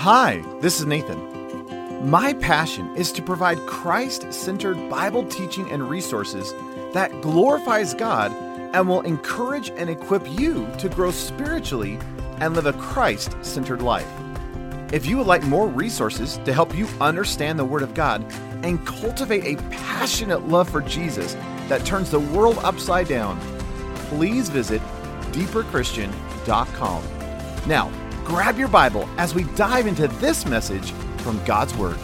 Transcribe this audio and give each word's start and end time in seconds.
Hi, 0.00 0.42
this 0.62 0.80
is 0.80 0.86
Nathan. 0.86 2.08
My 2.08 2.32
passion 2.32 2.96
is 2.96 3.12
to 3.12 3.20
provide 3.20 3.58
Christ 3.66 4.32
centered 4.32 4.88
Bible 4.88 5.26
teaching 5.26 5.70
and 5.70 5.90
resources 5.90 6.54
that 6.94 7.20
glorifies 7.20 7.92
God 7.92 8.32
and 8.74 8.88
will 8.88 9.02
encourage 9.02 9.68
and 9.76 9.90
equip 9.90 10.26
you 10.40 10.66
to 10.78 10.88
grow 10.88 11.10
spiritually 11.10 11.98
and 12.40 12.54
live 12.54 12.64
a 12.64 12.72
Christ 12.72 13.36
centered 13.42 13.82
life. 13.82 14.08
If 14.90 15.04
you 15.04 15.18
would 15.18 15.26
like 15.26 15.42
more 15.42 15.68
resources 15.68 16.38
to 16.46 16.54
help 16.54 16.74
you 16.74 16.88
understand 16.98 17.58
the 17.58 17.66
Word 17.66 17.82
of 17.82 17.92
God 17.92 18.24
and 18.64 18.86
cultivate 18.86 19.44
a 19.44 19.60
passionate 19.64 20.48
love 20.48 20.70
for 20.70 20.80
Jesus 20.80 21.34
that 21.68 21.84
turns 21.84 22.10
the 22.10 22.20
world 22.20 22.56
upside 22.62 23.08
down, 23.08 23.38
please 24.08 24.48
visit 24.48 24.80
deeperchristian.com. 25.32 27.04
Now, 27.66 27.92
grab 28.30 28.56
your 28.56 28.68
Bible 28.68 29.08
as 29.18 29.34
we 29.34 29.42
dive 29.56 29.88
into 29.88 30.06
this 30.06 30.46
message 30.46 30.92
from 31.18 31.44
God's 31.44 31.74
Word. 31.74 31.98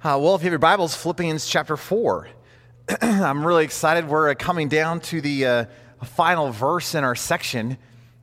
Uh, 0.00 0.16
well, 0.16 0.36
if 0.36 0.42
you 0.42 0.44
have 0.44 0.52
your 0.52 0.60
Bibles, 0.60 0.94
Philippians 0.94 1.44
chapter 1.44 1.76
4. 1.76 2.28
I'm 3.00 3.44
really 3.44 3.64
excited. 3.64 4.06
We're 4.06 4.30
uh, 4.30 4.34
coming 4.38 4.68
down 4.68 5.00
to 5.00 5.20
the 5.20 5.44
uh, 5.44 5.64
final 6.04 6.52
verse 6.52 6.94
in 6.94 7.02
our 7.02 7.16
section. 7.16 7.78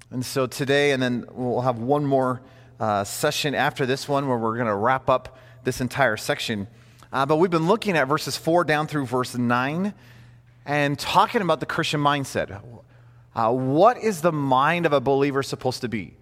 And 0.09 0.25
so 0.25 0.47
today, 0.47 0.91
and 0.91 1.03
then 1.03 1.25
we'll 1.33 1.59
have 1.59 1.79
one 1.79 2.05
more 2.05 2.41
uh, 2.79 3.03
session 3.03 3.55
after 3.55 3.85
this 3.85 4.07
one 4.07 4.29
where 4.29 4.37
we're 4.37 4.55
going 4.55 4.67
to 4.67 4.75
wrap 4.75 5.09
up 5.09 5.37
this 5.65 5.81
entire 5.81 6.15
section. 6.15 6.69
Uh, 7.11 7.25
but 7.25 7.35
we've 7.35 7.51
been 7.51 7.67
looking 7.67 7.97
at 7.97 8.07
verses 8.07 8.37
4 8.37 8.63
down 8.63 8.87
through 8.87 9.05
verse 9.05 9.35
9 9.35 9.93
and 10.65 10.97
talking 10.97 11.41
about 11.41 11.59
the 11.59 11.65
Christian 11.65 11.99
mindset. 11.99 12.61
Uh, 13.35 13.51
what 13.51 13.97
is 13.97 14.21
the 14.21 14.31
mind 14.31 14.85
of 14.85 14.93
a 14.93 15.01
believer 15.01 15.43
supposed 15.43 15.81
to 15.81 15.89
be? 15.89 16.15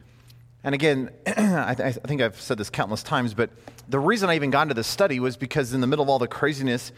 And 0.63 0.75
again, 0.75 1.09
I, 1.27 1.75
th- 1.75 1.97
I, 1.97 2.07
think 2.07 2.21
I've 2.21 2.39
said 2.39 2.57
this 2.57 2.69
countless 2.69 3.03
times, 3.03 3.33
but 3.33 3.49
the 3.89 3.99
reason 3.99 4.29
I 4.29 4.35
even 4.35 4.51
got 4.51 4.63
into 4.63 4.73
this 4.73 4.87
study 4.87 5.19
was 5.19 5.35
because 5.35 5.73
in 5.73 5.81
the 5.81 5.87
middle 5.87 6.03
of 6.03 6.09
all 6.09 6.19
the 6.19 6.27
craziness, 6.27 6.91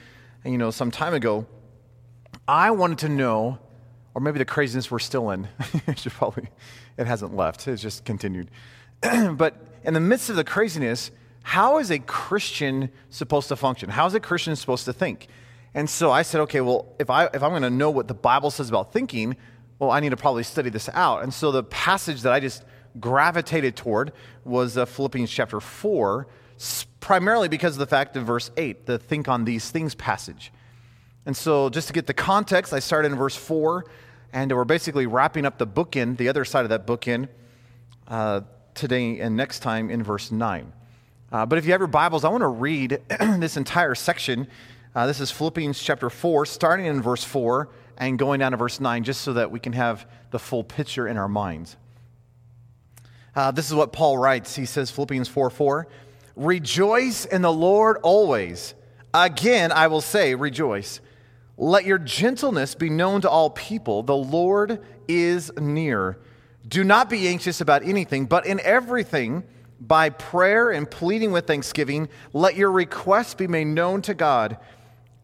you 0.45 0.57
know, 0.57 0.71
some 0.71 0.91
time 0.91 1.13
ago, 1.13 1.45
I 2.47 2.71
wanted 2.71 2.99
to 2.99 3.09
know, 3.09 3.59
or 4.13 4.21
maybe 4.21 4.37
the 4.37 4.45
craziness 4.45 4.91
we're 4.91 4.99
still 4.99 5.31
in. 5.31 5.47
probably, 6.09 6.49
it 6.97 7.07
hasn't 7.07 7.35
left. 7.35 7.67
It's 7.67 7.81
just 7.81 8.03
continued. 8.05 8.51
but 9.01 9.55
in 9.83 9.93
the 9.93 9.99
midst 9.99 10.29
of 10.29 10.35
the 10.35 10.43
craziness, 10.43 11.11
how 11.43 11.77
is 11.79 11.89
a 11.89 11.99
Christian 11.99 12.89
supposed 13.09 13.47
to 13.49 13.55
function? 13.55 13.89
How 13.89 14.05
is 14.05 14.13
a 14.13 14.19
Christian 14.19 14.55
supposed 14.55 14.85
to 14.85 14.93
think? 14.93 15.27
And 15.73 15.89
so 15.89 16.11
I 16.11 16.21
said, 16.21 16.41
okay, 16.41 16.61
well, 16.61 16.93
if, 16.99 17.09
I, 17.09 17.25
if 17.25 17.41
I'm 17.41 17.49
going 17.49 17.63
to 17.63 17.69
know 17.69 17.89
what 17.89 18.07
the 18.07 18.13
Bible 18.13 18.51
says 18.51 18.69
about 18.69 18.93
thinking, 18.93 19.35
well, 19.79 19.91
I 19.91 19.99
need 19.99 20.09
to 20.09 20.17
probably 20.17 20.43
study 20.43 20.69
this 20.69 20.89
out. 20.93 21.23
And 21.23 21.33
so 21.33 21.51
the 21.51 21.63
passage 21.63 22.21
that 22.21 22.31
I 22.31 22.39
just 22.39 22.63
gravitated 22.99 23.75
toward 23.75 24.13
was 24.45 24.77
uh, 24.77 24.85
Philippians 24.85 25.31
chapter 25.31 25.59
4, 25.59 26.27
primarily 26.99 27.47
because 27.47 27.73
of 27.73 27.79
the 27.79 27.87
fact 27.87 28.15
of 28.15 28.25
verse 28.25 28.51
8, 28.55 28.85
the 28.85 28.99
think 28.99 29.27
on 29.27 29.45
these 29.45 29.71
things 29.71 29.95
passage. 29.95 30.51
And 31.25 31.35
so, 31.35 31.69
just 31.69 31.87
to 31.87 31.93
get 31.93 32.05
the 32.05 32.13
context, 32.13 32.73
I 32.73 32.79
started 32.79 33.11
in 33.13 33.17
verse 33.17 33.35
4, 33.35 33.85
and 34.33 34.51
we're 34.51 34.65
basically 34.65 35.05
wrapping 35.05 35.45
up 35.45 35.57
the 35.57 35.65
book 35.65 35.91
bookend, 35.91 36.17
the 36.17 36.27
other 36.27 36.43
side 36.43 36.65
of 36.65 36.69
that 36.69 36.85
bookend, 36.85 37.29
uh, 38.07 38.41
today 38.73 39.19
and 39.19 39.37
next 39.37 39.59
time 39.59 39.89
in 39.89 40.03
verse 40.03 40.31
9. 40.31 40.73
Uh, 41.31 41.45
but 41.45 41.57
if 41.57 41.65
you 41.65 41.71
have 41.71 41.79
your 41.81 41.87
Bibles, 41.87 42.25
I 42.25 42.29
want 42.29 42.41
to 42.41 42.47
read 42.47 42.99
this 43.37 43.57
entire 43.57 43.95
section. 43.95 44.47
Uh, 44.95 45.07
this 45.07 45.19
is 45.19 45.31
Philippians 45.31 45.81
chapter 45.81 46.07
4, 46.07 46.45
starting 46.45 46.85
in 46.85 47.01
verse 47.01 47.23
4 47.23 47.67
and 47.97 48.19
going 48.19 48.39
down 48.39 48.51
to 48.51 48.57
verse 48.57 48.79
9, 48.79 49.03
just 49.03 49.21
so 49.21 49.33
that 49.33 49.49
we 49.49 49.59
can 49.59 49.73
have 49.73 50.07
the 50.29 50.37
full 50.37 50.63
picture 50.63 51.07
in 51.07 51.17
our 51.17 51.27
minds. 51.27 51.77
Uh, 53.35 53.49
this 53.49 53.67
is 53.67 53.73
what 53.73 53.91
Paul 53.91 54.19
writes. 54.19 54.55
He 54.55 54.65
says, 54.65 54.91
Philippians 54.91 55.27
4 55.27 55.49
4, 55.49 55.87
Rejoice 56.35 57.25
in 57.25 57.41
the 57.41 57.51
Lord 57.51 57.97
always. 58.03 58.75
Again, 59.15 59.71
I 59.71 59.87
will 59.87 60.01
say, 60.01 60.35
rejoice. 60.35 60.99
Let 61.57 61.85
your 61.85 61.99
gentleness 61.99 62.75
be 62.75 62.89
known 62.89 63.21
to 63.21 63.29
all 63.29 63.49
people. 63.49 64.03
The 64.03 64.15
Lord 64.15 64.79
is 65.07 65.51
near. 65.57 66.19
Do 66.67 66.83
not 66.83 67.09
be 67.09 67.27
anxious 67.27 67.61
about 67.61 67.83
anything, 67.83 68.25
but 68.25 68.45
in 68.45 68.59
everything, 68.59 69.43
by 69.79 70.09
prayer 70.09 70.71
and 70.71 70.89
pleading 70.89 71.31
with 71.31 71.45
thanksgiving, 71.45 72.09
let 72.31 72.55
your 72.55 72.71
requests 72.71 73.33
be 73.33 73.47
made 73.47 73.67
known 73.67 74.01
to 74.03 74.13
God. 74.13 74.57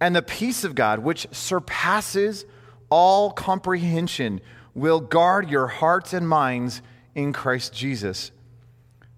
And 0.01 0.15
the 0.15 0.21
peace 0.21 0.63
of 0.63 0.75
God, 0.75 0.99
which 0.99 1.27
surpasses 1.31 2.45
all 2.89 3.31
comprehension, 3.31 4.41
will 4.73 4.99
guard 4.99 5.49
your 5.49 5.67
hearts 5.67 6.13
and 6.13 6.27
minds 6.27 6.81
in 7.15 7.33
Christ 7.33 7.73
Jesus. 7.73 8.31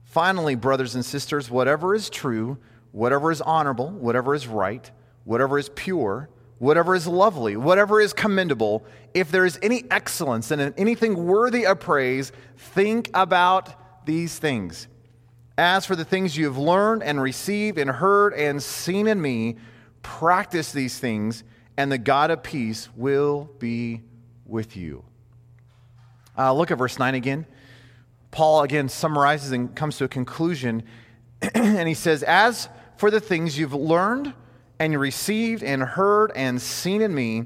Finally, 0.04 0.56
brothers 0.56 0.96
and 0.96 1.06
sisters, 1.06 1.50
whatever 1.50 1.94
is 1.96 2.10
true, 2.10 2.58
whatever 2.92 3.32
is 3.32 3.42
honorable, 3.42 3.90
whatever 3.92 4.36
is 4.36 4.48
right, 4.48 4.92
whatever 5.24 5.58
is 5.58 5.70
pure, 5.70 6.30
whatever 6.58 6.96
is 6.96 7.08
lovely, 7.08 7.56
whatever 7.56 8.02
is 8.02 8.14
commendable, 8.14 8.86
if 9.14 9.32
there 9.32 9.46
is 9.46 9.58
any 9.62 9.84
excellence 9.90 10.52
and 10.52 10.74
anything 10.78 11.26
worthy 11.26 11.66
of 11.66 11.80
praise, 11.80 12.32
think 12.58 13.10
about 13.14 14.06
these 14.06 14.38
things. 14.38 14.88
As 15.58 15.86
for 15.86 15.96
the 15.96 16.06
things 16.06 16.36
you 16.36 16.46
have 16.46 16.58
learned 16.58 17.04
and 17.04 17.22
received 17.22 17.78
and 17.78 17.90
heard 17.90 18.34
and 18.34 18.62
seen 18.62 19.08
in 19.08 19.22
me, 19.22 19.58
practice 20.02 20.72
these 20.72 20.98
things, 20.98 21.44
and 21.78 21.92
the 21.92 21.98
God 21.98 22.32
of 22.32 22.44
peace 22.44 22.90
will 22.96 23.50
be 23.60 24.02
with 24.46 24.76
you. 24.76 25.04
Uh, 26.38 26.54
look 26.54 26.72
at 26.72 26.78
verse 26.78 26.98
9 26.98 27.16
again. 27.16 27.46
Paul 28.32 28.64
again 28.64 28.90
summarizes 28.90 29.52
and 29.52 29.76
comes 29.76 29.98
to 29.98 30.06
a 30.06 30.08
conclusion, 30.08 30.84
and 31.54 31.88
he 31.88 31.94
says, 31.94 32.24
As 32.24 32.70
for 32.98 33.12
the 33.12 33.20
things 33.20 33.58
you've 33.58 33.74
learned 33.74 34.34
and 34.80 34.98
received 35.00 35.64
and 35.64 35.84
heard 35.84 36.32
and 36.36 36.62
seen 36.62 37.02
in 37.02 37.14
me, 37.14 37.46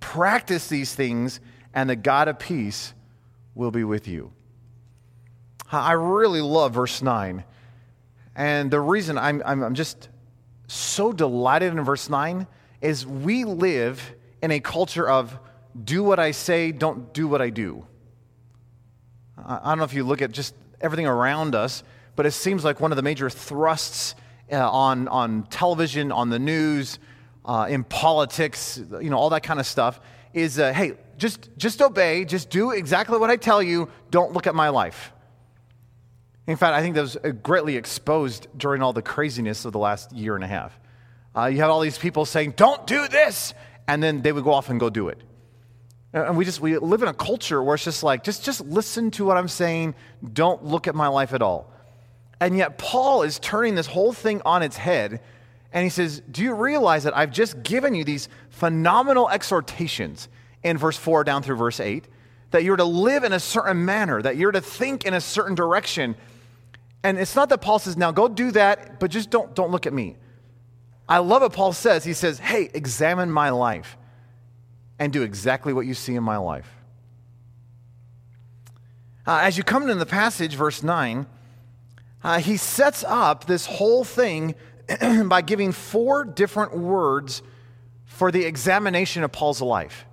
practice 0.00 0.68
these 0.68 0.94
things, 0.94 1.40
and 1.74 1.88
the 1.88 1.96
God 1.96 2.28
of 2.28 2.38
peace 2.38 2.94
will 3.54 3.70
be 3.70 3.84
with 3.84 4.08
you. 4.08 4.32
I 5.70 5.92
really 5.92 6.40
love 6.40 6.74
verse 6.74 7.02
9. 7.02 7.44
And 8.34 8.70
the 8.70 8.80
reason 8.80 9.18
I'm, 9.18 9.42
I'm, 9.44 9.62
I'm 9.62 9.74
just 9.74 10.08
so 10.72 11.12
delighted 11.12 11.72
in 11.72 11.84
verse 11.84 12.08
9 12.08 12.46
is 12.80 13.06
we 13.06 13.44
live 13.44 14.14
in 14.40 14.50
a 14.50 14.60
culture 14.60 15.08
of 15.08 15.38
do 15.84 16.02
what 16.02 16.18
I 16.18 16.30
say, 16.30 16.72
don't 16.72 17.12
do 17.12 17.28
what 17.28 17.40
I 17.40 17.50
do. 17.50 17.86
I 19.36 19.70
don't 19.70 19.78
know 19.78 19.84
if 19.84 19.94
you 19.94 20.04
look 20.04 20.22
at 20.22 20.32
just 20.32 20.54
everything 20.80 21.06
around 21.06 21.54
us, 21.54 21.82
but 22.16 22.26
it 22.26 22.32
seems 22.32 22.64
like 22.64 22.80
one 22.80 22.92
of 22.92 22.96
the 22.96 23.02
major 23.02 23.30
thrusts 23.30 24.14
uh, 24.50 24.70
on, 24.70 25.08
on 25.08 25.44
television, 25.44 26.12
on 26.12 26.30
the 26.30 26.38
news, 26.38 26.98
uh, 27.44 27.66
in 27.68 27.84
politics, 27.84 28.80
you 29.00 29.10
know, 29.10 29.16
all 29.16 29.30
that 29.30 29.42
kind 29.42 29.60
of 29.60 29.66
stuff 29.66 30.00
is 30.32 30.58
uh, 30.58 30.72
hey, 30.72 30.92
just, 31.18 31.50
just 31.56 31.82
obey, 31.82 32.24
just 32.24 32.50
do 32.50 32.70
exactly 32.70 33.18
what 33.18 33.30
I 33.30 33.36
tell 33.36 33.62
you, 33.62 33.90
don't 34.10 34.32
look 34.32 34.46
at 34.46 34.54
my 34.54 34.68
life. 34.70 35.11
In 36.46 36.56
fact, 36.56 36.74
I 36.74 36.82
think 36.82 36.96
that 36.96 37.02
was 37.02 37.16
uh, 37.16 37.30
greatly 37.30 37.76
exposed 37.76 38.48
during 38.56 38.82
all 38.82 38.92
the 38.92 39.02
craziness 39.02 39.64
of 39.64 39.72
the 39.72 39.78
last 39.78 40.12
year 40.12 40.34
and 40.34 40.44
a 40.44 40.48
half. 40.48 40.78
Uh, 41.36 41.46
you 41.46 41.58
have 41.58 41.70
all 41.70 41.80
these 41.80 41.98
people 41.98 42.24
saying, 42.24 42.54
don't 42.56 42.86
do 42.86 43.08
this, 43.08 43.54
and 43.86 44.02
then 44.02 44.22
they 44.22 44.32
would 44.32 44.44
go 44.44 44.52
off 44.52 44.68
and 44.68 44.78
go 44.80 44.90
do 44.90 45.08
it. 45.08 45.18
And 46.12 46.36
we 46.36 46.44
just 46.44 46.60
we 46.60 46.76
live 46.76 47.02
in 47.02 47.08
a 47.08 47.14
culture 47.14 47.62
where 47.62 47.74
it's 47.74 47.84
just 47.84 48.02
like, 48.02 48.22
just, 48.22 48.44
just 48.44 48.60
listen 48.60 49.10
to 49.12 49.24
what 49.24 49.38
I'm 49.38 49.48
saying. 49.48 49.94
Don't 50.32 50.62
look 50.62 50.86
at 50.86 50.94
my 50.94 51.08
life 51.08 51.32
at 51.32 51.40
all. 51.40 51.72
And 52.38 52.56
yet 52.56 52.76
Paul 52.76 53.22
is 53.22 53.38
turning 53.38 53.76
this 53.76 53.86
whole 53.86 54.12
thing 54.12 54.42
on 54.44 54.62
its 54.62 54.76
head. 54.76 55.20
And 55.72 55.84
he 55.84 55.90
says, 55.90 56.20
Do 56.30 56.42
you 56.42 56.54
realize 56.54 57.04
that 57.04 57.16
I've 57.16 57.30
just 57.30 57.62
given 57.62 57.94
you 57.94 58.04
these 58.04 58.28
phenomenal 58.50 59.30
exhortations 59.30 60.28
in 60.62 60.76
verse 60.76 60.98
4 60.98 61.24
down 61.24 61.42
through 61.42 61.56
verse 61.56 61.80
8? 61.80 62.04
That 62.50 62.64
you're 62.64 62.76
to 62.76 62.84
live 62.84 63.24
in 63.24 63.32
a 63.32 63.40
certain 63.40 63.84
manner, 63.86 64.20
that 64.20 64.36
you're 64.36 64.52
to 64.52 64.60
think 64.60 65.06
in 65.06 65.14
a 65.14 65.20
certain 65.20 65.54
direction. 65.54 66.14
And 67.04 67.18
it's 67.18 67.34
not 67.34 67.48
that 67.48 67.58
Paul 67.58 67.78
says, 67.78 67.96
Now 67.96 68.12
go 68.12 68.28
do 68.28 68.50
that, 68.52 69.00
but 69.00 69.10
just 69.10 69.30
don't, 69.30 69.54
don't 69.54 69.70
look 69.70 69.86
at 69.86 69.92
me. 69.92 70.16
I 71.08 71.18
love 71.18 71.42
what 71.42 71.52
Paul 71.52 71.72
says. 71.72 72.04
He 72.04 72.12
says, 72.12 72.38
Hey, 72.38 72.70
examine 72.72 73.30
my 73.30 73.50
life 73.50 73.96
and 74.98 75.12
do 75.12 75.22
exactly 75.22 75.72
what 75.72 75.86
you 75.86 75.94
see 75.94 76.14
in 76.14 76.22
my 76.22 76.36
life. 76.36 76.70
Uh, 79.26 79.40
as 79.42 79.56
you 79.56 79.64
come 79.64 79.82
into 79.82 79.94
the 79.94 80.06
passage, 80.06 80.54
verse 80.54 80.82
9, 80.82 81.26
uh, 82.24 82.38
he 82.38 82.56
sets 82.56 83.04
up 83.06 83.46
this 83.46 83.66
whole 83.66 84.04
thing 84.04 84.54
by 85.26 85.42
giving 85.42 85.72
four 85.72 86.24
different 86.24 86.76
words 86.76 87.42
for 88.04 88.30
the 88.30 88.44
examination 88.44 89.24
of 89.24 89.32
Paul's 89.32 89.60
life. 89.60 90.06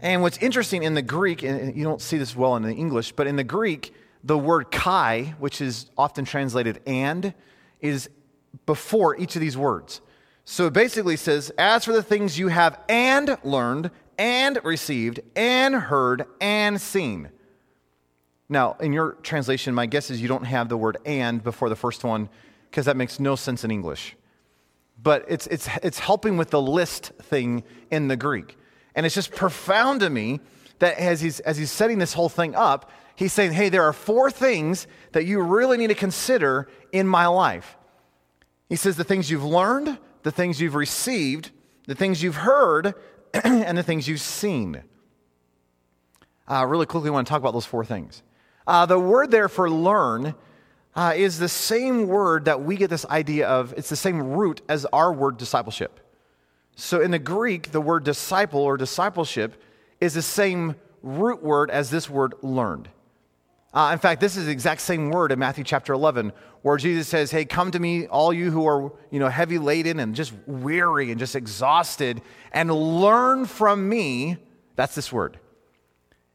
And 0.00 0.22
what's 0.22 0.38
interesting 0.38 0.82
in 0.82 0.94
the 0.94 1.02
Greek, 1.02 1.42
and 1.42 1.76
you 1.76 1.84
don't 1.84 2.00
see 2.00 2.18
this 2.18 2.36
well 2.36 2.56
in 2.56 2.62
the 2.62 2.72
English, 2.72 3.12
but 3.12 3.26
in 3.26 3.36
the 3.36 3.44
Greek, 3.44 3.94
the 4.24 4.38
word 4.38 4.70
kai, 4.70 5.34
which 5.38 5.60
is 5.60 5.86
often 5.96 6.24
translated 6.24 6.80
and, 6.86 7.34
is 7.80 8.08
before 8.66 9.16
each 9.16 9.36
of 9.36 9.40
these 9.40 9.56
words. 9.56 10.00
So 10.44 10.66
it 10.66 10.72
basically 10.72 11.16
says, 11.16 11.50
As 11.58 11.84
for 11.84 11.92
the 11.92 12.02
things 12.02 12.38
you 12.38 12.48
have 12.48 12.80
and 12.88 13.36
learned 13.44 13.90
and 14.18 14.58
received 14.64 15.20
and 15.36 15.74
heard 15.74 16.24
and 16.40 16.80
seen. 16.80 17.30
Now, 18.48 18.76
in 18.80 18.92
your 18.92 19.12
translation, 19.22 19.74
my 19.74 19.86
guess 19.86 20.10
is 20.10 20.20
you 20.20 20.28
don't 20.28 20.44
have 20.44 20.68
the 20.68 20.76
word 20.76 20.98
and 21.04 21.42
before 21.42 21.68
the 21.68 21.76
first 21.76 22.04
one 22.04 22.28
because 22.70 22.86
that 22.86 22.96
makes 22.96 23.20
no 23.20 23.36
sense 23.36 23.64
in 23.64 23.70
English. 23.70 24.16
But 25.02 25.24
it's, 25.28 25.46
it's, 25.48 25.68
it's 25.82 25.98
helping 25.98 26.36
with 26.36 26.50
the 26.50 26.60
list 26.60 27.12
thing 27.22 27.64
in 27.90 28.08
the 28.08 28.16
Greek. 28.16 28.56
And 28.94 29.04
it's 29.04 29.14
just 29.14 29.32
profound 29.32 30.00
to 30.00 30.10
me 30.10 30.40
that 30.78 30.98
as 30.98 31.20
he's, 31.20 31.40
as 31.40 31.56
he's 31.56 31.70
setting 31.70 31.98
this 31.98 32.12
whole 32.12 32.28
thing 32.28 32.54
up, 32.54 32.90
he's 33.16 33.32
saying, 33.32 33.52
hey, 33.52 33.68
there 33.68 33.82
are 33.82 33.92
four 33.92 34.30
things 34.30 34.86
that 35.12 35.24
you 35.24 35.40
really 35.40 35.76
need 35.76 35.88
to 35.88 35.94
consider 35.94 36.68
in 36.92 37.06
my 37.06 37.26
life. 37.26 37.76
He 38.68 38.76
says 38.76 38.96
the 38.96 39.04
things 39.04 39.30
you've 39.30 39.44
learned, 39.44 39.98
the 40.22 40.30
things 40.30 40.60
you've 40.60 40.74
received, 40.74 41.50
the 41.86 41.94
things 41.94 42.22
you've 42.22 42.36
heard, 42.36 42.94
and 43.44 43.76
the 43.76 43.82
things 43.82 44.08
you've 44.08 44.20
seen. 44.20 44.82
Uh, 46.46 46.66
really 46.66 46.86
quickly, 46.86 47.08
I 47.08 47.12
want 47.12 47.26
to 47.26 47.30
talk 47.30 47.40
about 47.40 47.52
those 47.52 47.66
four 47.66 47.84
things. 47.84 48.22
Uh, 48.66 48.86
the 48.86 48.98
word 48.98 49.30
there 49.30 49.48
for 49.48 49.70
learn 49.70 50.34
uh, 50.94 51.12
is 51.14 51.38
the 51.38 51.48
same 51.48 52.06
word 52.06 52.44
that 52.46 52.62
we 52.62 52.76
get 52.76 52.90
this 52.90 53.04
idea 53.06 53.48
of, 53.48 53.74
it's 53.76 53.88
the 53.88 53.96
same 53.96 54.22
root 54.22 54.62
as 54.68 54.84
our 54.86 55.12
word 55.12 55.36
discipleship. 55.36 56.00
So 56.76 57.00
in 57.00 57.10
the 57.10 57.18
Greek, 57.18 57.72
the 57.72 57.80
word 57.80 58.04
disciple 58.04 58.60
or 58.60 58.76
discipleship 58.76 59.60
is 60.00 60.14
the 60.14 60.22
same 60.22 60.76
root 61.02 61.42
word 61.42 61.70
as 61.70 61.90
this 61.90 62.08
word 62.08 62.34
learned. 62.42 62.88
Uh, 63.74 63.90
in 63.92 63.98
fact, 63.98 64.20
this 64.20 64.36
is 64.36 64.46
the 64.46 64.52
exact 64.52 64.80
same 64.80 65.10
word 65.10 65.32
in 65.32 65.38
Matthew 65.40 65.64
chapter 65.64 65.92
11, 65.92 66.32
where 66.62 66.76
Jesus 66.76 67.08
says, 67.08 67.32
Hey, 67.32 67.44
come 67.44 67.72
to 67.72 67.80
me, 67.80 68.06
all 68.06 68.32
you 68.32 68.52
who 68.52 68.66
are 68.68 68.92
you 69.10 69.18
know, 69.18 69.28
heavy 69.28 69.58
laden 69.58 69.98
and 69.98 70.14
just 70.14 70.32
weary 70.46 71.10
and 71.10 71.18
just 71.18 71.34
exhausted, 71.34 72.22
and 72.52 72.72
learn 72.72 73.46
from 73.46 73.88
me. 73.88 74.36
That's 74.76 74.94
this 74.94 75.12
word. 75.12 75.40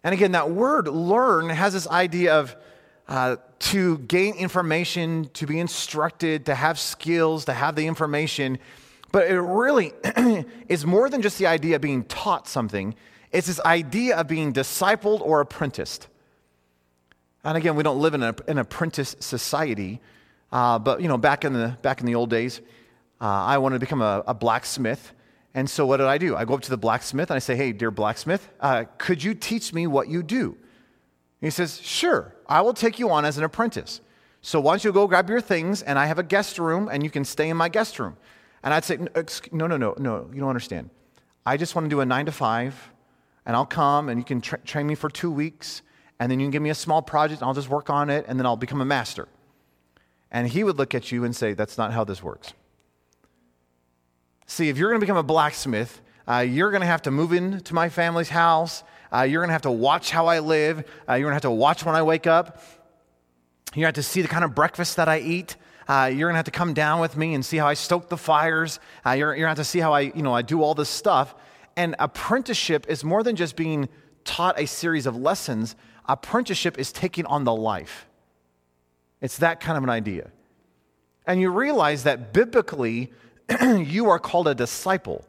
And 0.03 0.13
again, 0.13 0.33
that 0.33 0.51
word 0.51 0.89
learn 0.89 1.47
has 1.50 1.71
this 1.71 1.88
idea 1.88 2.38
of 2.38 2.57
uh, 3.07 3.38
to 3.59 4.00
gain 4.00 4.36
information, 4.36 5.30
to 5.33 5.47
be 5.47 5.59
instructed, 5.59 6.45
to 6.45 6.56
have 6.56 6.77
skills, 6.77 7.45
to 7.45 7.53
have 7.53 7.75
the 7.75 7.88
information. 7.88 8.59
But 9.13 9.30
it 9.30 9.39
really 9.39 9.94
is 10.68 10.86
more 10.86 11.09
than 11.09 11.21
just 11.21 11.38
the 11.38 11.47
idea 11.47 11.77
of 11.77 11.81
being 11.81 12.03
taught 12.03 12.50
something, 12.50 12.95
it's 13.31 13.47
this 13.47 13.62
idea 13.62 14.18
of 14.18 14.27
being 14.27 14.51
discipled 14.51 15.21
or 15.21 15.39
apprenticed. 15.39 16.07
And 17.44 17.57
again, 17.57 17.75
we 17.75 17.83
don't 17.83 18.00
live 18.00 18.13
in 18.13 18.24
an 18.24 18.57
apprentice 18.57 19.15
society, 19.19 20.01
uh, 20.51 20.77
but 20.77 21.01
you 21.01 21.07
know, 21.07 21.18
back 21.18 21.45
in 21.45 21.53
the 21.53 21.77
back 21.81 22.01
in 22.01 22.06
the 22.06 22.15
old 22.15 22.30
days, 22.30 22.59
uh, 23.21 23.25
I 23.25 23.57
wanted 23.59 23.75
to 23.75 23.80
become 23.80 24.01
a, 24.01 24.24
a 24.27 24.33
blacksmith. 24.33 25.13
And 25.53 25.69
so 25.69 25.86
what 25.86 25.97
did 25.97 26.07
I 26.07 26.18
do? 26.18 26.36
I 26.36 26.45
go 26.45 26.53
up 26.53 26.62
to 26.62 26.69
the 26.69 26.77
blacksmith 26.77 27.31
and 27.31 27.36
I 27.36 27.39
say, 27.39 27.56
Hey, 27.56 27.71
dear 27.71 27.91
blacksmith, 27.91 28.50
uh, 28.59 28.86
could 28.97 29.24
you 29.24 29.33
teach 29.33 29.74
me 29.74 29.88
what 29.88 30.09
you 30.09 30.21
do? 30.21 30.50
And 30.50 31.47
he 31.47 31.50
says, 31.50 31.81
Sure, 31.81 32.36
I 32.47 32.62
will 32.62 32.74
take 32.74 33.00
you 33.00 33.09
on 33.09 33.25
as 33.25 33.38
an 33.38 33.44
apprentice. 33.44 34.01
So 34.41 34.59
why 34.59 34.74
don't 34.74 34.83
you 34.83 34.91
go 34.91 35.07
grab 35.07 35.30
your 35.30 35.41
things 35.41 35.81
and 35.81 35.97
I 35.97 36.06
have 36.06 36.19
a 36.19 36.24
guest 36.24 36.59
room 36.59 36.89
and 36.91 37.03
you 37.03 37.09
can 37.09 37.25
stay 37.25 37.50
in 37.50 37.57
my 37.57 37.69
guest 37.69 38.00
room. 38.00 38.18
And 38.63 38.74
I'd 38.74 38.83
say, 38.83 38.97
No, 39.51 39.68
no, 39.68 39.77
no, 39.77 39.95
no, 39.97 40.30
you 40.33 40.41
don't 40.41 40.50
understand. 40.50 40.89
I 41.45 41.56
just 41.56 41.74
want 41.74 41.86
to 41.86 41.89
do 41.89 42.01
a 42.01 42.06
nine 42.06 42.25
to 42.25 42.31
five 42.31 42.75
and 43.45 43.56
I'll 43.56 43.65
come 43.65 44.09
and 44.09 44.19
you 44.19 44.25
can 44.25 44.41
tra- 44.41 44.59
train 44.59 44.86
me 44.86 44.95
for 44.95 45.09
two 45.09 45.31
weeks 45.31 45.81
and 46.19 46.31
then 46.31 46.39
you 46.39 46.45
can 46.45 46.51
give 46.51 46.62
me 46.62 46.69
a 46.69 46.75
small 46.75 47.01
project 47.01 47.42
and 47.42 47.48
I'll 47.48 47.54
just 47.54 47.69
work 47.69 47.89
on 47.89 48.10
it 48.10 48.25
and 48.27 48.38
then 48.38 48.45
I'll 48.45 48.57
become 48.57 48.81
a 48.81 48.86
master. 48.86 49.27
And 50.31 50.48
he 50.48 50.63
would 50.63 50.77
look 50.77 50.94
at 50.94 51.12
you 51.12 51.24
and 51.24 51.36
say, 51.36 51.54
That's 51.54 51.77
not 51.77 51.94
how 51.94 52.04
this 52.04 52.21
works. 52.21 52.54
See, 54.45 54.69
if 54.69 54.77
you're 54.77 54.89
going 54.89 55.00
to 55.00 55.06
become 55.06 55.18
a 55.18 55.24
blacksmith, 55.24 56.01
uh, 56.27 56.39
you're 56.39 56.71
going 56.71 56.81
to 56.81 56.88
have 56.88 57.04
to 57.04 57.12
move 57.12 57.33
into 57.33 57.74
my 57.74 57.89
family's 57.89 58.30
house. 58.30 58.83
Uh, 59.12 59.21
you're 59.21 59.42
going 59.42 59.50
to 59.50 59.54
have 59.54 59.63
to 59.63 59.71
watch 59.71 60.12
how 60.12 60.27
I 60.27 60.39
live. 60.39 60.80
Uh, 61.07 61.13
you're 61.13 61.30
going 61.30 61.31
to 61.31 61.36
have 61.36 61.42
to 61.44 61.51
watch 61.51 61.86
when 61.86 61.95
I 61.95 62.04
wake 62.04 62.27
up. 62.27 62.62
You're 63.74 63.86
going 63.86 63.94
to 63.94 64.00
have 64.00 64.06
to 64.06 64.12
see 64.12 64.22
the 64.22 64.27
kind 64.27 64.44
of 64.44 64.54
breakfast 64.54 64.98
that 64.98 65.07
I 65.07 65.19
eat. 65.19 65.56
Uh, 65.88 66.06
you're 66.06 66.27
going 66.27 66.33
to 66.33 66.38
have 66.38 66.45
to 66.45 66.51
come 66.51 66.74
down 66.74 67.00
with 67.00 67.18
me 67.18 67.33
and 67.33 67.44
see 67.44 67.57
how 67.57 67.68
I 67.68 67.74
stoke 67.74 68.10
the 68.10 68.18
fires. 68.18 68.80
Uh, 69.04 69.12
you're, 69.12 69.30
you're 69.30 69.36
going 69.36 69.44
to 69.44 69.48
have 69.48 69.57
to 69.57 69.63
see 69.63 69.80
how 69.80 69.94
I, 69.94 70.01
you 70.01 70.22
know, 70.22 70.33
I 70.33 70.44
do 70.44 70.62
all 70.62 70.75
this 70.75 70.89
stuff. 70.89 71.33
And 71.75 71.95
apprenticeship 71.98 72.86
is 72.89 73.04
more 73.04 73.24
than 73.24 73.36
just 73.36 73.56
being 73.56 73.89
taught 74.24 74.60
a 74.60 74.68
series 74.68 75.07
of 75.07 75.15
lessons. 75.15 75.75
Apprenticeship 76.10 76.78
is 76.80 76.92
taking 76.92 77.26
on 77.28 77.44
the 77.46 77.54
life. 77.54 78.08
It's 79.22 79.38
that 79.38 79.60
kind 79.60 79.78
of 79.78 79.84
an 79.84 79.90
idea. 79.90 80.32
And 81.26 81.40
you 81.40 81.52
realize 81.52 82.04
that 82.04 82.34
biblically, 82.34 83.14
you 83.62 84.10
are 84.10 84.18
called 84.18 84.48
a 84.48 84.56
disciple, 84.56 85.24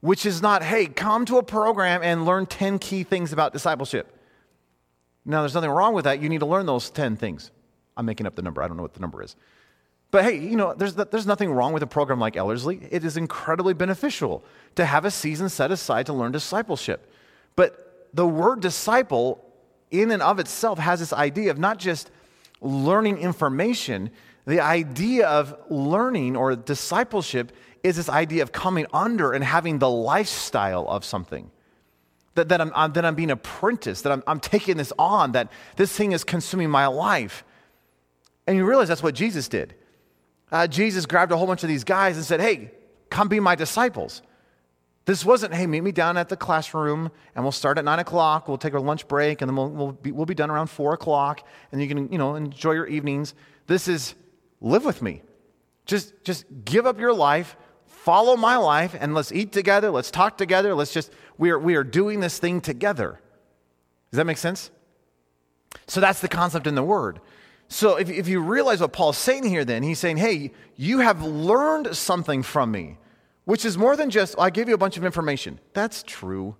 which 0.00 0.26
is 0.26 0.42
not, 0.42 0.62
hey, 0.62 0.86
come 0.86 1.24
to 1.26 1.38
a 1.38 1.42
program 1.42 2.02
and 2.02 2.26
learn 2.26 2.46
10 2.46 2.80
key 2.80 3.04
things 3.04 3.32
about 3.32 3.52
discipleship. 3.52 4.12
Now, 5.24 5.42
there's 5.42 5.54
nothing 5.54 5.70
wrong 5.70 5.94
with 5.94 6.04
that. 6.04 6.20
You 6.20 6.28
need 6.28 6.40
to 6.40 6.46
learn 6.46 6.66
those 6.66 6.90
10 6.90 7.16
things. 7.16 7.52
I'm 7.96 8.04
making 8.04 8.26
up 8.26 8.34
the 8.34 8.42
number. 8.42 8.62
I 8.62 8.68
don't 8.68 8.76
know 8.76 8.82
what 8.82 8.94
the 8.94 9.00
number 9.00 9.22
is. 9.22 9.36
But 10.10 10.24
hey, 10.24 10.38
you 10.38 10.56
know, 10.56 10.74
there's, 10.74 10.94
there's 10.94 11.26
nothing 11.26 11.50
wrong 11.50 11.72
with 11.72 11.82
a 11.82 11.86
program 11.86 12.18
like 12.18 12.36
Ellerslie. 12.36 12.80
It 12.90 13.04
is 13.04 13.16
incredibly 13.16 13.74
beneficial 13.74 14.44
to 14.74 14.84
have 14.84 15.04
a 15.04 15.10
season 15.10 15.48
set 15.48 15.70
aside 15.70 16.06
to 16.06 16.12
learn 16.12 16.32
discipleship. 16.32 17.12
But 17.54 18.08
the 18.14 18.26
word 18.26 18.60
disciple, 18.60 19.44
in 19.90 20.10
and 20.10 20.22
of 20.22 20.38
itself, 20.38 20.78
has 20.78 21.00
this 21.00 21.12
idea 21.12 21.50
of 21.50 21.58
not 21.58 21.78
just 21.78 22.10
learning 22.60 23.18
information, 23.18 24.10
the 24.46 24.60
idea 24.60 25.26
of 25.28 25.56
learning 25.68 26.36
or 26.36 26.54
discipleship 26.56 27.52
is 27.82 27.96
this 27.96 28.08
idea 28.08 28.42
of 28.42 28.52
coming 28.52 28.86
under 28.92 29.32
and 29.32 29.44
having 29.44 29.78
the 29.78 29.90
lifestyle 29.90 30.88
of 30.88 31.04
something. 31.04 31.50
That, 32.34 32.48
that, 32.50 32.60
I'm, 32.60 32.72
I'm 32.74 32.92
that 32.92 33.04
I'm 33.04 33.14
being 33.14 33.30
apprenticed, 33.30 34.02
that 34.02 34.12
I'm, 34.12 34.22
I'm 34.26 34.40
taking 34.40 34.76
this 34.76 34.92
on, 34.98 35.32
that 35.32 35.50
this 35.76 35.92
thing 35.92 36.12
is 36.12 36.22
consuming 36.22 36.68
my 36.68 36.86
life. 36.86 37.44
And 38.46 38.56
you 38.56 38.66
realize 38.66 38.88
that's 38.88 39.02
what 39.02 39.14
Jesus 39.14 39.48
did. 39.48 39.74
Uh, 40.52 40.66
Jesus 40.66 41.06
grabbed 41.06 41.32
a 41.32 41.36
whole 41.36 41.46
bunch 41.46 41.62
of 41.62 41.68
these 41.68 41.84
guys 41.84 42.16
and 42.16 42.24
said, 42.24 42.40
Hey, 42.40 42.70
come 43.10 43.28
be 43.28 43.40
my 43.40 43.54
disciples. 43.54 44.22
This 45.06 45.24
wasn't, 45.24 45.54
hey, 45.54 45.66
meet 45.66 45.82
me 45.82 45.92
down 45.92 46.16
at 46.16 46.28
the 46.28 46.36
classroom 46.36 47.12
and 47.34 47.44
we'll 47.44 47.52
start 47.52 47.78
at 47.78 47.84
nine 47.84 48.00
o'clock. 48.00 48.48
We'll 48.48 48.58
take 48.58 48.74
our 48.74 48.80
lunch 48.80 49.06
break 49.06 49.40
and 49.40 49.48
then 49.48 49.56
we'll, 49.56 49.68
we'll, 49.68 49.92
be, 49.92 50.10
we'll 50.10 50.26
be 50.26 50.34
done 50.34 50.50
around 50.50 50.66
four 50.66 50.92
o'clock 50.92 51.46
and 51.70 51.80
you 51.80 51.86
can, 51.86 52.10
you 52.10 52.18
know, 52.18 52.34
enjoy 52.34 52.72
your 52.72 52.88
evenings. 52.88 53.34
This 53.68 53.86
is, 53.86 54.16
live 54.60 54.84
with 54.84 55.02
me. 55.02 55.22
Just, 55.86 56.12
just 56.24 56.44
give 56.64 56.86
up 56.86 56.98
your 56.98 57.12
life, 57.12 57.56
follow 57.86 58.36
my 58.36 58.56
life, 58.56 58.96
and 58.98 59.14
let's 59.14 59.30
eat 59.30 59.52
together, 59.52 59.90
let's 59.90 60.10
talk 60.10 60.36
together, 60.36 60.74
let's 60.74 60.92
just, 60.92 61.12
we 61.38 61.50
are, 61.50 61.58
we 61.58 61.76
are 61.76 61.84
doing 61.84 62.18
this 62.18 62.40
thing 62.40 62.60
together. 62.60 63.20
Does 64.10 64.18
that 64.18 64.26
make 64.26 64.38
sense? 64.38 64.72
So 65.86 66.00
that's 66.00 66.20
the 66.20 66.28
concept 66.28 66.66
in 66.66 66.74
the 66.74 66.82
word. 66.82 67.20
So 67.68 67.96
if, 67.96 68.10
if 68.10 68.26
you 68.26 68.40
realize 68.40 68.80
what 68.80 68.92
Paul's 68.92 69.18
saying 69.18 69.44
here, 69.44 69.64
then 69.64 69.84
he's 69.84 70.00
saying, 70.00 70.16
hey, 70.16 70.52
you 70.76 70.98
have 70.98 71.22
learned 71.22 71.96
something 71.96 72.42
from 72.42 72.72
me, 72.72 72.98
which 73.46 73.64
is 73.64 73.78
more 73.78 73.96
than 73.96 74.10
just, 74.10 74.34
I 74.38 74.50
gave 74.50 74.68
you 74.68 74.74
a 74.74 74.78
bunch 74.78 74.96
of 74.96 75.04
information. 75.04 75.60
That's 75.72 76.02
true. 76.02 76.56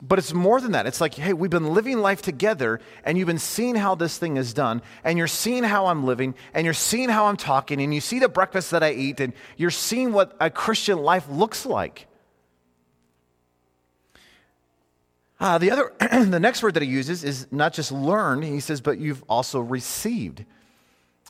But 0.00 0.18
it's 0.18 0.32
more 0.32 0.58
than 0.58 0.72
that. 0.72 0.86
It's 0.86 1.02
like, 1.02 1.14
hey, 1.14 1.34
we've 1.34 1.50
been 1.50 1.74
living 1.74 1.98
life 1.98 2.22
together, 2.22 2.80
and 3.04 3.16
you've 3.16 3.26
been 3.26 3.38
seeing 3.38 3.76
how 3.76 3.94
this 3.94 4.16
thing 4.16 4.38
is 4.38 4.54
done, 4.54 4.80
and 5.04 5.18
you're 5.18 5.26
seeing 5.26 5.62
how 5.62 5.86
I'm 5.86 6.04
living, 6.04 6.34
and 6.54 6.64
you're 6.64 6.74
seeing 6.74 7.10
how 7.10 7.26
I'm 7.26 7.36
talking, 7.36 7.80
and 7.80 7.94
you 7.94 8.00
see 8.00 8.18
the 8.18 8.28
breakfast 8.28 8.70
that 8.70 8.82
I 8.82 8.92
eat, 8.92 9.20
and 9.20 9.34
you're 9.58 9.70
seeing 9.70 10.14
what 10.14 10.34
a 10.40 10.48
Christian 10.48 10.98
life 10.98 11.28
looks 11.28 11.66
like. 11.66 12.06
Uh, 15.38 15.58
the 15.58 15.70
other, 15.70 15.92
the 16.00 16.40
next 16.40 16.62
word 16.62 16.72
that 16.72 16.82
he 16.82 16.88
uses 16.88 17.22
is 17.22 17.46
not 17.50 17.74
just 17.74 17.92
learned. 17.92 18.44
He 18.44 18.60
says, 18.60 18.80
but 18.80 18.98
you've 18.98 19.22
also 19.28 19.60
received. 19.60 20.46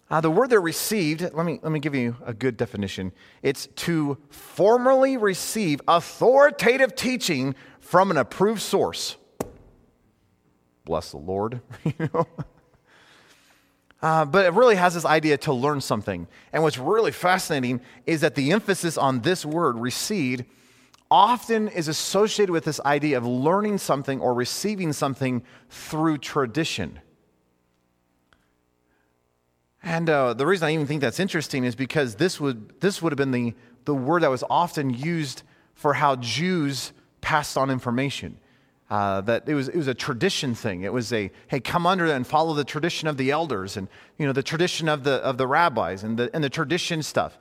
Uh, 0.09 0.21
the 0.21 0.31
word 0.31 0.51
there 0.51 0.61
received, 0.61 1.21
let 1.21 1.45
me, 1.45 1.59
let 1.63 1.73
me 1.73 1.81
give 1.81 1.95
you 1.95 2.17
a 2.25 2.33
good 2.33 2.57
definition. 2.57 3.11
It's 3.43 3.67
to 3.67 4.19
formally 4.31 5.17
receive 5.17 5.81
authoritative 5.89 6.95
teaching 6.95 7.57
from 7.81 8.13
an 8.13 8.17
approved 8.17 8.63
source. 8.63 9.17
Bless 10.85 11.11
the 11.11 11.17
Lord. 11.17 11.61
uh, 14.01 14.25
but 14.25 14.47
it 14.47 14.53
really 14.53 14.77
has 14.77 14.95
this 14.95 15.05
idea 15.05 15.37
to 15.39 15.53
learn 15.53 15.81
something. 15.81 16.29
And 16.53 16.63
what's 16.63 16.79
really 16.79 17.11
fascinating 17.11 17.81
is 18.07 18.21
that 18.21 18.37
the 18.37 18.53
emphasis 18.53 18.97
on 18.97 19.23
this 19.23 19.45
word, 19.45 19.77
received, 19.77 20.45
often 21.11 21.67
is 21.67 21.89
associated 21.89 22.53
with 22.53 22.65
this 22.65 22.81
idea 22.85 23.19
of 23.19 23.27
learning 23.27 23.79
something 23.79 24.21
or 24.21 24.35
receiving 24.35 24.93
something 24.93 25.43
through 25.69 26.19
tradition. 26.19 27.01
And 29.87 30.11
uh, 30.11 30.35
the 30.35 30.45
reason 30.45 30.67
I 30.67 30.75
even 30.75 30.89
think 30.89 31.01
that's 31.01 31.21
interesting 31.21 31.63
is 31.63 31.77
because 31.77 32.17
this 32.17 32.41
would, 32.41 32.81
this 32.81 33.01
would 33.01 33.13
have 33.13 33.17
been 33.17 33.31
the, 33.31 33.55
the 33.85 33.95
word 33.95 34.25
that 34.25 34.31
was 34.31 34.43
often 34.51 34.91
used 34.91 35.45
for 35.77 35.95
how 35.95 36.17
Jews 36.17 36.93
passed 37.21 37.57
on 37.57 37.71
information. 37.71 38.37
Uh, 38.91 39.21
that 39.21 39.49
it 39.49 39.55
was, 39.55 39.69
it 39.69 39.77
was 39.77 39.87
a 39.87 39.95
tradition 39.95 40.57
thing. 40.57 40.83
It 40.83 40.93
was 40.93 41.13
a, 41.13 41.31
hey, 41.47 41.61
come 41.61 41.87
under 41.87 42.07
and 42.07 42.27
follow 42.27 42.53
the 42.53 42.65
tradition 42.65 43.07
of 43.07 43.17
the 43.17 43.31
elders 43.31 43.77
and, 43.77 43.87
you 44.19 44.27
know, 44.27 44.33
the 44.33 44.43
tradition 44.43 44.89
of 44.89 45.05
the, 45.05 45.23
of 45.23 45.39
the 45.39 45.47
rabbis 45.47 46.03
and 46.03 46.19
the, 46.19 46.35
and 46.35 46.43
the 46.43 46.51
tradition 46.51 47.01
stuff. 47.05 47.39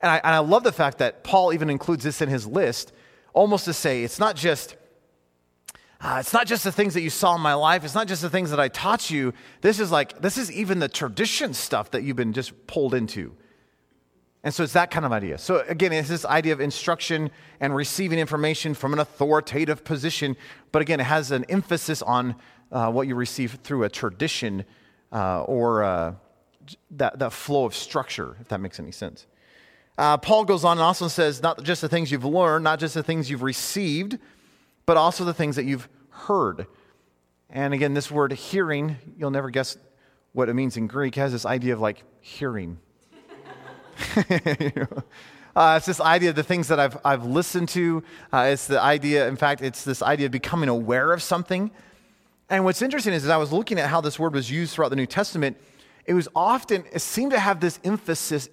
And 0.00 0.08
I, 0.08 0.16
and 0.18 0.34
I 0.36 0.38
love 0.38 0.62
the 0.62 0.72
fact 0.72 0.98
that 0.98 1.24
Paul 1.24 1.52
even 1.52 1.68
includes 1.68 2.04
this 2.04 2.22
in 2.22 2.28
his 2.28 2.46
list, 2.46 2.92
almost 3.32 3.64
to 3.64 3.72
say 3.72 4.04
it's 4.04 4.20
not 4.20 4.36
just, 4.36 4.76
Uh, 6.02 6.16
it's 6.18 6.32
not 6.32 6.48
just 6.48 6.64
the 6.64 6.72
things 6.72 6.94
that 6.94 7.02
you 7.02 7.10
saw 7.10 7.36
in 7.36 7.40
my 7.40 7.54
life. 7.54 7.84
It's 7.84 7.94
not 7.94 8.08
just 8.08 8.22
the 8.22 8.30
things 8.30 8.50
that 8.50 8.58
I 8.58 8.66
taught 8.66 9.08
you. 9.08 9.32
This 9.60 9.78
is 9.78 9.92
like, 9.92 10.20
this 10.20 10.36
is 10.36 10.50
even 10.50 10.80
the 10.80 10.88
tradition 10.88 11.54
stuff 11.54 11.92
that 11.92 12.02
you've 12.02 12.16
been 12.16 12.32
just 12.32 12.66
pulled 12.66 12.92
into. 12.92 13.36
And 14.42 14.52
so 14.52 14.64
it's 14.64 14.72
that 14.72 14.90
kind 14.90 15.06
of 15.06 15.12
idea. 15.12 15.38
So 15.38 15.64
again, 15.68 15.92
it's 15.92 16.08
this 16.08 16.24
idea 16.24 16.52
of 16.52 16.60
instruction 16.60 17.30
and 17.60 17.72
receiving 17.72 18.18
information 18.18 18.74
from 18.74 18.92
an 18.92 18.98
authoritative 18.98 19.84
position. 19.84 20.36
But 20.72 20.82
again, 20.82 20.98
it 20.98 21.04
has 21.04 21.30
an 21.30 21.44
emphasis 21.48 22.02
on 22.02 22.34
uh, 22.72 22.90
what 22.90 23.06
you 23.06 23.14
receive 23.14 23.60
through 23.62 23.84
a 23.84 23.88
tradition 23.88 24.64
uh, 25.12 25.44
or 25.44 25.84
uh, 25.84 26.14
that, 26.90 27.20
that 27.20 27.32
flow 27.32 27.64
of 27.64 27.76
structure, 27.76 28.36
if 28.40 28.48
that 28.48 28.60
makes 28.60 28.80
any 28.80 28.90
sense. 28.90 29.26
Uh, 29.96 30.16
Paul 30.16 30.44
goes 30.44 30.64
on 30.64 30.78
and 30.78 30.82
also 30.82 31.06
says, 31.06 31.42
not 31.42 31.62
just 31.62 31.80
the 31.80 31.88
things 31.88 32.10
you've 32.10 32.24
learned, 32.24 32.64
not 32.64 32.80
just 32.80 32.94
the 32.94 33.02
things 33.04 33.30
you've 33.30 33.42
received, 33.42 34.18
but 34.86 34.96
also 34.96 35.24
the 35.24 35.34
things 35.34 35.56
that 35.56 35.64
you've 35.64 35.88
heard. 36.10 36.66
And 37.50 37.74
again, 37.74 37.94
this 37.94 38.10
word 38.10 38.32
hearing, 38.32 38.96
you'll 39.16 39.30
never 39.30 39.50
guess 39.50 39.76
what 40.32 40.48
it 40.48 40.54
means 40.54 40.76
in 40.76 40.86
Greek, 40.86 41.14
has 41.16 41.32
this 41.32 41.44
idea 41.44 41.74
of 41.74 41.80
like 41.80 42.02
hearing. 42.20 42.78
uh, 44.16 45.74
it's 45.76 45.86
this 45.86 46.00
idea 46.00 46.30
of 46.30 46.36
the 46.36 46.42
things 46.42 46.68
that 46.68 46.80
I've, 46.80 46.98
I've 47.04 47.24
listened 47.24 47.68
to. 47.70 48.02
Uh, 48.32 48.48
it's 48.52 48.66
the 48.66 48.80
idea, 48.80 49.28
in 49.28 49.36
fact, 49.36 49.60
it's 49.60 49.84
this 49.84 50.02
idea 50.02 50.26
of 50.26 50.32
becoming 50.32 50.68
aware 50.68 51.12
of 51.12 51.22
something. 51.22 51.70
And 52.48 52.64
what's 52.64 52.82
interesting 52.82 53.12
is, 53.12 53.24
as 53.24 53.30
I 53.30 53.36
was 53.36 53.52
looking 53.52 53.78
at 53.78 53.88
how 53.88 54.00
this 54.00 54.18
word 54.18 54.34
was 54.34 54.50
used 54.50 54.74
throughout 54.74 54.90
the 54.90 54.96
New 54.96 55.06
Testament, 55.06 55.56
it 56.06 56.14
was 56.14 56.28
often, 56.34 56.84
it 56.92 57.00
seemed 57.00 57.32
to 57.32 57.38
have 57.38 57.60
this 57.60 57.78
emphasis 57.84 58.48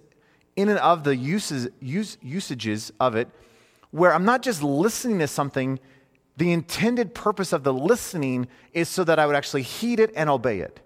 in 0.56 0.70
and 0.70 0.80
of 0.80 1.04
the 1.04 1.16
uses, 1.16 1.70
use, 1.80 2.18
usages 2.22 2.92
of 3.00 3.16
it, 3.16 3.30
where 3.92 4.14
I'm 4.14 4.26
not 4.26 4.44
just 4.44 4.62
listening 4.62 5.20
to 5.20 5.28
something, 5.28 5.80
the 6.40 6.54
intended 6.54 7.14
purpose 7.14 7.52
of 7.52 7.64
the 7.64 7.74
listening 7.74 8.48
is 8.74 8.88
so 8.88 9.04
that 9.04 9.20
I 9.20 9.28
would 9.28 9.36
actually 9.36 9.62
heed 9.62 10.00
it 10.00 10.12
and 10.16 10.30
obey 10.30 10.62
it. 10.62 10.80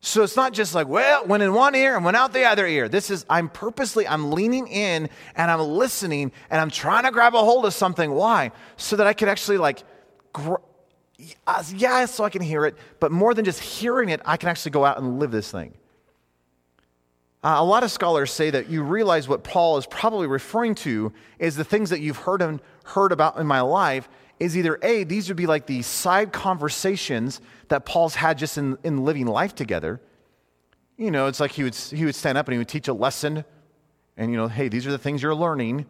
So 0.00 0.22
it's 0.22 0.36
not 0.36 0.52
just 0.52 0.74
like, 0.74 0.86
well, 0.86 1.26
went 1.26 1.42
in 1.42 1.54
one 1.54 1.74
ear 1.74 1.96
and 1.96 2.04
went 2.04 2.16
out 2.16 2.34
the 2.34 2.44
other 2.44 2.66
ear. 2.66 2.90
This 2.90 3.08
is, 3.10 3.24
I'm 3.28 3.48
purposely, 3.48 4.06
I'm 4.06 4.32
leaning 4.32 4.68
in 4.68 5.08
and 5.34 5.50
I'm 5.50 5.60
listening 5.60 6.30
and 6.50 6.60
I'm 6.60 6.70
trying 6.70 7.04
to 7.04 7.10
grab 7.10 7.34
a 7.34 7.38
hold 7.38 7.64
of 7.64 7.72
something. 7.72 8.12
Why? 8.12 8.52
So 8.76 8.96
that 8.96 9.06
I 9.06 9.14
could 9.14 9.28
actually 9.28 9.58
like, 9.58 9.82
gr- 10.34 10.56
yeah, 11.74 12.04
so 12.04 12.24
I 12.24 12.30
can 12.30 12.42
hear 12.42 12.66
it, 12.66 12.76
but 13.00 13.10
more 13.10 13.32
than 13.32 13.46
just 13.46 13.60
hearing 13.60 14.10
it, 14.10 14.20
I 14.26 14.36
can 14.36 14.50
actually 14.50 14.72
go 14.72 14.84
out 14.84 14.98
and 14.98 15.18
live 15.18 15.30
this 15.30 15.50
thing. 15.50 15.72
Uh, 17.42 17.56
a 17.58 17.64
lot 17.64 17.84
of 17.84 17.90
scholars 17.90 18.32
say 18.32 18.50
that 18.50 18.68
you 18.68 18.82
realize 18.82 19.28
what 19.28 19.44
Paul 19.44 19.78
is 19.78 19.86
probably 19.86 20.26
referring 20.26 20.74
to 20.76 21.12
is 21.38 21.54
the 21.54 21.62
things 21.64 21.90
that 21.90 22.00
you've 22.00 22.16
heard, 22.16 22.42
and 22.42 22.60
heard 22.88 23.12
about 23.12 23.38
in 23.38 23.46
my 23.46 23.60
life 23.60 24.08
is 24.38 24.56
either 24.56 24.78
A, 24.82 25.04
these 25.04 25.28
would 25.28 25.36
be 25.36 25.46
like 25.46 25.66
the 25.66 25.82
side 25.82 26.32
conversations 26.32 27.40
that 27.68 27.84
Paul's 27.84 28.14
had 28.14 28.38
just 28.38 28.56
in, 28.56 28.78
in 28.84 29.04
living 29.04 29.26
life 29.26 29.54
together. 29.54 30.00
You 30.96 31.10
know, 31.10 31.26
it's 31.26 31.40
like 31.40 31.52
he 31.52 31.64
would, 31.64 31.74
he 31.74 32.04
would 32.04 32.14
stand 32.14 32.38
up 32.38 32.46
and 32.46 32.52
he 32.52 32.58
would 32.58 32.68
teach 32.68 32.88
a 32.88 32.92
lesson, 32.92 33.44
and, 34.16 34.32
you 34.32 34.36
know, 34.36 34.48
hey, 34.48 34.68
these 34.68 34.86
are 34.86 34.90
the 34.90 34.98
things 34.98 35.22
you're 35.22 35.34
learning, 35.34 35.86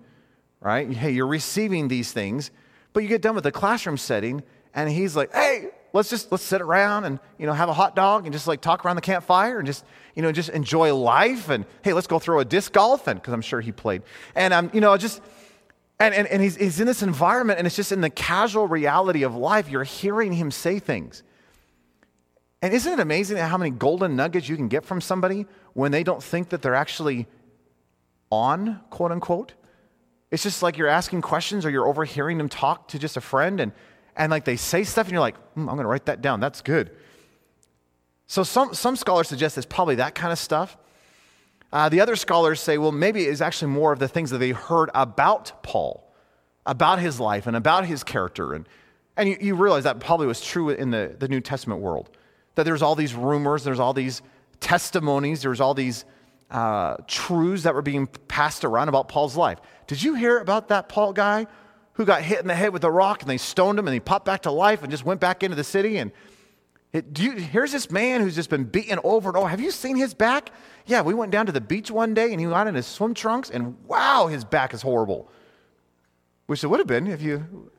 right? 0.61 0.90
Hey, 0.90 1.12
you're 1.12 1.26
receiving 1.26 1.88
these 1.88 2.12
things. 2.12 2.50
But 2.93 3.02
you 3.02 3.09
get 3.09 3.23
done 3.23 3.35
with 3.35 3.45
the 3.45 3.52
classroom 3.52 3.97
setting, 3.97 4.43
and 4.75 4.90
he's 4.90 5.17
like, 5.17 5.33
hey, 5.33 5.71
let's 5.93 6.11
just 6.11 6.31
let's 6.31 6.45
sit 6.45 6.61
around 6.61 7.05
and 7.05 7.19
you 7.38 7.47
know 7.47 7.52
have 7.52 7.69
a 7.69 7.73
hot 7.73 7.97
dog 7.97 8.25
and 8.25 8.33
just 8.33 8.47
like 8.47 8.61
talk 8.61 8.85
around 8.85 8.97
the 8.97 9.02
campfire 9.02 9.59
and 9.59 9.67
just 9.67 9.85
you 10.14 10.23
know 10.23 10.31
just 10.33 10.50
enjoy 10.50 10.95
life 10.95 11.49
and 11.49 11.64
hey 11.83 11.93
let's 11.93 12.07
go 12.07 12.19
throw 12.19 12.40
a 12.40 12.45
disc 12.45 12.73
golf 12.73 13.07
and 13.07 13.21
because 13.21 13.33
i'm 13.33 13.40
sure 13.40 13.61
he 13.61 13.73
played 13.73 14.02
and 14.35 14.52
i'm 14.52 14.67
um, 14.67 14.71
you 14.75 14.81
know 14.81 14.97
just 14.97 15.23
and, 16.00 16.14
and, 16.14 16.28
and 16.28 16.43
he's, 16.43 16.57
he's 16.57 16.81
in 16.81 16.87
this 16.87 17.02
environment, 17.02 17.59
and 17.59 17.67
it's 17.67 17.76
just 17.76 17.90
in 17.90 18.00
the 18.00 18.11
casual 18.11 18.69
reality 18.69 19.25
of 19.25 19.35
life, 19.35 19.69
you're 19.69 19.85
hearing 19.85 20.33
him 20.33 20.50
say 20.50 20.78
things. 20.78 21.23
And 22.62 22.73
isn't 22.73 22.93
it 22.93 23.00
amazing 23.00 23.37
how 23.37 23.57
many 23.57 23.71
golden 23.71 24.17
nuggets 24.17 24.49
you 24.49 24.57
can 24.57 24.69
get 24.69 24.85
from 24.85 25.00
somebody 25.00 25.47
when 25.75 25.93
they 25.93 26.02
don't 26.02 26.23
think 26.23 26.50
that 26.50 26.62
they're 26.62 26.75
actually 26.75 27.26
on, 28.31 28.81
quote 28.90 29.12
unquote? 29.12 29.55
It's 30.31 30.43
just 30.43 30.62
like 30.62 30.76
you're 30.76 30.88
asking 30.88 31.23
questions 31.23 31.64
or 31.64 31.71
you're 31.71 31.87
overhearing 31.87 32.38
them 32.38 32.49
talk 32.49 32.88
to 32.88 32.99
just 32.99 33.17
a 33.17 33.21
friend, 33.21 33.61
and, 33.61 33.73
and 34.17 34.31
like 34.31 34.45
they 34.45 34.57
say 34.57 34.85
stuff, 34.85 35.07
and 35.07 35.12
you're 35.12 35.21
like, 35.21 35.37
mm, 35.55 35.61
I'm 35.61 35.67
going 35.67 35.78
to 35.78 35.87
write 35.87 36.07
that 36.07 36.23
down. 36.23 36.40
That's 36.40 36.61
good. 36.61 36.90
So 38.26 38.43
some, 38.43 38.75
some 38.75 38.95
scholars 38.95 39.28
suggest 39.28 39.57
it's 39.57 39.67
probably 39.67 39.97
that 39.97 40.14
kind 40.14 40.33
of 40.33 40.38
stuff. 40.38 40.76
Uh, 41.72 41.88
the 41.88 42.00
other 42.00 42.16
scholars 42.16 42.60
say, 42.60 42.78
well, 42.78 42.92
maybe 42.92 43.25
it's 43.25 43.40
actually 43.40 43.70
more 43.70 43.92
of 43.92 43.98
the 43.98 44.08
things 44.08 44.30
that 44.30 44.38
they 44.38 44.50
heard 44.50 44.90
about 44.94 45.62
Paul, 45.62 46.10
about 46.64 46.98
his 46.98 47.20
life 47.20 47.46
and 47.46 47.56
about 47.56 47.84
his 47.84 48.02
character. 48.02 48.54
And, 48.54 48.66
and 49.16 49.28
you, 49.28 49.37
you 49.40 49.54
realize 49.54 49.84
that 49.84 50.00
probably 50.00 50.26
was 50.26 50.40
true 50.40 50.70
in 50.70 50.90
the, 50.90 51.14
the 51.18 51.28
New 51.28 51.40
Testament 51.40 51.80
world. 51.80 52.10
That 52.54 52.64
there's 52.64 52.82
all 52.82 52.94
these 52.94 53.14
rumors, 53.14 53.64
there's 53.64 53.80
all 53.80 53.92
these 53.92 54.22
testimonies, 54.60 55.42
there's 55.42 55.60
all 55.60 55.75
these 55.75 56.04
uh, 56.50 56.96
truths 57.06 57.64
that 57.64 57.75
were 57.75 57.82
being 57.82 58.06
passed 58.06 58.64
around 58.64 58.88
about 58.88 59.08
Paul's 59.08 59.37
life. 59.37 59.58
Did 59.87 60.02
you 60.02 60.14
hear 60.14 60.38
about 60.38 60.68
that 60.68 60.88
Paul 60.88 61.12
guy 61.12 61.46
who 61.94 62.04
got 62.04 62.22
hit 62.22 62.40
in 62.40 62.46
the 62.46 62.54
head 62.54 62.72
with 62.72 62.84
a 62.84 62.90
rock 62.90 63.20
and 63.20 63.28
they 63.28 63.37
stoned 63.37 63.78
him 63.78 63.87
and 63.87 63.92
he 63.92 64.00
popped 64.00 64.25
back 64.25 64.42
to 64.42 64.50
life 64.50 64.82
and 64.82 64.90
just 64.90 65.04
went 65.04 65.20
back 65.20 65.42
into 65.42 65.56
the 65.56 65.64
city 65.64 65.98
and 65.98 66.12
you, 66.92 67.33
here's 67.33 67.73
this 67.73 67.90
man 67.90 68.21
who's 68.23 68.35
just 68.35 68.50
been 68.50 68.64
beaten 68.64 68.99
over 69.04 69.28
and 69.28 69.37
over. 69.37 69.49
Have 69.49 69.61
you 69.61 69.71
seen 69.71 69.97
his 69.97 70.14
back? 70.14 70.50
Yeah, 70.87 71.02
we 71.02 71.12
went 71.12 71.33
down 71.33 71.47
to 71.47 71.52
the 71.52 71.61
beach 71.61 71.90
one 71.90 72.14
day 72.14 72.33
and 72.33 72.40
he 72.40 72.47
got 72.47 72.66
in 72.66 72.75
his 72.75 72.87
swim 72.87 73.14
trunks, 73.14 73.50
and 73.50 73.76
wow, 73.87 74.26
his 74.26 74.45
back 74.45 74.73
is 74.73 74.83
horrible. 74.83 75.30
Which 76.47 76.64
it 76.64 76.68
would 76.68 76.80
have 76.80 76.87
been 76.87 77.07
if 77.07 77.21
you. 77.21 77.71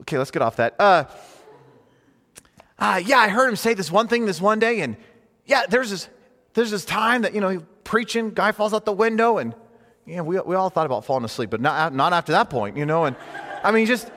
Okay, 0.00 0.16
let's 0.16 0.30
get 0.30 0.40
off 0.40 0.56
that. 0.56 0.74
Uh, 0.78 1.04
uh, 2.78 3.00
yeah, 3.04 3.18
I 3.18 3.28
heard 3.28 3.48
him 3.48 3.56
say 3.56 3.74
this 3.74 3.92
one 3.92 4.08
thing 4.08 4.24
this 4.24 4.40
one 4.40 4.58
day, 4.58 4.80
and 4.80 4.96
yeah, 5.44 5.66
there's 5.68 5.90
this, 5.90 6.08
there's 6.54 6.70
this 6.70 6.84
time 6.84 7.22
that, 7.22 7.34
you 7.34 7.40
know, 7.40 7.62
preaching, 7.84 8.30
guy 8.30 8.52
falls 8.52 8.72
out 8.72 8.86
the 8.86 8.92
window, 8.92 9.36
and 9.36 9.54
yeah, 10.06 10.22
we, 10.22 10.40
we 10.40 10.56
all 10.56 10.70
thought 10.70 10.86
about 10.86 11.04
falling 11.04 11.24
asleep, 11.24 11.50
but 11.50 11.60
not, 11.60 11.94
not 11.94 12.12
after 12.12 12.32
that 12.32 12.48
point, 12.48 12.76
you 12.76 12.86
know, 12.86 13.04
and 13.04 13.16
I 13.62 13.70
mean, 13.70 13.86
just, 13.86 14.10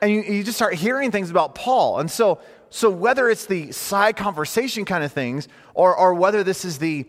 and 0.00 0.10
you, 0.10 0.22
you 0.22 0.44
just 0.44 0.56
start 0.56 0.74
hearing 0.74 1.10
things 1.10 1.30
about 1.30 1.54
Paul. 1.54 1.98
And 1.98 2.10
so 2.10 2.40
so 2.72 2.88
whether 2.88 3.28
it's 3.28 3.44
the 3.44 3.70
side 3.70 4.16
conversation 4.16 4.86
kind 4.86 5.04
of 5.04 5.12
things, 5.12 5.46
or, 5.74 5.94
or 5.94 6.14
whether 6.14 6.42
this 6.42 6.64
is 6.64 6.78
the, 6.78 7.06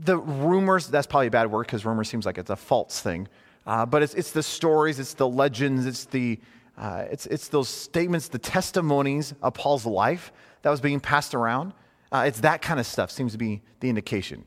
the 0.00 0.16
rumors, 0.16 0.86
that's 0.86 1.06
probably 1.06 1.26
a 1.26 1.30
bad 1.30 1.50
word 1.50 1.66
because 1.66 1.84
rumor 1.84 2.02
seems 2.02 2.24
like 2.24 2.38
it's 2.38 2.48
a 2.48 2.56
false 2.56 3.00
thing. 3.00 3.28
Uh, 3.66 3.84
but 3.84 4.02
it's, 4.02 4.14
it's 4.14 4.32
the 4.32 4.42
stories, 4.42 4.98
it's 4.98 5.12
the 5.12 5.28
legends, 5.28 5.84
it's, 5.84 6.06
the, 6.06 6.40
uh, 6.78 7.04
it's, 7.10 7.26
it's 7.26 7.48
those 7.48 7.68
statements, 7.68 8.28
the 8.28 8.38
testimonies 8.38 9.34
of 9.42 9.52
Paul's 9.52 9.84
life 9.84 10.32
that 10.62 10.70
was 10.70 10.80
being 10.80 10.98
passed 10.98 11.34
around. 11.34 11.74
Uh, 12.10 12.24
it's 12.26 12.40
that 12.40 12.62
kind 12.62 12.80
of 12.80 12.86
stuff 12.86 13.10
seems 13.10 13.32
to 13.32 13.38
be 13.38 13.60
the 13.80 13.90
indication. 13.90 14.46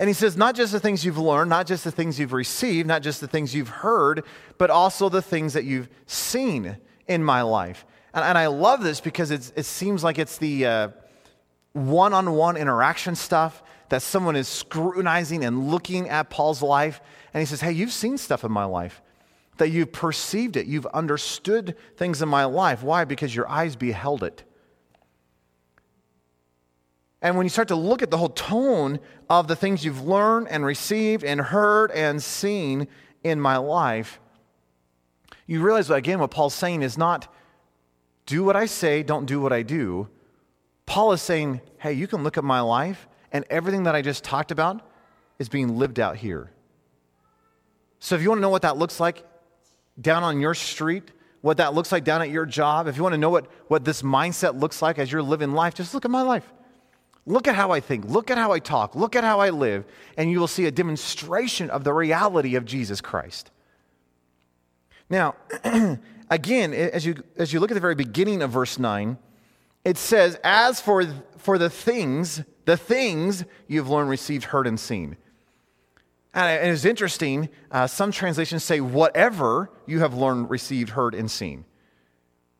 And 0.00 0.08
he 0.08 0.12
says, 0.12 0.36
not 0.36 0.56
just 0.56 0.72
the 0.72 0.80
things 0.80 1.04
you've 1.04 1.18
learned, 1.18 1.50
not 1.50 1.68
just 1.68 1.84
the 1.84 1.92
things 1.92 2.18
you've 2.18 2.32
received, 2.32 2.88
not 2.88 3.02
just 3.02 3.20
the 3.20 3.28
things 3.28 3.54
you've 3.54 3.68
heard, 3.68 4.24
but 4.58 4.70
also 4.70 5.08
the 5.08 5.22
things 5.22 5.52
that 5.52 5.62
you've 5.62 5.88
seen 6.06 6.78
in 7.06 7.22
my 7.22 7.42
life. 7.42 7.86
And, 8.14 8.24
and 8.24 8.38
I 8.38 8.46
love 8.46 8.82
this 8.82 9.00
because 9.00 9.30
it 9.30 9.66
seems 9.66 10.02
like 10.02 10.18
it's 10.18 10.38
the 10.38 10.92
one 11.74 12.14
on 12.14 12.32
one 12.32 12.56
interaction 12.56 13.16
stuff 13.16 13.62
that 13.90 14.02
someone 14.02 14.36
is 14.36 14.48
scrutinizing 14.48 15.44
and 15.44 15.70
looking 15.70 16.08
at 16.08 16.30
Paul's 16.30 16.62
life. 16.62 17.00
And 17.32 17.40
he 17.40 17.46
says, 17.46 17.60
Hey, 17.60 17.72
you've 17.72 17.92
seen 17.92 18.16
stuff 18.16 18.44
in 18.44 18.52
my 18.52 18.64
life, 18.64 19.02
that 19.58 19.68
you've 19.70 19.92
perceived 19.92 20.56
it, 20.56 20.66
you've 20.66 20.86
understood 20.86 21.76
things 21.96 22.22
in 22.22 22.28
my 22.28 22.44
life. 22.44 22.82
Why? 22.82 23.04
Because 23.04 23.34
your 23.34 23.48
eyes 23.48 23.76
beheld 23.76 24.22
it. 24.22 24.42
And 27.20 27.36
when 27.36 27.46
you 27.46 27.50
start 27.50 27.68
to 27.68 27.76
look 27.76 28.02
at 28.02 28.10
the 28.10 28.18
whole 28.18 28.28
tone 28.28 29.00
of 29.30 29.48
the 29.48 29.56
things 29.56 29.84
you've 29.84 30.02
learned 30.02 30.48
and 30.48 30.64
received 30.64 31.24
and 31.24 31.40
heard 31.40 31.90
and 31.90 32.22
seen 32.22 32.86
in 33.22 33.40
my 33.40 33.56
life, 33.56 34.20
you 35.46 35.62
realize, 35.62 35.90
again, 35.90 36.18
what 36.18 36.30
Paul's 36.30 36.54
saying 36.54 36.82
is 36.82 36.98
not 36.98 37.33
do 38.26 38.44
what 38.44 38.56
I 38.56 38.66
say, 38.66 39.02
don't 39.02 39.26
do 39.26 39.40
what 39.40 39.52
I 39.52 39.62
do. 39.62 40.08
Paul 40.86 41.12
is 41.12 41.22
saying, 41.22 41.60
hey, 41.78 41.92
you 41.92 42.06
can 42.06 42.22
look 42.22 42.36
at 42.38 42.44
my 42.44 42.60
life, 42.60 43.08
and 43.32 43.44
everything 43.50 43.84
that 43.84 43.94
I 43.94 44.02
just 44.02 44.24
talked 44.24 44.50
about 44.50 44.80
is 45.38 45.48
being 45.48 45.78
lived 45.78 45.98
out 45.98 46.16
here. 46.16 46.50
So 47.98 48.14
if 48.14 48.22
you 48.22 48.28
want 48.28 48.38
to 48.38 48.42
know 48.42 48.50
what 48.50 48.62
that 48.62 48.76
looks 48.76 49.00
like 49.00 49.24
down 50.00 50.22
on 50.22 50.40
your 50.40 50.54
street, 50.54 51.10
what 51.40 51.56
that 51.58 51.74
looks 51.74 51.92
like 51.92 52.04
down 52.04 52.22
at 52.22 52.30
your 52.30 52.46
job, 52.46 52.86
if 52.86 52.96
you 52.96 53.02
want 53.02 53.14
to 53.14 53.18
know 53.18 53.30
what, 53.30 53.46
what 53.68 53.84
this 53.84 54.02
mindset 54.02 54.58
looks 54.58 54.82
like 54.82 54.98
as 54.98 55.10
you're 55.10 55.22
living 55.22 55.52
life, 55.52 55.74
just 55.74 55.94
look 55.94 56.04
at 56.04 56.10
my 56.10 56.22
life. 56.22 56.50
Look 57.26 57.48
at 57.48 57.54
how 57.54 57.70
I 57.70 57.80
think. 57.80 58.04
Look 58.04 58.30
at 58.30 58.36
how 58.36 58.52
I 58.52 58.58
talk. 58.58 58.94
Look 58.94 59.16
at 59.16 59.24
how 59.24 59.40
I 59.40 59.50
live. 59.50 59.84
And 60.16 60.30
you 60.30 60.38
will 60.38 60.46
see 60.46 60.66
a 60.66 60.70
demonstration 60.70 61.70
of 61.70 61.84
the 61.84 61.92
reality 61.92 62.54
of 62.54 62.64
Jesus 62.64 63.00
Christ. 63.00 63.50
Now, 65.08 65.34
again, 66.30 66.72
as 66.72 67.04
you, 67.04 67.16
as 67.36 67.52
you 67.52 67.60
look 67.60 67.70
at 67.70 67.74
the 67.74 67.80
very 67.80 67.94
beginning 67.94 68.42
of 68.42 68.50
verse 68.50 68.78
9, 68.78 69.18
it 69.84 69.98
says, 69.98 70.38
As 70.42 70.80
for, 70.80 71.04
for 71.36 71.58
the 71.58 71.70
things, 71.70 72.42
the 72.64 72.76
things 72.76 73.44
you've 73.68 73.88
learned, 73.88 74.10
received, 74.10 74.44
heard, 74.44 74.66
and 74.66 74.78
seen. 74.78 75.16
And 76.32 76.70
it's 76.70 76.84
interesting, 76.84 77.48
uh, 77.70 77.86
some 77.86 78.10
translations 78.10 78.64
say, 78.64 78.80
whatever 78.80 79.70
you 79.86 80.00
have 80.00 80.14
learned, 80.14 80.50
received, 80.50 80.90
heard, 80.90 81.14
and 81.14 81.30
seen. 81.30 81.64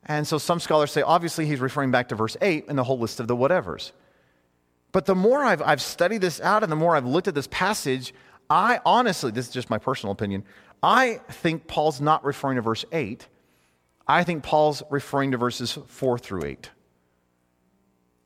And 0.06 0.26
so 0.26 0.38
some 0.38 0.60
scholars 0.60 0.92
say, 0.92 1.02
obviously, 1.02 1.46
he's 1.46 1.60
referring 1.60 1.90
back 1.90 2.08
to 2.10 2.14
verse 2.14 2.36
8 2.40 2.66
and 2.68 2.78
the 2.78 2.84
whole 2.84 2.98
list 2.98 3.18
of 3.18 3.26
the 3.26 3.36
whatevers. 3.36 3.90
But 4.92 5.06
the 5.06 5.14
more 5.16 5.42
I've, 5.42 5.60
I've 5.60 5.82
studied 5.82 6.20
this 6.20 6.40
out 6.40 6.62
and 6.62 6.70
the 6.70 6.76
more 6.76 6.94
I've 6.94 7.06
looked 7.06 7.26
at 7.26 7.34
this 7.34 7.48
passage, 7.50 8.14
I 8.48 8.80
honestly, 8.86 9.32
this 9.32 9.48
is 9.48 9.52
just 9.52 9.70
my 9.70 9.78
personal 9.78 10.12
opinion, 10.12 10.44
I 10.82 11.20
think 11.30 11.66
Paul's 11.66 12.00
not 12.00 12.24
referring 12.24 12.56
to 12.56 12.62
verse 12.62 12.84
8. 12.92 13.26
I 14.06 14.24
think 14.24 14.42
Paul's 14.42 14.82
referring 14.90 15.32
to 15.32 15.38
verses 15.38 15.78
4 15.86 16.18
through 16.18 16.44
8. 16.44 16.70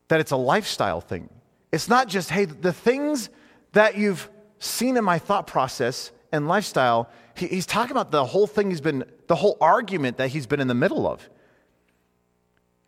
That 0.08 0.20
it's 0.20 0.32
a 0.32 0.37
lifestyle 0.37 1.00
thing. 1.00 1.28
It's 1.70 1.88
not 1.88 2.08
just, 2.08 2.30
hey, 2.30 2.47
the 2.47 2.73
things 2.73 3.28
that 3.73 3.97
you've 3.97 4.28
seen 4.58 4.97
in 4.97 5.04
my 5.04 5.18
thought 5.18 5.47
process 5.47 6.11
and 6.32 6.49
lifestyle, 6.49 7.08
he, 7.35 7.47
he's 7.47 7.66
talking 7.66 7.92
about 7.92 8.11
the 8.11 8.25
whole 8.25 8.47
thing 8.47 8.70
he's 8.70 8.80
been, 8.80 9.04
the 9.26 9.37
whole 9.37 9.56
argument 9.61 10.16
that 10.16 10.28
he's 10.28 10.47
been 10.47 10.61
in 10.61 10.68
the 10.68 10.75
middle 10.75 11.06
of. 11.06 11.28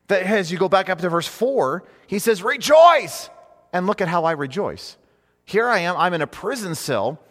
That 0.09 0.23
as 0.25 0.51
you 0.51 0.59
go 0.59 0.69
back 0.69 0.89
up 0.89 0.99
to 1.01 1.09
verse 1.09 1.29
4, 1.29 1.85
he 2.07 2.19
says, 2.19 2.43
Rejoice! 2.43 3.31
And 3.73 3.87
look 3.87 4.01
at 4.01 4.09
how 4.09 4.25
I 4.25 4.33
rejoice. 4.33 4.97
Here 5.45 5.69
I 5.69 5.81
am, 5.81 5.97
I'm 5.97 6.13
in 6.15 6.23
a 6.23 6.27
prison 6.27 6.75
cell 6.75 7.23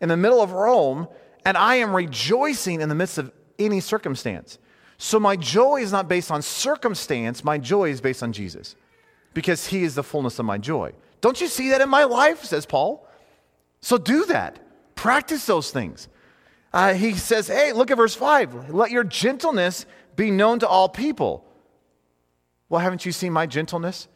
in 0.00 0.08
the 0.08 0.16
middle 0.16 0.40
of 0.40 0.52
Rome, 0.52 1.08
and 1.44 1.56
I 1.56 1.76
am 1.76 1.94
rejoicing 1.94 2.80
in 2.80 2.88
the 2.88 2.94
midst 2.94 3.18
of 3.18 3.32
any 3.58 3.80
circumstance. 3.80 4.58
So 4.98 5.20
my 5.20 5.36
joy 5.36 5.76
is 5.80 5.92
not 5.92 6.08
based 6.08 6.30
on 6.30 6.42
circumstance, 6.42 7.44
my 7.44 7.56
joy 7.56 7.90
is 7.90 8.00
based 8.00 8.22
on 8.22 8.32
Jesus 8.32 8.74
because 9.32 9.68
he 9.68 9.84
is 9.84 9.94
the 9.94 10.02
fullness 10.02 10.38
of 10.40 10.44
my 10.44 10.58
joy. 10.58 10.92
Don't 11.20 11.40
you 11.40 11.46
see 11.46 11.70
that 11.70 11.80
in 11.80 11.88
my 11.88 12.04
life, 12.04 12.44
says 12.44 12.66
Paul? 12.66 13.06
So 13.80 13.96
do 13.96 14.24
that. 14.26 14.58
Practice 14.96 15.46
those 15.46 15.70
things. 15.70 16.08
Uh, 16.72 16.94
he 16.94 17.14
says, 17.14 17.46
hey, 17.46 17.72
look 17.72 17.90
at 17.90 17.96
verse 17.96 18.14
5. 18.14 18.70
Let 18.70 18.90
your 18.90 19.04
gentleness 19.04 19.86
be 20.16 20.30
known 20.30 20.58
to 20.58 20.68
all 20.68 20.88
people. 20.88 21.44
Well, 22.68 22.80
haven't 22.80 23.06
you 23.06 23.12
seen 23.12 23.32
my 23.32 23.46
gentleness? 23.46 24.08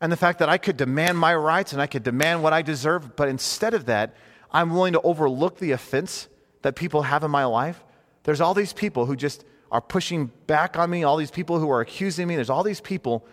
And 0.00 0.10
the 0.10 0.16
fact 0.16 0.40
that 0.40 0.48
I 0.48 0.58
could 0.58 0.76
demand 0.76 1.18
my 1.18 1.34
rights 1.34 1.72
and 1.72 1.80
I 1.80 1.86
could 1.86 2.02
demand 2.02 2.42
what 2.42 2.52
I 2.52 2.62
deserve, 2.62 3.16
but 3.16 3.28
instead 3.28 3.74
of 3.74 3.86
that, 3.86 4.14
I'm 4.50 4.74
willing 4.74 4.94
to 4.94 5.00
overlook 5.02 5.58
the 5.58 5.70
offense 5.72 6.28
that 6.62 6.74
people 6.74 7.02
have 7.02 7.22
in 7.22 7.30
my 7.30 7.44
life. 7.44 7.84
There's 8.24 8.40
all 8.40 8.54
these 8.54 8.72
people 8.72 9.06
who 9.06 9.14
just 9.14 9.44
are 9.70 9.80
pushing 9.80 10.26
back 10.46 10.78
on 10.78 10.90
me, 10.90 11.04
all 11.04 11.16
these 11.16 11.30
people 11.30 11.58
who 11.58 11.70
are 11.70 11.80
accusing 11.80 12.26
me. 12.26 12.34
There's 12.34 12.50
all 12.50 12.62
these 12.62 12.80
people, 12.80 13.26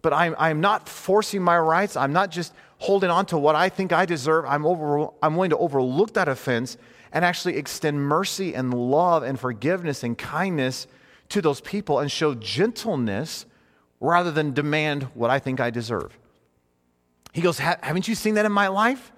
but 0.00 0.12
I'm, 0.12 0.34
I'm 0.38 0.60
not 0.60 0.88
forcing 0.88 1.42
my 1.42 1.58
rights. 1.58 1.96
I'm 1.96 2.12
not 2.12 2.30
just 2.30 2.52
holding 2.78 3.10
on 3.10 3.26
to 3.26 3.38
what 3.38 3.54
I 3.54 3.68
think 3.68 3.92
I 3.92 4.06
deserve. 4.06 4.44
I'm, 4.46 4.66
over, 4.66 5.08
I'm 5.22 5.36
willing 5.36 5.50
to 5.50 5.58
overlook 5.58 6.14
that 6.14 6.28
offense 6.28 6.76
and 7.12 7.24
actually 7.24 7.56
extend 7.56 8.00
mercy 8.00 8.54
and 8.54 8.72
love 8.72 9.22
and 9.22 9.38
forgiveness 9.38 10.02
and 10.02 10.16
kindness 10.16 10.86
to 11.28 11.42
those 11.42 11.60
people 11.60 11.98
and 12.00 12.10
show 12.10 12.34
gentleness 12.34 13.46
rather 14.00 14.30
than 14.30 14.52
demand 14.52 15.04
what 15.14 15.30
I 15.30 15.38
think 15.38 15.60
I 15.60 15.70
deserve. 15.70 16.18
He 17.32 17.40
goes, 17.40 17.58
Haven't 17.58 18.08
you 18.08 18.14
seen 18.14 18.34
that 18.34 18.44
in 18.44 18.52
my 18.52 18.68
life? 18.68 19.12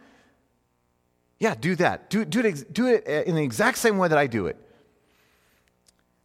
Yeah, 1.39 1.55
do 1.55 1.75
that. 1.77 2.11
Do, 2.11 2.25
do, 2.25 2.41
it, 2.41 2.73
do 2.73 2.87
it 2.87 3.05
in 3.07 3.35
the 3.35 3.43
exact 3.43 3.79
same 3.79 3.99
way 3.99 4.09
that 4.09 4.19
I 4.19 4.27
do 4.27 4.47
it. 4.47 4.57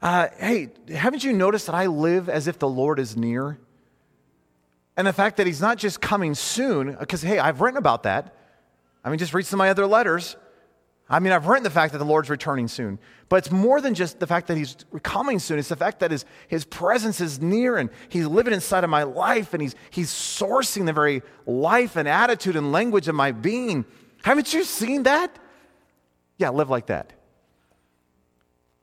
Uh, 0.02 0.28
hey, 0.38 0.70
haven't 0.90 1.24
you 1.24 1.34
noticed 1.34 1.66
that 1.66 1.76
I 1.76 1.88
live 1.88 2.30
as 2.30 2.48
if 2.48 2.58
the 2.58 2.70
Lord 2.70 3.00
is 3.00 3.18
near? 3.18 3.60
And 4.96 5.06
the 5.06 5.14
fact 5.14 5.38
that 5.38 5.48
He's 5.48 5.62
not 5.62 5.78
just 5.78 6.02
coming 6.02 6.36
soon, 6.36 6.96
because, 6.96 7.22
hey, 7.22 7.40
I've 7.40 7.62
written 7.62 7.78
about 7.78 8.04
that. 8.04 8.36
I 9.04 9.10
mean, 9.10 9.20
just 9.20 9.34
read 9.34 9.46
some 9.46 9.60
of 9.60 9.66
my 9.66 9.70
other 9.70 9.88
letters. 9.88 10.36
I 11.10 11.20
mean, 11.20 11.34
I've 11.34 11.48
written 11.48 11.64
the 11.64 11.70
fact 11.70 11.94
that 11.94 11.98
the 11.98 12.06
Lord's 12.06 12.30
returning 12.30 12.68
soon. 12.68 13.00
But 13.30 13.38
it's 13.38 13.52
more 13.52 13.82
than 13.82 13.96
just 13.96 14.20
the 14.20 14.28
fact 14.28 14.48
that 14.48 14.58
He's 14.58 14.78
coming 15.04 15.40
soon. 15.40 15.58
It's 15.58 15.70
the 15.70 15.76
fact 15.76 16.00
that 16.00 16.12
His, 16.12 16.24
his 16.48 16.66
presence 16.66 17.20
is 17.20 17.42
near 17.42 17.78
and 17.78 17.90
He's 18.10 18.28
living 18.28 18.54
inside 18.54 18.84
of 18.84 18.90
my 18.90 19.04
life 19.04 19.54
and 19.54 19.62
he's, 19.62 19.76
he's 19.90 20.10
sourcing 20.10 20.86
the 20.86 20.94
very 20.94 21.24
life 21.46 21.96
and 21.96 22.08
attitude 22.08 22.56
and 22.56 22.72
language 22.72 23.08
of 23.08 23.16
my 23.16 23.32
being. 23.32 23.86
Haven't 24.24 24.54
you 24.54 24.64
seen 24.64 25.04
that? 25.04 25.38
Yeah, 26.38 26.50
live 26.50 26.70
like 26.70 26.86
that. 26.88 27.12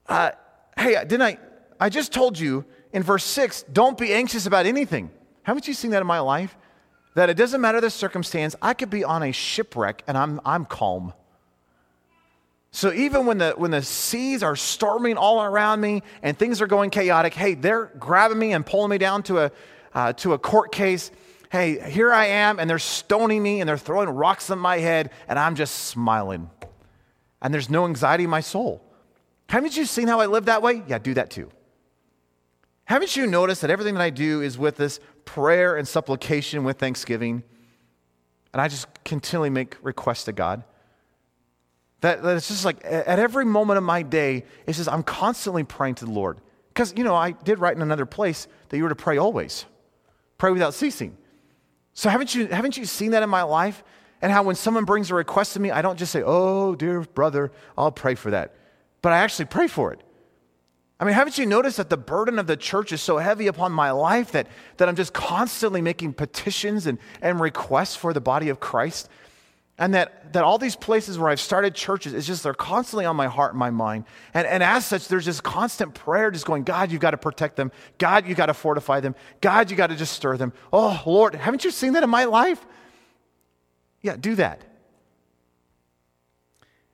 Uh, 0.08 0.32
hey, 0.76 0.94
didn't 0.94 1.22
I? 1.22 1.38
I 1.78 1.88
just 1.88 2.12
told 2.12 2.38
you 2.38 2.64
in 2.92 3.02
verse 3.02 3.24
6 3.24 3.64
don't 3.72 3.98
be 3.98 4.12
anxious 4.12 4.46
about 4.46 4.66
anything. 4.66 5.10
Haven't 5.42 5.68
you 5.68 5.74
seen 5.74 5.90
that 5.92 6.00
in 6.00 6.06
my 6.06 6.20
life? 6.20 6.56
That 7.14 7.30
it 7.30 7.34
doesn't 7.34 7.60
matter 7.60 7.80
the 7.80 7.90
circumstance, 7.90 8.56
I 8.60 8.74
could 8.74 8.90
be 8.90 9.04
on 9.04 9.22
a 9.22 9.32
shipwreck 9.32 10.02
and 10.06 10.18
I'm, 10.18 10.40
I'm 10.44 10.64
calm. 10.64 11.12
So 12.72 12.92
even 12.92 13.24
when 13.24 13.38
the, 13.38 13.54
when 13.56 13.70
the 13.70 13.82
seas 13.82 14.42
are 14.42 14.54
storming 14.54 15.16
all 15.16 15.42
around 15.42 15.80
me 15.80 16.02
and 16.22 16.38
things 16.38 16.60
are 16.60 16.66
going 16.66 16.90
chaotic, 16.90 17.32
hey, 17.32 17.54
they're 17.54 17.86
grabbing 17.98 18.38
me 18.38 18.52
and 18.52 18.66
pulling 18.66 18.90
me 18.90 18.98
down 18.98 19.22
to 19.24 19.38
a, 19.38 19.52
uh, 19.94 20.12
to 20.14 20.34
a 20.34 20.38
court 20.38 20.72
case. 20.72 21.10
Hey, 21.50 21.90
here 21.90 22.12
I 22.12 22.26
am, 22.26 22.58
and 22.58 22.68
they're 22.68 22.78
stoning 22.78 23.42
me 23.42 23.60
and 23.60 23.68
they're 23.68 23.78
throwing 23.78 24.10
rocks 24.10 24.50
on 24.50 24.58
my 24.58 24.76
head, 24.76 25.10
and 25.26 25.38
I'm 25.38 25.54
just 25.54 25.86
smiling. 25.86 26.50
And 27.40 27.54
there's 27.54 27.70
no 27.70 27.86
anxiety 27.86 28.24
in 28.24 28.30
my 28.30 28.40
soul. 28.40 28.82
Haven't 29.48 29.76
you 29.76 29.84
seen 29.84 30.08
how 30.08 30.20
I 30.20 30.26
live 30.26 30.46
that 30.46 30.62
way? 30.62 30.82
Yeah, 30.86 30.98
do 30.98 31.14
that 31.14 31.30
too. 31.30 31.50
Haven't 32.84 33.16
you 33.16 33.26
noticed 33.26 33.62
that 33.62 33.70
everything 33.70 33.94
that 33.94 34.02
I 34.02 34.10
do 34.10 34.42
is 34.42 34.58
with 34.58 34.76
this 34.76 35.00
prayer 35.24 35.76
and 35.76 35.86
supplication 35.86 36.64
with 36.64 36.78
thanksgiving? 36.78 37.42
And 38.52 38.60
I 38.60 38.68
just 38.68 38.86
continually 39.04 39.50
make 39.50 39.76
requests 39.82 40.24
to 40.24 40.32
God. 40.32 40.64
That, 42.00 42.22
that 42.22 42.36
it's 42.36 42.48
just 42.48 42.64
like 42.64 42.84
at 42.84 43.18
every 43.18 43.44
moment 43.44 43.78
of 43.78 43.84
my 43.84 44.02
day, 44.02 44.44
it's 44.66 44.78
just 44.78 44.90
I'm 44.90 45.02
constantly 45.02 45.64
praying 45.64 45.96
to 45.96 46.04
the 46.04 46.10
Lord. 46.10 46.40
Because, 46.68 46.92
you 46.96 47.04
know, 47.04 47.14
I 47.14 47.32
did 47.32 47.58
write 47.58 47.74
in 47.74 47.82
another 47.82 48.06
place 48.06 48.46
that 48.68 48.76
you 48.76 48.82
were 48.82 48.90
to 48.90 48.94
pray 48.94 49.16
always, 49.16 49.64
pray 50.38 50.52
without 50.52 50.74
ceasing. 50.74 51.16
So 51.94 52.10
haven't 52.10 52.34
you, 52.34 52.46
haven't 52.48 52.76
you 52.76 52.84
seen 52.84 53.12
that 53.12 53.22
in 53.22 53.30
my 53.30 53.42
life? 53.42 53.82
And 54.20 54.30
how 54.30 54.42
when 54.42 54.56
someone 54.56 54.84
brings 54.84 55.10
a 55.10 55.14
request 55.14 55.54
to 55.54 55.60
me, 55.60 55.70
I 55.70 55.82
don't 55.82 55.98
just 55.98 56.12
say, 56.12 56.22
oh, 56.24 56.74
dear 56.74 57.00
brother, 57.00 57.50
I'll 57.76 57.92
pray 57.92 58.14
for 58.14 58.30
that. 58.30 58.54
But 59.02 59.12
I 59.12 59.18
actually 59.18 59.46
pray 59.46 59.66
for 59.66 59.92
it. 59.92 60.00
I 60.98 61.04
mean, 61.04 61.14
haven't 61.14 61.36
you 61.36 61.44
noticed 61.44 61.76
that 61.76 61.90
the 61.90 61.96
burden 61.98 62.38
of 62.38 62.46
the 62.46 62.56
church 62.56 62.90
is 62.90 63.02
so 63.02 63.18
heavy 63.18 63.48
upon 63.48 63.70
my 63.70 63.90
life 63.90 64.32
that, 64.32 64.46
that 64.78 64.88
I'm 64.88 64.96
just 64.96 65.12
constantly 65.12 65.82
making 65.82 66.14
petitions 66.14 66.86
and, 66.86 66.98
and 67.20 67.38
requests 67.38 67.96
for 67.96 68.14
the 68.14 68.20
body 68.20 68.48
of 68.48 68.60
Christ? 68.60 69.10
And 69.78 69.92
that, 69.92 70.32
that 70.32 70.42
all 70.42 70.56
these 70.56 70.74
places 70.74 71.18
where 71.18 71.28
I've 71.28 71.40
started 71.40 71.74
churches, 71.74 72.14
it's 72.14 72.26
just 72.26 72.42
they're 72.42 72.54
constantly 72.54 73.04
on 73.04 73.14
my 73.14 73.26
heart 73.26 73.52
and 73.52 73.58
my 73.58 73.68
mind. 73.68 74.04
And, 74.32 74.46
and 74.46 74.62
as 74.62 74.86
such, 74.86 75.06
there's 75.08 75.26
this 75.26 75.42
constant 75.42 75.94
prayer 75.94 76.30
just 76.30 76.46
going, 76.46 76.64
God, 76.64 76.90
you've 76.90 77.02
got 77.02 77.10
to 77.10 77.18
protect 77.18 77.56
them. 77.56 77.70
God, 77.98 78.26
you've 78.26 78.38
got 78.38 78.46
to 78.46 78.54
fortify 78.54 79.00
them. 79.00 79.14
God, 79.42 79.70
you've 79.70 79.76
got 79.76 79.88
to 79.88 79.96
just 79.96 80.14
stir 80.14 80.38
them. 80.38 80.54
Oh, 80.72 81.02
Lord, 81.04 81.34
haven't 81.34 81.62
you 81.62 81.70
seen 81.70 81.92
that 81.92 82.02
in 82.02 82.08
my 82.08 82.24
life? 82.24 82.64
Yeah, 84.00 84.16
do 84.16 84.34
that. 84.36 84.62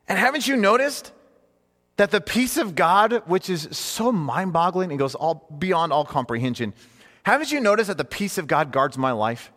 And 0.09 0.19
haven't 0.19 0.49
you 0.49 0.57
noticed 0.57 1.13
that 1.97 2.11
the 2.11 2.21
peace 2.21 2.57
of 2.57 2.75
God, 2.75 3.23
which 3.27 3.51
is 3.51 3.69
so 3.71 4.13
mind 4.13 4.53
boggling 4.53 4.91
and 4.91 4.99
goes 4.99 5.15
all 5.15 5.47
beyond 5.59 5.93
all 5.93 6.05
comprehension, 6.05 6.73
haven't 7.25 7.53
you 7.53 7.61
noticed 7.61 7.89
that 7.89 7.99
the 7.99 8.05
peace 8.05 8.39
of 8.39 8.47
God 8.47 8.73
guards 8.73 8.99
my 8.99 9.13
life? 9.13 9.53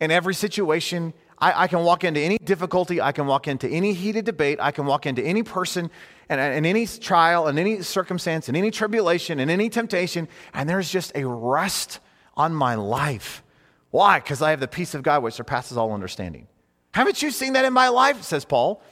In 0.00 0.10
every 0.10 0.34
situation, 0.34 1.12
I, 1.38 1.64
I, 1.64 1.66
can 1.68 1.80
walk 1.80 2.04
into 2.04 2.20
any 2.20 2.38
difficulty, 2.38 3.00
I 3.00 3.12
can 3.12 3.26
walk 3.26 3.48
into 3.48 3.68
any 3.68 3.92
heated 3.92 4.24
debate, 4.24 4.58
I 4.60 4.70
can 4.70 4.86
walk 4.86 5.04
into 5.06 5.22
any 5.22 5.42
person 5.42 5.90
and, 6.28 6.40
and 6.40 6.64
any 6.64 6.86
trial 6.86 7.48
and 7.48 7.58
any 7.58 7.82
circumstance 7.82 8.48
and 8.48 8.56
any 8.56 8.70
tribulation 8.70 9.40
and 9.40 9.50
any 9.50 9.68
temptation, 9.68 10.28
and 10.54 10.68
there's 10.68 10.90
just 10.90 11.12
a 11.14 11.26
rest 11.26 12.00
on 12.36 12.54
my 12.54 12.76
life. 12.76 13.42
Why? 13.90 14.20
Because 14.20 14.40
I 14.40 14.50
have 14.50 14.60
the 14.60 14.68
peace 14.68 14.94
of 14.94 15.02
God 15.02 15.22
which 15.22 15.34
surpasses 15.34 15.76
all 15.76 15.92
understanding. 15.92 16.46
Haven't 16.92 17.22
you 17.22 17.30
seen 17.30 17.54
that 17.54 17.64
in 17.64 17.72
my 17.72 17.88
life? 17.88 18.22
Says 18.22 18.44
Paul. 18.44 18.82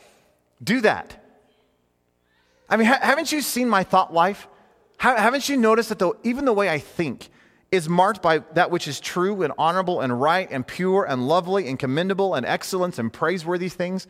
Do 0.63 0.81
that. 0.83 1.18
I 2.69 2.77
mean, 2.77 2.87
ha- 2.87 3.01
haven't 3.01 3.33
you 3.33 3.41
seen 3.41 3.69
my 3.69 3.83
thought 3.83 4.13
life? 4.13 4.49
Ha- 4.99 5.17
haven't 5.17 5.49
you 5.49 5.57
noticed 5.57 5.89
that 5.89 5.99
the, 5.99 6.13
even 6.23 6.45
the 6.45 6.53
way 6.53 6.69
I 6.69 6.79
think, 6.79 7.29
is 7.71 7.89
marked 7.89 8.23
by 8.23 8.39
that 8.55 8.71
which 8.71 8.89
is 8.89 8.99
true 8.99 9.43
and 9.43 9.53
honorable 9.59 10.01
and 10.01 10.19
right 10.19 10.49
and 10.51 10.67
pure 10.67 11.05
and 11.05 11.29
lovely 11.29 11.69
and 11.69 11.79
commendable 11.79 12.35
and 12.35 12.47
excellence 12.47 12.99
and 12.99 13.13
praiseworthy 13.13 13.69
things. 13.69 14.07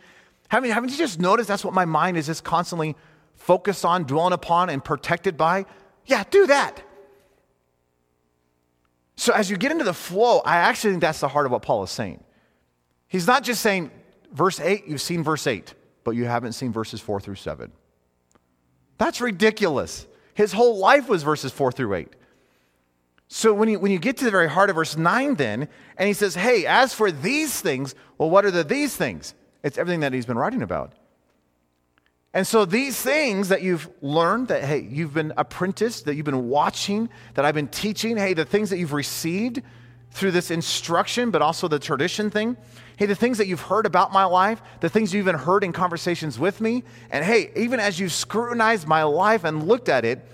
Haven't, 0.48 0.70
haven't 0.70 0.90
you 0.90 0.96
just 0.96 1.18
noticed 1.20 1.48
that's 1.48 1.64
what 1.64 1.74
my 1.74 1.84
mind 1.84 2.16
is 2.16 2.26
just 2.26 2.44
constantly 2.44 2.96
focused 3.34 3.84
on, 3.84 4.04
dwelling 4.04 4.32
upon, 4.32 4.70
and 4.70 4.84
protected 4.84 5.36
by? 5.36 5.66
Yeah, 6.06 6.24
do 6.30 6.46
that. 6.46 6.82
So 9.16 9.32
as 9.32 9.50
you 9.50 9.56
get 9.56 9.72
into 9.72 9.84
the 9.84 9.92
flow, 9.92 10.38
I 10.38 10.56
actually 10.58 10.92
think 10.92 11.00
that's 11.00 11.20
the 11.20 11.28
heart 11.28 11.44
of 11.44 11.52
what 11.52 11.62
Paul 11.62 11.82
is 11.82 11.90
saying. 11.90 12.22
He's 13.08 13.26
not 13.26 13.42
just 13.42 13.60
saying, 13.60 13.90
verse 14.32 14.60
8, 14.60 14.86
you've 14.86 15.00
seen 15.00 15.24
verse 15.24 15.46
8, 15.46 15.74
but 16.04 16.12
you 16.12 16.24
haven't 16.26 16.52
seen 16.52 16.72
verses 16.72 17.00
4 17.00 17.20
through 17.20 17.34
7. 17.34 17.72
That's 18.98 19.20
ridiculous. 19.20 20.06
His 20.34 20.52
whole 20.52 20.78
life 20.78 21.08
was 21.08 21.22
verses 21.22 21.52
4 21.52 21.72
through 21.72 21.94
8. 21.94 22.08
So 23.28 23.52
when 23.52 23.68
you, 23.68 23.78
when 23.78 23.92
you 23.92 23.98
get 23.98 24.16
to 24.18 24.24
the 24.24 24.30
very 24.30 24.48
heart 24.48 24.70
of 24.70 24.76
verse 24.76 24.96
9, 24.96 25.34
then, 25.34 25.68
and 25.96 26.06
he 26.06 26.14
says, 26.14 26.34
Hey, 26.34 26.66
as 26.66 26.94
for 26.94 27.10
these 27.10 27.60
things, 27.60 27.94
well, 28.16 28.30
what 28.30 28.44
are 28.44 28.50
the 28.50 28.64
these 28.64 28.96
things? 28.96 29.34
It's 29.62 29.78
everything 29.78 30.00
that 30.00 30.12
he's 30.12 30.26
been 30.26 30.38
writing 30.38 30.62
about. 30.62 30.92
And 32.34 32.46
so 32.46 32.64
these 32.64 33.00
things 33.00 33.48
that 33.48 33.62
you've 33.62 33.88
learned, 34.02 34.48
that, 34.48 34.62
hey, 34.62 34.86
you've 34.88 35.14
been 35.14 35.32
apprenticed, 35.36 36.04
that 36.04 36.14
you've 36.14 36.26
been 36.26 36.48
watching, 36.48 37.08
that 37.34 37.44
I've 37.44 37.54
been 37.54 37.68
teaching, 37.68 38.16
hey, 38.16 38.34
the 38.34 38.44
things 38.44 38.70
that 38.70 38.78
you've 38.78 38.92
received 38.92 39.62
through 40.10 40.30
this 40.32 40.50
instruction, 40.50 41.30
but 41.30 41.42
also 41.42 41.68
the 41.68 41.78
tradition 41.78 42.30
thing, 42.30 42.56
hey, 42.98 43.06
the 43.06 43.14
things 43.14 43.38
that 43.38 43.46
you've 43.46 43.60
heard 43.60 43.86
about 43.86 44.12
my 44.12 44.24
life, 44.24 44.60
the 44.80 44.88
things 44.88 45.14
you've 45.14 45.22
even 45.28 45.38
heard 45.38 45.62
in 45.62 45.72
conversations 45.72 46.36
with 46.36 46.60
me, 46.60 46.82
and 47.10 47.24
hey, 47.24 47.52
even 47.54 47.78
as 47.78 48.00
you've 48.00 48.12
scrutinized 48.12 48.88
my 48.88 49.04
life 49.04 49.44
and 49.44 49.68
looked 49.68 49.88
at 49.88 50.04
it, 50.04 50.26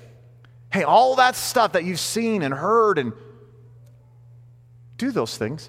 hey, 0.73 0.83
all 0.83 1.15
that 1.17 1.37
stuff 1.37 1.73
that 1.73 1.85
you've 1.85 2.01
seen 2.01 2.41
and 2.41 2.55
heard 2.55 2.97
and 2.99 3.13
do 4.97 5.11
those 5.11 5.37
things. 5.37 5.69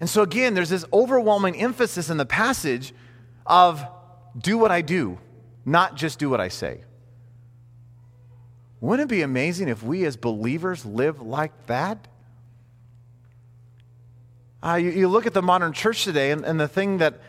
And 0.00 0.10
so, 0.10 0.22
again, 0.22 0.54
there's 0.54 0.70
this 0.70 0.84
overwhelming 0.92 1.54
emphasis 1.54 2.10
in 2.10 2.16
the 2.16 2.26
passage 2.26 2.92
of 3.46 3.86
do 4.36 4.58
what 4.58 4.72
I 4.72 4.80
do, 4.80 5.20
not 5.64 5.94
just 5.94 6.18
do 6.18 6.28
what 6.28 6.40
I 6.40 6.48
say. 6.48 6.82
Wouldn't 8.80 9.08
it 9.08 9.14
be 9.14 9.22
amazing 9.22 9.68
if 9.68 9.84
we 9.84 10.04
as 10.04 10.16
believers 10.16 10.84
live 10.84 11.22
like 11.22 11.52
that? 11.66 12.08
Uh, 14.62 14.74
you, 14.74 14.90
you, 14.90 15.08
look 15.08 15.26
at 15.26 15.34
the 15.34 15.42
modern 15.42 15.72
church 15.72 16.04
today, 16.04 16.30
and, 16.30 16.44
and, 16.44 16.60
the 16.60 16.68
thing 16.68 16.98
that 16.98 17.20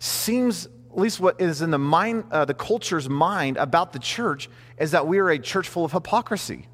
seems, 0.00 0.66
at 0.66 0.98
least 0.98 1.20
what 1.20 1.40
is 1.40 1.62
in 1.62 1.70
the 1.70 1.78
mind, 1.78 2.24
uh, 2.32 2.44
the 2.44 2.54
culture's 2.54 3.08
mind 3.08 3.56
about 3.56 3.92
the 3.92 3.98
church, 4.00 4.50
is 4.78 4.90
that 4.90 5.06
we 5.06 5.18
are 5.18 5.30
a 5.30 5.38
church 5.38 5.68
full 5.68 5.84
of 5.84 5.92
hypocrisy. 5.92 6.66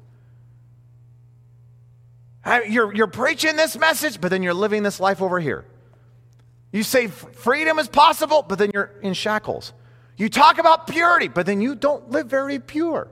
You're, 2.67 2.93
you're 2.95 3.07
preaching 3.07 3.55
this 3.55 3.77
message, 3.77 4.19
but 4.19 4.29
then 4.31 4.41
you're 4.41 4.55
living 4.55 4.81
this 4.81 4.99
life 4.99 5.21
over 5.21 5.39
here. 5.39 5.65
You 6.71 6.81
say 6.81 7.07
freedom 7.07 7.77
is 7.77 7.87
possible, 7.87 8.41
but 8.41 8.57
then 8.57 8.71
you're 8.73 8.91
in 9.03 9.13
shackles. 9.13 9.73
You 10.17 10.29
talk 10.29 10.57
about 10.57 10.87
purity, 10.87 11.27
but 11.27 11.45
then 11.45 11.61
you 11.61 11.75
don't 11.75 12.09
live 12.09 12.27
very 12.27 12.59
pure. 12.59 13.07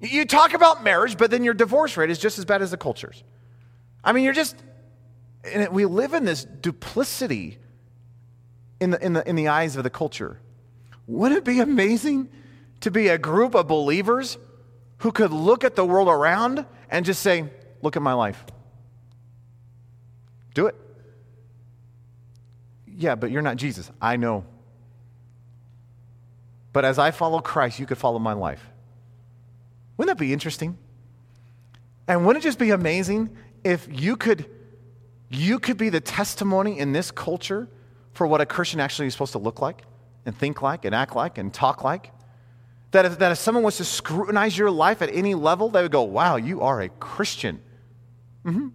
You 0.00 0.24
talk 0.24 0.54
about 0.54 0.84
marriage, 0.84 1.16
but 1.16 1.30
then 1.30 1.42
your 1.42 1.54
divorce 1.54 1.96
rate 1.96 2.10
is 2.10 2.18
just 2.18 2.38
as 2.38 2.44
bad 2.44 2.62
as 2.62 2.70
the 2.70 2.76
culture's. 2.76 3.24
I 4.04 4.12
mean, 4.12 4.24
you're 4.24 4.32
just, 4.32 4.56
we 5.70 5.84
live 5.84 6.14
in 6.14 6.24
this 6.24 6.44
duplicity 6.44 7.58
in 8.80 8.90
the, 8.90 9.04
in, 9.04 9.12
the, 9.12 9.28
in 9.28 9.36
the 9.36 9.48
eyes 9.48 9.76
of 9.76 9.84
the 9.84 9.90
culture. 9.90 10.40
Wouldn't 11.06 11.38
it 11.38 11.44
be 11.44 11.60
amazing 11.60 12.28
to 12.80 12.90
be 12.90 13.08
a 13.08 13.18
group 13.18 13.54
of 13.54 13.68
believers 13.68 14.38
who 14.98 15.12
could 15.12 15.30
look 15.30 15.62
at 15.64 15.76
the 15.76 15.84
world 15.84 16.08
around 16.08 16.66
and 16.90 17.04
just 17.04 17.22
say, 17.22 17.50
Look 17.80 17.96
at 17.96 18.02
my 18.02 18.12
life? 18.12 18.44
Do 20.54 20.66
it. 20.66 20.76
Yeah, 22.86 23.16
but 23.16 23.30
you're 23.32 23.42
not 23.42 23.56
Jesus. 23.56 23.90
I 24.00 24.16
know. 24.16 24.44
But 26.72 26.84
as 26.84 26.98
I 26.98 27.10
follow 27.10 27.40
Christ, 27.40 27.78
you 27.78 27.86
could 27.86 27.98
follow 27.98 28.18
my 28.18 28.32
life. 28.32 28.64
Wouldn't 29.96 30.16
that 30.16 30.22
be 30.22 30.32
interesting? 30.32 30.78
And 32.06 32.26
wouldn't 32.26 32.44
it 32.44 32.46
just 32.46 32.58
be 32.58 32.70
amazing 32.70 33.36
if 33.64 33.86
you 33.90 34.16
could 34.16 34.46
you 35.28 35.58
could 35.58 35.78
be 35.78 35.88
the 35.88 36.00
testimony 36.00 36.78
in 36.78 36.92
this 36.92 37.10
culture 37.10 37.68
for 38.12 38.26
what 38.26 38.40
a 38.40 38.46
Christian 38.46 38.80
actually 38.80 39.06
is 39.06 39.14
supposed 39.14 39.32
to 39.32 39.38
look 39.38 39.60
like 39.60 39.82
and 40.26 40.36
think 40.36 40.60
like 40.60 40.84
and 40.84 40.94
act 40.94 41.16
like 41.16 41.38
and 41.38 41.52
talk 41.52 41.82
like? 41.82 42.12
That 42.90 43.06
if, 43.06 43.18
that 43.20 43.32
if 43.32 43.38
someone 43.38 43.64
was 43.64 43.78
to 43.78 43.84
scrutinize 43.84 44.56
your 44.56 44.70
life 44.70 45.00
at 45.00 45.08
any 45.14 45.34
level, 45.34 45.70
they 45.70 45.80
would 45.80 45.90
go, 45.92 46.02
wow, 46.02 46.36
you 46.36 46.60
are 46.60 46.82
a 46.82 46.90
Christian. 46.90 47.62
Mm-hmm. 48.44 48.68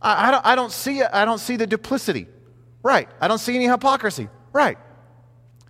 I, 0.00 0.28
I, 0.28 0.30
don't, 0.30 0.46
I, 0.46 0.54
don't 0.54 0.70
see, 0.70 1.02
I 1.02 1.24
don't 1.24 1.40
see 1.40 1.56
the 1.56 1.66
duplicity. 1.66 2.28
Right. 2.84 3.08
I 3.20 3.26
don't 3.26 3.38
see 3.38 3.56
any 3.56 3.66
hypocrisy. 3.66 4.28
Right. 4.52 4.78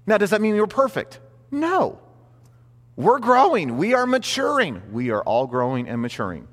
Now, 0.06 0.18
does 0.18 0.30
that 0.30 0.42
mean 0.42 0.54
you're 0.54 0.66
perfect? 0.66 1.18
No. 1.50 1.98
We're 2.96 3.18
growing. 3.18 3.78
We 3.78 3.94
are 3.94 4.06
maturing. 4.06 4.82
We 4.92 5.10
are 5.10 5.22
all 5.22 5.46
growing 5.46 5.88
and 5.88 6.02
maturing. 6.02 6.46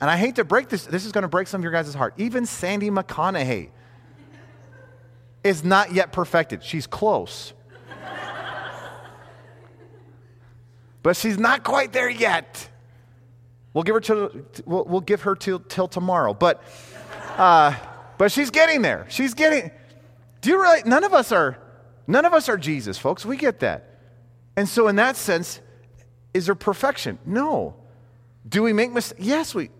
And 0.00 0.08
I 0.08 0.16
hate 0.16 0.36
to 0.36 0.44
break 0.44 0.68
this, 0.68 0.84
this 0.84 1.04
is 1.04 1.12
going 1.12 1.22
to 1.22 1.28
break 1.28 1.48
some 1.48 1.60
of 1.60 1.62
your 1.64 1.72
guys' 1.72 1.94
heart. 1.94 2.14
Even 2.18 2.46
Sandy 2.46 2.90
McConaughey 2.90 3.70
is 5.42 5.64
not 5.64 5.92
yet 5.92 6.12
perfected. 6.12 6.62
She's 6.62 6.86
close. 6.86 7.52
but 11.02 11.16
she's 11.16 11.38
not 11.38 11.64
quite 11.64 11.92
there 11.92 12.10
yet. 12.10 12.68
We'll 13.74 13.84
give 13.84 13.94
her 13.94 14.00
till, 14.00 14.30
we'll, 14.66 14.84
we'll 14.84 15.00
give 15.00 15.22
her 15.22 15.34
till, 15.34 15.60
till 15.60 15.88
tomorrow. 15.88 16.34
But 16.34 16.62
uh, 17.36 17.74
but 18.18 18.32
she's 18.32 18.50
getting 18.50 18.82
there. 18.82 19.06
She's 19.08 19.32
getting. 19.32 19.70
Do 20.40 20.50
you 20.50 20.60
really? 20.60 20.82
None 20.84 21.04
of 21.04 21.14
us 21.14 21.32
are. 21.32 21.56
None 22.06 22.24
of 22.24 22.34
us 22.34 22.48
are 22.48 22.56
Jesus, 22.56 22.98
folks. 22.98 23.24
We 23.24 23.36
get 23.36 23.60
that. 23.60 24.00
And 24.56 24.68
so, 24.68 24.88
in 24.88 24.96
that 24.96 25.16
sense, 25.16 25.60
is 26.34 26.46
there 26.46 26.56
perfection? 26.56 27.18
No. 27.24 27.76
Do 28.48 28.62
we 28.62 28.72
make 28.72 28.90
mistakes? 28.90 29.20
Yes, 29.24 29.54
we. 29.54 29.70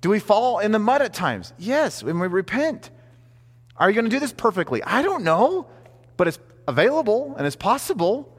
Do 0.00 0.10
we 0.10 0.20
fall 0.20 0.58
in 0.58 0.72
the 0.72 0.78
mud 0.78 1.02
at 1.02 1.12
times? 1.12 1.52
Yes, 1.58 2.02
when 2.02 2.18
we 2.18 2.28
repent. 2.28 2.90
Are 3.76 3.88
you 3.88 3.94
going 3.94 4.04
to 4.04 4.10
do 4.10 4.20
this 4.20 4.32
perfectly? 4.32 4.82
I 4.82 5.02
don't 5.02 5.24
know, 5.24 5.66
but 6.16 6.28
it's 6.28 6.38
available 6.66 7.34
and 7.36 7.46
it's 7.46 7.56
possible. 7.56 8.32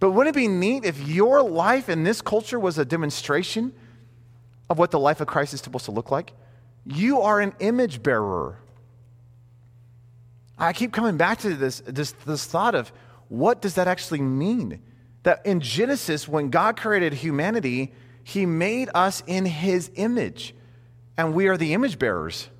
But 0.00 0.12
wouldn't 0.12 0.36
it 0.36 0.38
be 0.38 0.48
neat 0.48 0.84
if 0.84 1.06
your 1.06 1.42
life 1.42 1.88
in 1.88 2.04
this 2.04 2.20
culture 2.20 2.58
was 2.60 2.78
a 2.78 2.84
demonstration 2.84 3.72
of 4.70 4.78
what 4.78 4.90
the 4.90 4.98
life 4.98 5.20
of 5.20 5.26
Christ 5.26 5.54
is 5.54 5.60
supposed 5.60 5.86
to 5.86 5.90
look 5.90 6.10
like. 6.10 6.32
You 6.84 7.22
are 7.22 7.40
an 7.40 7.54
image 7.58 8.02
bearer. 8.02 8.58
I 10.58 10.72
keep 10.72 10.92
coming 10.92 11.16
back 11.16 11.38
to 11.40 11.54
this, 11.54 11.80
this, 11.86 12.12
this 12.26 12.44
thought 12.44 12.74
of 12.74 12.92
what 13.28 13.60
does 13.62 13.74
that 13.74 13.88
actually 13.88 14.22
mean? 14.22 14.80
That 15.22 15.44
in 15.44 15.60
Genesis, 15.60 16.26
when 16.26 16.50
God 16.50 16.76
created 16.76 17.12
humanity, 17.12 17.92
he 18.28 18.44
made 18.44 18.90
us 18.94 19.22
in 19.26 19.46
his 19.46 19.90
image, 19.94 20.54
and 21.16 21.32
we 21.32 21.48
are 21.48 21.56
the 21.56 21.72
image 21.72 21.98
bearers. 21.98 22.50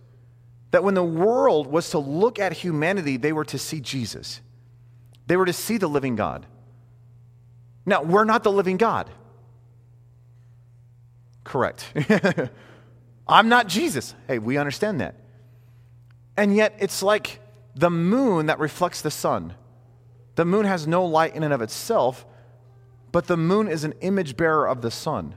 That 0.70 0.82
when 0.82 0.94
the 0.94 1.04
world 1.04 1.66
was 1.66 1.90
to 1.90 1.98
look 1.98 2.38
at 2.38 2.54
humanity, 2.54 3.18
they 3.18 3.34
were 3.34 3.44
to 3.44 3.58
see 3.58 3.78
Jesus, 3.78 4.40
they 5.26 5.36
were 5.36 5.44
to 5.44 5.52
see 5.52 5.76
the 5.76 5.86
living 5.86 6.16
God. 6.16 6.46
Now, 7.84 8.02
we're 8.02 8.24
not 8.24 8.44
the 8.44 8.50
living 8.50 8.78
God. 8.78 9.10
Correct. 11.44 11.84
I'm 13.28 13.50
not 13.50 13.66
Jesus. 13.66 14.14
Hey, 14.26 14.38
we 14.38 14.56
understand 14.56 15.02
that. 15.02 15.16
And 16.34 16.56
yet, 16.56 16.76
it's 16.78 17.02
like 17.02 17.40
the 17.74 17.90
moon 17.90 18.46
that 18.46 18.58
reflects 18.58 19.02
the 19.02 19.10
sun. 19.10 19.52
The 20.34 20.46
moon 20.46 20.64
has 20.64 20.86
no 20.86 21.04
light 21.04 21.36
in 21.36 21.42
and 21.42 21.52
of 21.52 21.60
itself, 21.60 22.24
but 23.12 23.26
the 23.26 23.36
moon 23.36 23.68
is 23.68 23.84
an 23.84 23.92
image 24.00 24.34
bearer 24.34 24.66
of 24.66 24.80
the 24.80 24.90
sun. 24.90 25.34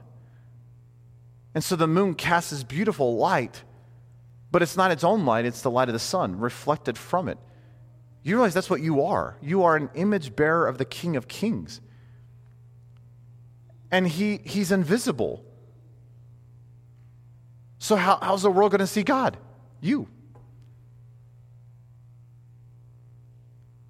And 1.54 1.62
so 1.62 1.76
the 1.76 1.86
moon 1.86 2.14
casts 2.14 2.50
this 2.50 2.62
beautiful 2.62 3.16
light, 3.16 3.62
but 4.50 4.62
it's 4.62 4.76
not 4.76 4.90
its 4.90 5.04
own 5.04 5.24
light, 5.26 5.44
it's 5.44 5.62
the 5.62 5.70
light 5.70 5.88
of 5.88 5.92
the 5.92 5.98
sun 5.98 6.38
reflected 6.38 6.96
from 6.96 7.28
it. 7.28 7.38
You 8.22 8.36
realize 8.36 8.54
that's 8.54 8.70
what 8.70 8.80
you 8.80 9.02
are. 9.02 9.36
You 9.42 9.64
are 9.64 9.76
an 9.76 9.90
image 9.94 10.36
bearer 10.36 10.66
of 10.66 10.78
the 10.78 10.84
King 10.84 11.16
of 11.16 11.26
Kings. 11.28 11.80
And 13.90 14.06
he, 14.06 14.40
he's 14.44 14.72
invisible. 14.72 15.44
So, 17.78 17.96
how, 17.96 18.18
how's 18.22 18.42
the 18.42 18.50
world 18.50 18.70
going 18.70 18.78
to 18.78 18.86
see 18.86 19.02
God? 19.02 19.36
You. 19.80 20.08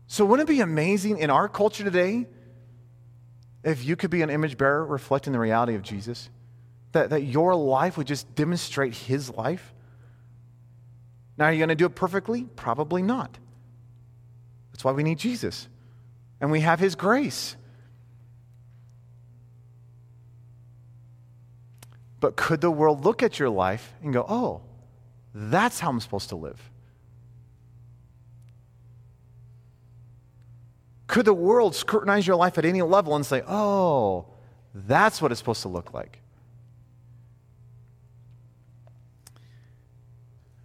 So, 0.07 0.25
wouldn't 0.25 0.49
it 0.49 0.53
be 0.53 0.61
amazing 0.61 1.19
in 1.19 1.31
our 1.31 1.49
culture 1.49 1.85
today 1.85 2.27
if 3.63 3.85
you 3.85 3.95
could 3.95 4.11
be 4.11 4.23
an 4.23 4.31
image 4.31 4.57
bearer 4.57 4.85
reflecting 4.85 5.33
the 5.35 5.39
reality 5.39 5.75
of 5.75 5.83
Jesus? 5.83 6.31
That, 6.93 7.11
that 7.11 7.23
your 7.23 7.55
life 7.55 7.97
would 7.97 8.07
just 8.07 8.35
demonstrate 8.35 8.95
his 8.95 9.31
life? 9.31 9.73
Now, 11.39 11.47
are 11.47 11.53
you 11.53 11.59
going 11.59 11.71
to 11.71 11.75
do 11.75 11.87
it 11.87 11.95
perfectly? 11.95 12.45
Probably 12.57 13.03
not. 13.03 13.39
That's 14.73 14.85
why 14.85 14.93
we 14.93 15.03
need 15.03 15.19
Jesus. 15.19 15.69
And 16.41 16.51
we 16.51 16.61
have 16.61 16.81
his 16.81 16.95
grace. 16.95 17.57
But 22.21 22.37
could 22.37 22.61
the 22.61 22.71
world 22.71 23.05
look 23.05 23.23
at 23.23 23.39
your 23.39 23.51
life 23.51 23.95
and 24.03 24.13
go, 24.13 24.25
oh, 24.29 24.61
that's 25.35 25.81
how 25.81 25.91
I'm 25.91 26.01
supposed 26.01 26.29
to 26.29 26.37
live? 26.37 26.61
Could 31.07 31.27
the 31.27 31.35
world 31.35 31.75
scrutinize 31.75 32.27
your 32.27 32.37
life 32.37 32.57
at 32.59 32.65
any 32.65 32.81
level 32.81 33.17
and 33.17 33.27
say, 33.27 33.43
oh, 33.47 34.27
that's 34.75 35.21
what 35.21 35.31
it's 35.31 35.41
supposed 35.41 35.63
to 35.63 35.69
look 35.69 35.93
like? 35.93 36.22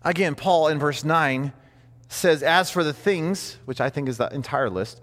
Again, 0.07 0.35
Paul 0.35 0.69
in 0.69 0.79
verse 0.79 1.03
9 1.03 1.51
says, 2.07 2.41
As 2.41 2.71
for 2.71 2.81
the 2.81 2.93
things, 2.93 3.57
which 3.65 3.81
I 3.81 3.89
think 3.89 4.07
is 4.07 4.17
the 4.17 4.33
entire 4.33 4.69
list, 4.69 5.01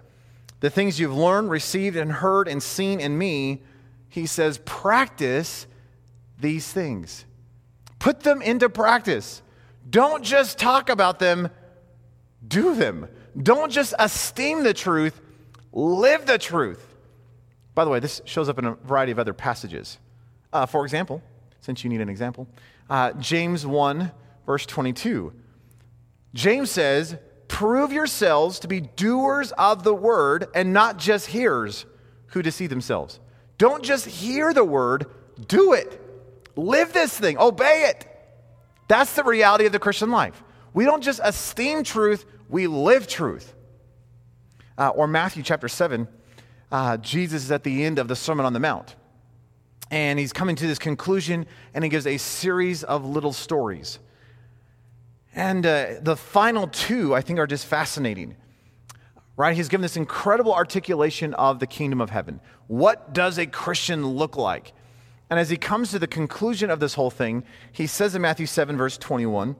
the 0.61 0.71
things 0.71 0.99
you've 0.99 1.15
learned, 1.15 1.51
received, 1.51 1.95
and 1.95 2.11
heard 2.11 2.47
and 2.47 2.61
seen 2.61 2.99
in 2.99 3.15
me, 3.15 3.61
he 4.09 4.25
says, 4.25 4.57
practice 4.65 5.67
these 6.39 6.73
things. 6.73 7.25
Put 7.99 8.21
them 8.21 8.41
into 8.41 8.67
practice. 8.67 9.43
Don't 9.87 10.23
just 10.23 10.57
talk 10.57 10.89
about 10.89 11.19
them, 11.19 11.51
do 12.47 12.73
them. 12.73 13.07
Don't 13.39 13.71
just 13.71 13.93
esteem 13.99 14.63
the 14.63 14.73
truth, 14.73 15.21
live 15.71 16.25
the 16.25 16.39
truth. 16.39 16.95
By 17.75 17.85
the 17.85 17.91
way, 17.91 17.99
this 17.99 18.23
shows 18.25 18.49
up 18.49 18.57
in 18.57 18.65
a 18.65 18.73
variety 18.73 19.11
of 19.11 19.19
other 19.19 19.33
passages. 19.33 19.99
Uh, 20.51 20.65
for 20.65 20.83
example, 20.83 21.21
since 21.61 21.83
you 21.83 21.91
need 21.91 22.01
an 22.01 22.09
example, 22.09 22.47
uh, 22.89 23.11
James 23.13 23.67
1, 23.67 24.11
verse 24.45 24.65
22. 24.65 25.33
James 26.33 26.69
says, 26.71 27.17
Prove 27.47 27.93
yourselves 27.93 28.59
to 28.59 28.67
be 28.67 28.81
doers 28.81 29.51
of 29.53 29.83
the 29.83 29.93
word 29.93 30.47
and 30.53 30.73
not 30.73 30.97
just 30.97 31.27
hearers 31.27 31.85
who 32.27 32.41
deceive 32.41 32.69
themselves. 32.69 33.19
Don't 33.57 33.83
just 33.83 34.05
hear 34.05 34.53
the 34.53 34.63
word, 34.63 35.05
do 35.47 35.73
it. 35.73 36.01
Live 36.55 36.93
this 36.93 37.17
thing, 37.17 37.37
obey 37.37 37.89
it. 37.89 38.07
That's 38.87 39.13
the 39.13 39.23
reality 39.23 39.65
of 39.65 39.71
the 39.71 39.79
Christian 39.79 40.11
life. 40.11 40.43
We 40.73 40.85
don't 40.85 41.01
just 41.01 41.21
esteem 41.23 41.83
truth, 41.83 42.25
we 42.49 42.67
live 42.67 43.07
truth. 43.07 43.53
Uh, 44.77 44.89
or 44.89 45.07
Matthew 45.07 45.41
chapter 45.41 45.69
7, 45.69 46.07
uh, 46.71 46.97
Jesus 46.97 47.45
is 47.45 47.51
at 47.51 47.63
the 47.63 47.85
end 47.85 47.99
of 47.99 48.07
the 48.07 48.15
Sermon 48.15 48.45
on 48.45 48.53
the 48.53 48.59
Mount. 48.59 48.95
And 49.91 50.19
he's 50.19 50.33
coming 50.33 50.55
to 50.57 50.67
this 50.67 50.79
conclusion, 50.79 51.45
and 51.73 51.83
he 51.83 51.89
gives 51.89 52.07
a 52.07 52.17
series 52.17 52.83
of 52.83 53.05
little 53.05 53.31
stories. 53.31 53.99
And 55.35 55.65
uh, 55.65 55.95
the 56.01 56.15
final 56.15 56.67
two, 56.67 57.13
I 57.13 57.19
think, 57.19 57.39
are 57.39 57.47
just 57.47 57.65
fascinating. 57.65 58.37
Right? 59.35 59.55
He's 59.55 59.67
given 59.67 59.81
this 59.81 59.97
incredible 59.97 60.53
articulation 60.53 61.33
of 61.33 61.59
the 61.59 61.67
kingdom 61.67 61.99
of 61.99 62.09
heaven. 62.09 62.39
What 62.67 63.13
does 63.13 63.37
a 63.37 63.45
Christian 63.45 64.07
look 64.07 64.37
like? 64.37 64.71
And 65.29 65.37
as 65.37 65.49
he 65.49 65.57
comes 65.57 65.91
to 65.91 65.99
the 65.99 66.07
conclusion 66.07 66.69
of 66.69 66.79
this 66.79 66.93
whole 66.93 67.11
thing, 67.11 67.43
he 67.73 67.85
says 67.85 68.15
in 68.15 68.21
Matthew 68.21 68.45
7, 68.45 68.77
verse 68.77 68.97
21, 68.97 69.57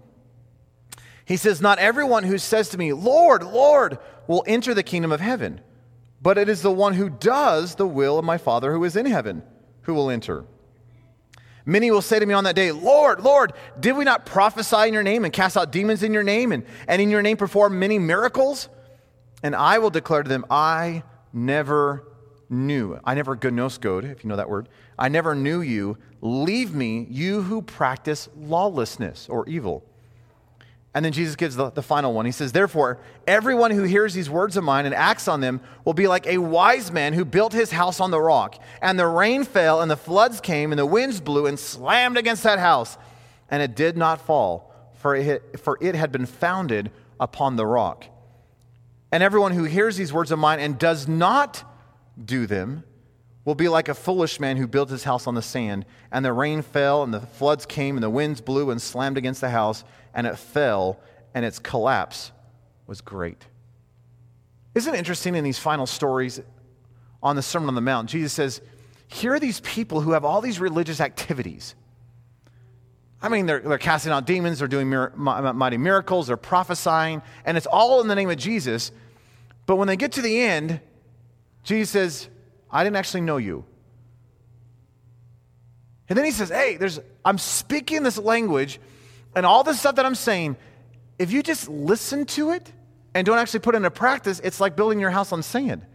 he 1.26 1.36
says, 1.36 1.60
Not 1.60 1.80
everyone 1.80 2.24
who 2.24 2.38
says 2.38 2.70
to 2.70 2.78
me, 2.78 2.94
Lord, 2.94 3.44
Lord, 3.44 3.98
will 4.28 4.46
enter 4.48 4.74
the 4.74 4.84
kingdom 4.84 5.12
of 5.12 5.20
heaven, 5.20 5.60
but 6.22 6.38
it 6.38 6.48
is 6.48 6.62
the 6.62 6.72
one 6.72 6.94
who 6.94 7.10
does 7.10 7.76
the 7.76 7.88
will 7.88 8.18
of 8.18 8.24
my 8.24 8.38
Father 8.38 8.72
who 8.72 8.84
is 8.86 8.96
in 8.96 9.08
heaven 9.08 9.44
who 9.82 9.94
will 9.94 10.10
enter. 10.10 10.46
Many 11.66 11.90
will 11.90 12.02
say 12.02 12.20
to 12.20 12.26
me 12.26 12.34
on 12.34 12.44
that 12.44 12.56
day, 12.56 12.72
Lord, 12.72 13.22
Lord, 13.22 13.54
did 13.80 13.98
we 13.98 14.04
not 14.04 14.26
prophesy 14.26 14.88
in 14.88 14.94
your 14.94 15.04
name 15.04 15.26
and 15.26 15.34
cast 15.34 15.58
out 15.58 15.72
demons 15.72 16.04
in 16.04 16.14
your 16.14 16.24
name 16.24 16.52
and, 16.52 16.64
and 16.88 17.02
in 17.02 17.10
your 17.10 17.24
name 17.24 17.38
perform 17.38 17.80
many 17.80 17.98
miracles? 17.98 18.70
And 19.42 19.56
I 19.56 19.80
will 19.80 19.90
declare 19.90 20.24
to 20.24 20.30
them, 20.30 20.46
I 20.50 21.04
never 21.34 22.08
knew. 22.50 23.00
I 23.04 23.16
never 23.16 23.36
gnoskod, 23.36 24.10
if 24.10 24.24
you 24.24 24.30
know 24.30 24.36
that 24.36 24.50
word. 24.50 24.70
I 24.98 25.10
never 25.10 25.34
knew 25.34 25.62
you. 25.62 25.98
Leave 26.22 26.74
me, 26.74 27.08
you 27.10 27.42
who 27.42 27.62
practice 27.62 28.30
lawlessness 28.38 29.28
or 29.30 29.48
evil. 29.48 29.84
And 30.96 31.04
then 31.04 31.12
Jesus 31.12 31.36
gives 31.36 31.58
the, 31.58 31.72
the 31.72 31.84
final 31.84 32.14
one. 32.14 32.26
He 32.26 32.32
says, 32.32 32.54
Therefore, 32.54 33.00
everyone 33.28 33.72
who 33.72 33.84
hears 33.84 34.14
these 34.14 34.30
words 34.30 34.56
of 34.56 34.64
mine 34.64 34.86
and 34.86 34.96
acts 34.96 35.28
on 35.28 35.42
them 35.42 35.60
will 35.84 35.94
be 35.94 36.08
like 36.08 36.26
a 36.26 36.38
wise 36.38 36.90
man 36.90 37.12
who 37.12 37.26
built 37.26 37.52
his 37.52 37.70
house 37.70 38.00
on 38.00 38.12
the 38.12 38.20
rock. 38.22 38.64
And 38.82 38.98
the 38.98 39.06
rain 39.06 39.44
fell, 39.44 39.82
and 39.82 39.92
the 39.92 39.98
floods 39.98 40.40
came, 40.40 40.72
and 40.72 40.80
the 40.80 40.86
winds 40.86 41.20
blew 41.20 41.48
and 41.48 41.60
slammed 41.60 42.18
against 42.18 42.44
that 42.44 42.60
house. 42.60 42.98
And 43.52 43.62
it 43.62 43.76
did 43.76 43.98
not 43.98 44.22
fall, 44.22 44.74
for 44.94 45.18
it, 45.18 45.60
for 45.60 45.78
it 45.82 45.96
had 45.96 46.14
been 46.14 46.26
founded 46.26 46.92
upon 47.20 47.58
the 47.58 47.66
rock. 47.66 48.06
And 49.12 49.22
everyone 49.22 49.52
who 49.52 49.66
hears 49.66 49.98
these 49.98 50.14
words 50.14 50.32
of 50.32 50.40
mine 50.40 50.62
and 50.62 50.80
does 50.80 51.10
not 51.10 51.62
do 52.24 52.48
them 52.48 52.86
will 53.44 53.54
be 53.54 53.68
like 53.68 53.90
a 53.90 53.94
foolish 53.94 54.40
man 54.40 54.56
who 54.56 54.66
built 54.66 54.90
his 54.90 55.04
house 55.04 55.28
on 55.28 55.36
the 55.36 55.42
sand. 55.42 55.86
And 56.10 56.24
the 56.24 56.32
rain 56.32 56.62
fell, 56.62 57.04
and 57.04 57.14
the 57.14 57.20
floods 57.20 57.66
came, 57.66 57.98
and 57.98 58.04
the 58.04 58.10
winds 58.10 58.40
blew 58.40 58.72
and 58.72 58.82
slammed 58.82 59.18
against 59.18 59.42
the 59.42 59.50
house 59.50 59.84
and 60.16 60.26
it 60.26 60.38
fell, 60.38 61.00
and 61.34 61.46
its 61.46 61.60
collapse 61.60 62.32
was 62.88 63.02
great. 63.02 63.46
Isn't 64.74 64.96
it 64.96 64.98
interesting 64.98 65.36
in 65.36 65.44
these 65.44 65.60
final 65.60 65.86
stories 65.86 66.42
on 67.22 67.36
the 67.36 67.42
Sermon 67.42 67.68
on 67.68 67.76
the 67.76 67.82
Mount? 67.82 68.10
Jesus 68.10 68.34
says, 68.34 68.62
Here 69.08 69.34
are 69.34 69.40
these 69.40 69.60
people 69.60 70.02
who 70.02 70.14
have 70.14 70.26
all 70.26 70.42
these 70.42 70.60
religious 70.60 71.02
activities. 71.02 71.76
I 73.22 73.30
mean, 73.30 73.46
they're, 73.46 73.60
they're 73.60 73.78
casting 73.78 74.12
out 74.12 74.26
demons, 74.26 74.60
they're 74.60 74.68
doing 74.68 74.90
mir- 74.90 75.14
mighty 75.16 75.78
miracles, 75.78 76.28
they're 76.28 76.38
prophesying, 76.38 77.22
and 77.44 77.58
it's 77.58 77.66
all 77.66 78.02
in 78.02 78.08
the 78.08 78.16
name 78.16 78.30
of 78.30 78.38
Jesus. 78.38 78.92
But 79.66 79.76
when 79.76 79.88
they 79.88 79.98
get 79.98 80.14
to 80.14 80.22
the 80.22 80.42
end, 80.42 80.80
Jesus 81.64 81.90
says, 81.90 82.30
I 82.72 82.84
didn't 82.84 82.98
actually 82.98 83.22
know 83.22 83.38
you. 83.38 83.66
And 86.08 86.18
then 86.18 86.26
he 86.26 86.32
says, 86.32 86.50
Hey, 86.50 86.78
there's, 86.78 87.00
I'm 87.26 87.38
speaking 87.38 88.04
this 88.04 88.18
language 88.18 88.80
and 89.36 89.46
all 89.46 89.64
this 89.64 89.80
stuff 89.80 89.96
that 89.96 90.06
I'm 90.06 90.16
saying, 90.16 90.56
if 91.20 91.32
you 91.32 91.44
just 91.44 91.70
listen 91.70 92.26
to 92.28 92.52
it 92.52 92.72
and 93.14 93.26
don't 93.26 93.38
actually 93.38 93.60
put 93.60 93.76
it 93.76 93.78
into 93.78 93.92
practice, 93.92 94.40
it's 94.44 94.60
like 94.60 94.76
building 94.76 95.00
your 95.00 95.12
house 95.12 95.32
on 95.32 95.44
sand. 95.44 95.86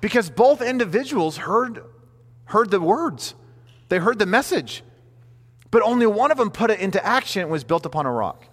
Because 0.00 0.30
both 0.30 0.62
individuals 0.62 1.36
heard, 1.36 1.82
heard 2.44 2.70
the 2.70 2.80
words, 2.80 3.34
they 3.88 3.98
heard 3.98 4.18
the 4.18 4.26
message, 4.26 4.82
but 5.70 5.82
only 5.82 6.06
one 6.06 6.30
of 6.30 6.38
them 6.38 6.50
put 6.50 6.70
it 6.70 6.80
into 6.80 7.04
action 7.04 7.42
and 7.42 7.50
was 7.50 7.64
built 7.64 7.86
upon 7.86 8.06
a 8.06 8.12
rock. 8.12 8.44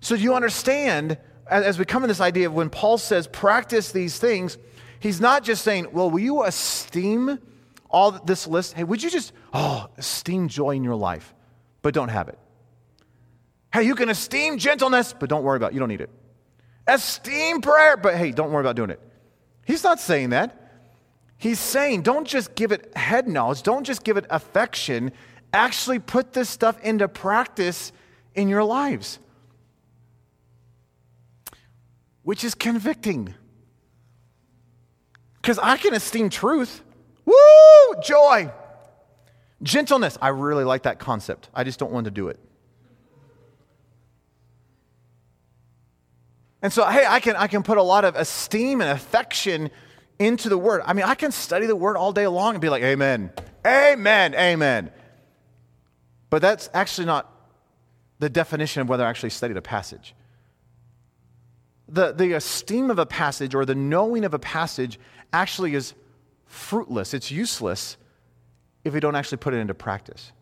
So 0.00 0.14
you 0.14 0.34
understand, 0.34 1.18
as 1.48 1.78
we 1.78 1.84
come 1.84 2.02
in 2.04 2.08
this 2.08 2.20
idea 2.20 2.46
of 2.46 2.54
when 2.54 2.70
Paul 2.70 2.98
says 2.98 3.26
practice 3.26 3.92
these 3.92 4.18
things, 4.18 4.58
he's 4.98 5.20
not 5.20 5.44
just 5.44 5.62
saying, 5.62 5.88
well, 5.92 6.10
will 6.10 6.20
you 6.20 6.42
esteem 6.42 7.38
all 7.88 8.12
this 8.12 8.46
list? 8.46 8.74
Hey, 8.74 8.84
would 8.84 9.02
you 9.02 9.10
just, 9.10 9.32
oh, 9.52 9.88
esteem 9.96 10.48
joy 10.48 10.70
in 10.70 10.84
your 10.84 10.94
life, 10.94 11.34
but 11.82 11.94
don't 11.94 12.08
have 12.08 12.28
it? 12.28 12.38
Hey, 13.72 13.84
you 13.84 13.94
can 13.94 14.08
esteem 14.08 14.58
gentleness, 14.58 15.14
but 15.18 15.28
don't 15.28 15.44
worry 15.44 15.56
about 15.56 15.70
it. 15.70 15.74
You 15.74 15.80
don't 15.80 15.88
need 15.88 16.00
it. 16.00 16.10
Esteem 16.86 17.60
prayer, 17.60 17.96
but 17.96 18.16
hey, 18.16 18.32
don't 18.32 18.50
worry 18.50 18.62
about 18.62 18.76
doing 18.76 18.90
it. 18.90 19.00
He's 19.64 19.84
not 19.84 20.00
saying 20.00 20.30
that. 20.30 20.56
He's 21.36 21.60
saying 21.60 22.02
don't 22.02 22.26
just 22.26 22.54
give 22.54 22.72
it 22.72 22.94
head 22.96 23.28
knowledge, 23.28 23.62
don't 23.62 23.84
just 23.84 24.04
give 24.04 24.16
it 24.16 24.26
affection. 24.28 25.12
Actually, 25.52 25.98
put 25.98 26.32
this 26.32 26.48
stuff 26.48 26.78
into 26.82 27.08
practice 27.08 27.92
in 28.34 28.48
your 28.48 28.62
lives, 28.62 29.18
which 32.22 32.44
is 32.44 32.54
convicting. 32.54 33.34
Because 35.40 35.58
I 35.58 35.76
can 35.76 35.94
esteem 35.94 36.28
truth. 36.28 36.82
Woo! 37.24 37.34
Joy. 38.02 38.52
Gentleness. 39.62 40.18
I 40.20 40.28
really 40.28 40.64
like 40.64 40.82
that 40.82 40.98
concept. 40.98 41.48
I 41.54 41.64
just 41.64 41.78
don't 41.78 41.92
want 41.92 42.04
to 42.04 42.10
do 42.10 42.28
it. 42.28 42.38
And 46.62 46.72
so, 46.72 46.86
hey, 46.86 47.06
I 47.08 47.20
can, 47.20 47.36
I 47.36 47.46
can 47.46 47.62
put 47.62 47.78
a 47.78 47.82
lot 47.82 48.04
of 48.04 48.16
esteem 48.16 48.80
and 48.80 48.90
affection 48.90 49.70
into 50.18 50.48
the 50.48 50.58
word. 50.58 50.82
I 50.84 50.92
mean, 50.92 51.06
I 51.06 51.14
can 51.14 51.32
study 51.32 51.66
the 51.66 51.76
word 51.76 51.96
all 51.96 52.12
day 52.12 52.26
long 52.26 52.54
and 52.54 52.60
be 52.60 52.68
like, 52.68 52.82
Amen, 52.82 53.32
Amen, 53.66 54.34
Amen. 54.34 54.90
But 56.28 56.42
that's 56.42 56.68
actually 56.74 57.06
not 57.06 57.32
the 58.18 58.28
definition 58.28 58.82
of 58.82 58.88
whether 58.88 59.04
I 59.04 59.10
actually 59.10 59.30
studied 59.30 59.56
a 59.56 59.62
passage. 59.62 60.14
The, 61.88 62.12
the 62.12 62.34
esteem 62.34 62.90
of 62.90 62.98
a 62.98 63.06
passage 63.06 63.54
or 63.54 63.64
the 63.64 63.74
knowing 63.74 64.24
of 64.24 64.34
a 64.34 64.38
passage 64.38 65.00
actually 65.32 65.74
is 65.74 65.94
fruitless, 66.46 67.14
it's 67.14 67.30
useless 67.30 67.96
if 68.84 68.94
we 68.94 69.00
don't 69.00 69.14
actually 69.14 69.38
put 69.38 69.54
it 69.54 69.58
into 69.58 69.74
practice. 69.74 70.32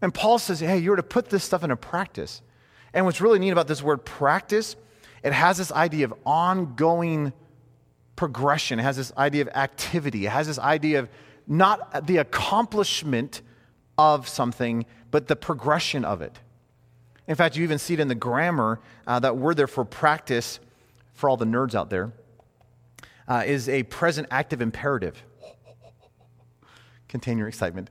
And 0.00 0.12
Paul 0.12 0.38
says, 0.38 0.60
hey, 0.60 0.78
you're 0.78 0.96
to 0.96 1.02
put 1.02 1.30
this 1.30 1.44
stuff 1.44 1.62
into 1.62 1.76
practice. 1.76 2.42
And 2.94 3.04
what's 3.06 3.20
really 3.20 3.38
neat 3.38 3.50
about 3.50 3.68
this 3.68 3.82
word 3.82 4.04
practice, 4.04 4.76
it 5.22 5.32
has 5.32 5.58
this 5.58 5.72
idea 5.72 6.04
of 6.04 6.14
ongoing 6.24 7.32
progression. 8.16 8.78
It 8.78 8.82
has 8.82 8.96
this 8.96 9.12
idea 9.16 9.42
of 9.42 9.48
activity. 9.48 10.26
It 10.26 10.30
has 10.30 10.46
this 10.46 10.58
idea 10.58 11.00
of 11.00 11.08
not 11.46 12.06
the 12.06 12.18
accomplishment 12.18 13.42
of 13.98 14.28
something, 14.28 14.86
but 15.10 15.28
the 15.28 15.36
progression 15.36 16.04
of 16.04 16.22
it. 16.22 16.38
In 17.26 17.36
fact, 17.36 17.56
you 17.56 17.62
even 17.62 17.78
see 17.78 17.94
it 17.94 18.00
in 18.00 18.08
the 18.08 18.14
grammar, 18.14 18.80
uh, 19.06 19.18
that 19.20 19.36
word 19.36 19.56
there 19.56 19.66
for 19.66 19.84
practice, 19.84 20.60
for 21.14 21.30
all 21.30 21.36
the 21.36 21.44
nerds 21.44 21.74
out 21.74 21.88
there, 21.88 22.12
uh, 23.28 23.44
is 23.46 23.68
a 23.68 23.84
present 23.84 24.26
active 24.30 24.60
imperative. 24.60 25.22
Contain 27.08 27.38
your 27.38 27.48
excitement. 27.48 27.90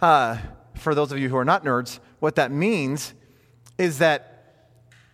Uh, 0.00 0.38
for 0.74 0.94
those 0.94 1.12
of 1.12 1.18
you 1.18 1.28
who 1.28 1.36
are 1.36 1.44
not 1.44 1.64
nerds, 1.64 2.00
what 2.18 2.34
that 2.36 2.50
means 2.50 3.14
is 3.78 3.98
that 3.98 4.32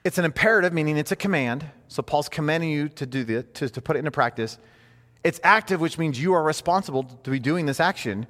it's 0.05 0.19
an 0.19 0.25
imperative, 0.25 0.73
meaning 0.73 0.97
it's 0.97 1.13
a 1.13 1.17
command. 1.17 1.65
So 1.89 2.03
Paul's 2.03 2.29
commanding 2.29 2.71
you 2.71 2.89
to 2.91 3.07
do 3.07 3.25
this, 3.25 3.45
to, 3.55 3.69
to 3.69 3.81
put 3.81 3.97
it 3.97 4.01
into 4.01 4.11
practice. 4.11 4.59
It's 5.25 5.39
active, 5.45 5.81
which 5.81 5.99
means 5.99 6.21
you 6.21 6.33
are 6.35 6.43
responsible 6.43 7.05
to 7.05 7.31
be 7.31 7.39
doing 7.39 7.67
this 7.67 7.81
action. 7.81 8.27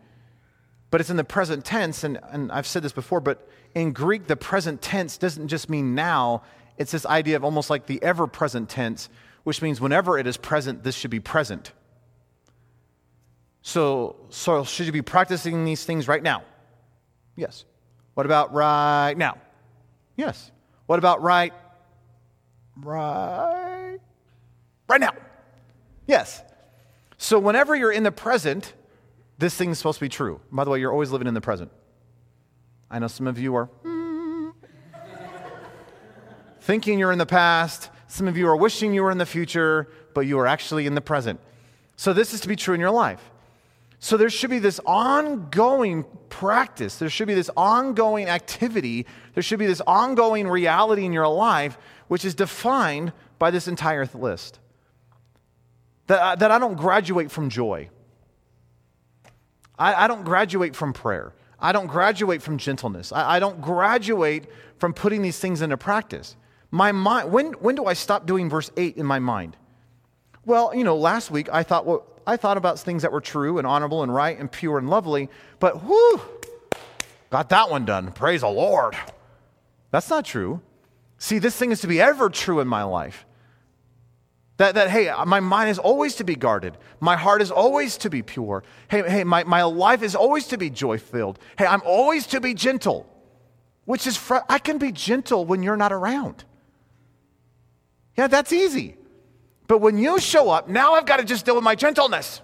But 0.91 1.01
it's 1.01 1.09
in 1.09 1.17
the 1.17 1.25
present 1.25 1.65
tense, 1.65 2.05
and, 2.05 2.21
and 2.31 2.53
I've 2.53 2.67
said 2.67 2.83
this 2.83 2.93
before, 2.93 3.21
but 3.21 3.49
in 3.75 3.93
Greek, 3.93 4.27
the 4.27 4.37
present 4.37 4.83
tense 4.83 5.17
doesn't 5.17 5.49
just 5.49 5.71
mean 5.71 5.95
now. 5.95 6.43
It's 6.77 6.93
this 6.93 7.07
idea 7.07 7.37
of 7.37 7.45
almost 7.45 7.71
like 7.71 7.87
the 7.87 8.03
ever 8.03 8.27
present 8.27 8.69
tense, 8.69 9.09
which 9.45 9.63
means 9.63 9.81
whenever 9.81 10.19
it 10.19 10.27
is 10.27 10.37
present, 10.37 10.85
this 10.85 10.95
should 10.95 11.11
be 11.11 11.21
present. 11.21 11.73
So, 13.63 14.17
so 14.29 14.65
should 14.65 14.87
you 14.87 14.93
be 14.93 15.03
practicing 15.03 15.65
these 15.65 15.85
things 15.85 16.09
right 16.09 16.23
now? 16.23 16.43
Yes. 17.37 17.65
What 18.15 18.27
about 18.27 18.53
right 18.53 19.15
now? 19.17 19.39
Yes. 20.17 20.51
What 20.87 20.99
about 20.99 21.23
right? 21.23 21.53
Right. 22.77 23.99
Right 24.89 25.01
now. 25.01 25.13
Yes. 26.07 26.43
So 27.17 27.39
whenever 27.39 27.77
you're 27.77 27.93
in 27.93 28.03
the 28.03 28.13
present, 28.13 28.75
this 29.39 29.55
thing's 29.55 29.79
supposed 29.79 29.99
to 29.99 30.05
be 30.05 30.09
true. 30.09 30.41
By 30.51 30.65
the 30.65 30.71
way, 30.71 30.81
you're 30.81 30.93
always 30.93 31.11
living 31.11 31.29
in 31.29 31.35
the 31.35 31.41
present. 31.41 31.71
I 32.91 32.99
know 32.99 33.07
some 33.07 33.27
of 33.27 33.39
you 33.39 33.55
are 33.55 33.71
mm, 33.85 34.53
thinking 36.61 36.99
you're 36.99 37.13
in 37.13 37.19
the 37.19 37.27
past. 37.27 37.91
Some 38.07 38.29
of 38.29 38.37
you 38.37 38.47
are 38.49 38.57
wishing 38.57 38.93
you 38.93 39.03
were 39.03 39.11
in 39.11 39.19
the 39.19 39.27
future, 39.27 39.89
but 40.15 40.23
you 40.23 40.39
are 40.39 40.47
actually 40.47 40.87
in 40.87 40.95
the 40.95 41.01
present. 41.01 41.41
So 41.97 42.13
this 42.13 42.35
is 42.35 42.41
to 42.43 42.49
be 42.49 42.57
true 42.57 42.75
in 42.75 42.81
your 42.81 42.91
life. 42.91 43.32
So 44.03 44.17
there 44.17 44.31
should 44.31 44.51
be 44.51 44.59
this 44.59 44.81
ongoing 44.85 46.05
practice. 46.29 46.97
There 46.97 47.09
should 47.09 47.29
be 47.29 47.35
this 47.35 47.51
ongoing 47.57 48.27
activity. 48.27 49.07
There 49.35 49.45
should 49.45 49.61
be 49.61 49.67
this 49.67 49.81
ongoing 49.87 50.49
reality 50.49 51.05
in 51.05 51.13
your 51.13 51.29
life, 51.29 51.79
which 52.09 52.25
is 52.25 52.35
defined 52.35 53.13
by 53.39 53.53
this 53.53 53.69
entire 53.69 54.05
list. 54.13 54.59
That 56.09 56.21
I, 56.21 56.35
that 56.35 56.51
I 56.51 56.59
don't 56.59 56.75
graduate 56.75 57.31
from 57.31 57.49
joy. 57.49 57.91
I, 59.79 59.95
I 59.95 60.09
don't 60.09 60.25
graduate 60.25 60.75
from 60.75 60.93
prayer. 60.93 61.33
I 61.61 61.71
don't 61.71 61.87
graduate 61.87 62.43
from 62.43 62.59
gentleness. 62.59 63.13
I, 63.13 63.37
I 63.37 63.39
don't 63.39 63.61
graduate 63.61 64.47
from 64.79 64.95
putting 64.95 65.23
these 65.23 65.39
things 65.39 65.63
into 65.63 65.77
practice. 65.77 66.35
My 66.73 66.91
mind, 66.91 67.31
when, 67.31 67.53
when 67.53 67.77
do 67.77 67.87
I 67.87 67.93
stop 67.93 68.27
doing 68.27 68.51
verse 68.51 68.69
8 68.77 68.97
in 68.97 69.07
my 69.07 69.21
mind? 69.21 69.57
Well, 70.45 70.75
you 70.75 70.83
know, 70.83 70.97
last 70.97 71.31
week 71.31 71.49
I 71.53 71.63
thought, 71.63 71.87
well, 71.87 72.12
I 72.27 72.37
thought 72.37 72.57
about 72.57 72.79
things 72.79 73.03
that 73.03 73.13
were 73.13 73.21
true 73.21 73.59
and 73.59 73.67
honorable 73.67 74.03
and 74.03 74.15
right 74.15 74.39
and 74.39 74.51
pure 74.51 74.79
and 74.79 74.89
lovely, 74.89 75.29
but 75.59 75.85
whoo, 75.85 76.21
got 77.31 77.49
that 77.51 77.71
one 77.71 77.85
done. 77.85 78.13
Praise 78.13 78.43
the 78.43 78.49
Lord. 78.49 78.97
That's 79.91 80.09
not 80.09 80.25
true. 80.25 80.61
See, 81.19 81.39
this 81.39 81.57
thing 81.57 81.73
is 81.73 81.81
to 81.81 81.87
be 81.87 82.01
ever 82.01 82.31
true 82.31 82.61
in 82.61 82.69
my 82.69 82.83
life. 82.83 83.27
That, 84.59 84.75
that, 84.75 84.91
hey, 84.91 85.13
my 85.27 85.41
mind 85.41 85.71
is 85.71 85.79
always 85.79 86.17
to 86.17 86.25
be 86.25 86.37
guarded. 86.37 86.77
My 87.01 87.17
heart 87.17 87.43
is 87.43 87.51
always 87.51 87.97
to 87.99 88.11
be 88.11 88.23
pure. 88.23 88.63
Hey, 88.89 89.09
hey 89.09 89.25
my, 89.25 89.45
my 89.45 89.63
life 89.63 90.03
is 90.03 90.15
always 90.15 90.47
to 90.49 90.59
be 90.59 90.71
joy 90.71 90.99
filled. 90.99 91.39
Hey, 91.59 91.67
I'm 91.67 91.83
always 91.85 92.27
to 92.29 92.41
be 92.41 92.55
gentle, 92.55 93.07
which 93.85 94.07
is, 94.07 94.17
fr- 94.17 94.47
I 94.49 94.59
can 94.59 94.79
be 94.79 94.93
gentle 94.93 95.45
when 95.45 95.63
you're 95.63 95.77
not 95.77 95.93
around. 95.93 96.45
Yeah, 98.17 98.27
that's 98.27 98.53
easy. 98.53 98.97
But 99.73 99.79
when 99.79 99.97
you 99.97 100.21
show 100.21 100.51
up, 100.51 100.69
now 100.69 100.93
I've 100.93 101.07
got 101.07 101.17
to 101.17 101.25
just 101.25 101.47
deal 101.47 101.55
with 101.55 101.65
my 101.65 101.75
gentleness. 101.75 102.43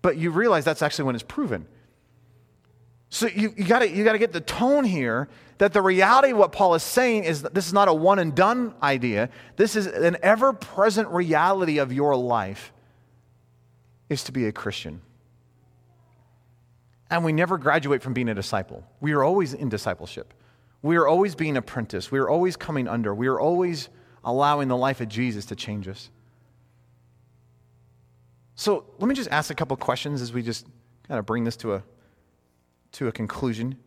But 0.00 0.16
you 0.16 0.30
realize 0.30 0.64
that's 0.64 0.80
actually 0.80 1.06
when 1.06 1.16
it's 1.16 1.24
proven. 1.24 1.66
So 3.08 3.26
you, 3.26 3.52
you 3.56 3.64
got 3.64 3.90
you 3.90 4.04
to 4.04 4.16
get 4.16 4.32
the 4.32 4.40
tone 4.40 4.84
here 4.84 5.28
that 5.58 5.72
the 5.72 5.82
reality 5.82 6.30
of 6.30 6.38
what 6.38 6.52
Paul 6.52 6.76
is 6.76 6.84
saying 6.84 7.24
is 7.24 7.42
that 7.42 7.52
this 7.52 7.66
is 7.66 7.72
not 7.72 7.88
a 7.88 7.92
one 7.92 8.20
and 8.20 8.32
done 8.32 8.76
idea. 8.80 9.28
This 9.56 9.74
is 9.74 9.88
an 9.88 10.16
ever 10.22 10.52
present 10.52 11.08
reality 11.08 11.78
of 11.78 11.92
your 11.92 12.14
life 12.14 12.72
is 14.08 14.22
to 14.22 14.30
be 14.30 14.46
a 14.46 14.52
Christian. 14.52 15.00
And 17.10 17.24
we 17.24 17.32
never 17.32 17.58
graduate 17.58 18.02
from 18.02 18.14
being 18.14 18.28
a 18.28 18.36
disciple. 18.36 18.84
We 19.00 19.14
are 19.14 19.24
always 19.24 19.52
in 19.52 19.68
discipleship. 19.68 20.32
We 20.80 20.96
are 20.96 21.08
always 21.08 21.34
being 21.34 21.56
apprenticed. 21.56 22.12
We 22.12 22.20
are 22.20 22.28
always 22.28 22.54
coming 22.54 22.86
under. 22.86 23.12
We 23.12 23.26
are 23.26 23.40
always 23.40 23.88
allowing 24.24 24.68
the 24.68 24.76
life 24.76 25.00
of 25.00 25.08
Jesus 25.08 25.46
to 25.46 25.56
change 25.56 25.88
us. 25.88 26.10
So 28.54 28.84
let 28.98 29.08
me 29.08 29.14
just 29.14 29.30
ask 29.30 29.50
a 29.50 29.54
couple 29.54 29.76
questions 29.76 30.20
as 30.20 30.32
we 30.32 30.42
just 30.42 30.66
kind 31.06 31.18
of 31.18 31.26
bring 31.26 31.44
this 31.44 31.56
to 31.58 31.74
a, 31.74 31.82
to 32.92 33.08
a 33.08 33.12
conclusion. 33.12 33.78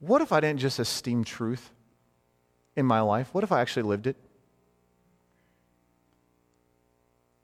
What 0.00 0.22
if 0.22 0.32
I 0.32 0.40
didn't 0.40 0.60
just 0.60 0.78
esteem 0.78 1.24
truth 1.24 1.72
in 2.76 2.86
my 2.86 3.00
life? 3.00 3.34
What 3.34 3.42
if 3.42 3.50
I 3.50 3.60
actually 3.60 3.82
lived 3.82 4.06
it? 4.06 4.16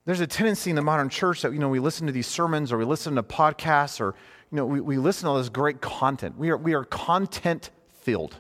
There's 0.05 0.21
a 0.21 0.27
tendency 0.27 0.71
in 0.71 0.77
the 0.77 0.83
modern 0.83 1.09
church 1.09 1.43
that, 1.43 1.53
you 1.53 1.59
know, 1.59 1.69
we 1.69 1.81
listen 1.81 2.07
to 2.07 2.13
these 2.13 2.27
sermons 2.27 2.73
or 2.73 2.79
we 2.79 2.85
listen 2.85 3.15
to 3.17 3.23
podcasts 3.23 4.01
or, 4.01 4.15
you 4.53 4.57
know, 4.57 4.67
we, 4.67 4.81
we 4.81 4.99
listen 4.99 5.25
to 5.25 5.31
all 5.31 5.39
this 5.39 5.49
great 5.49 5.81
content. 5.81 6.39
We 6.39 6.51
are, 6.51 6.57
we 6.57 6.75
are 6.75 6.85
content 6.85 7.71
filled. 8.03 8.39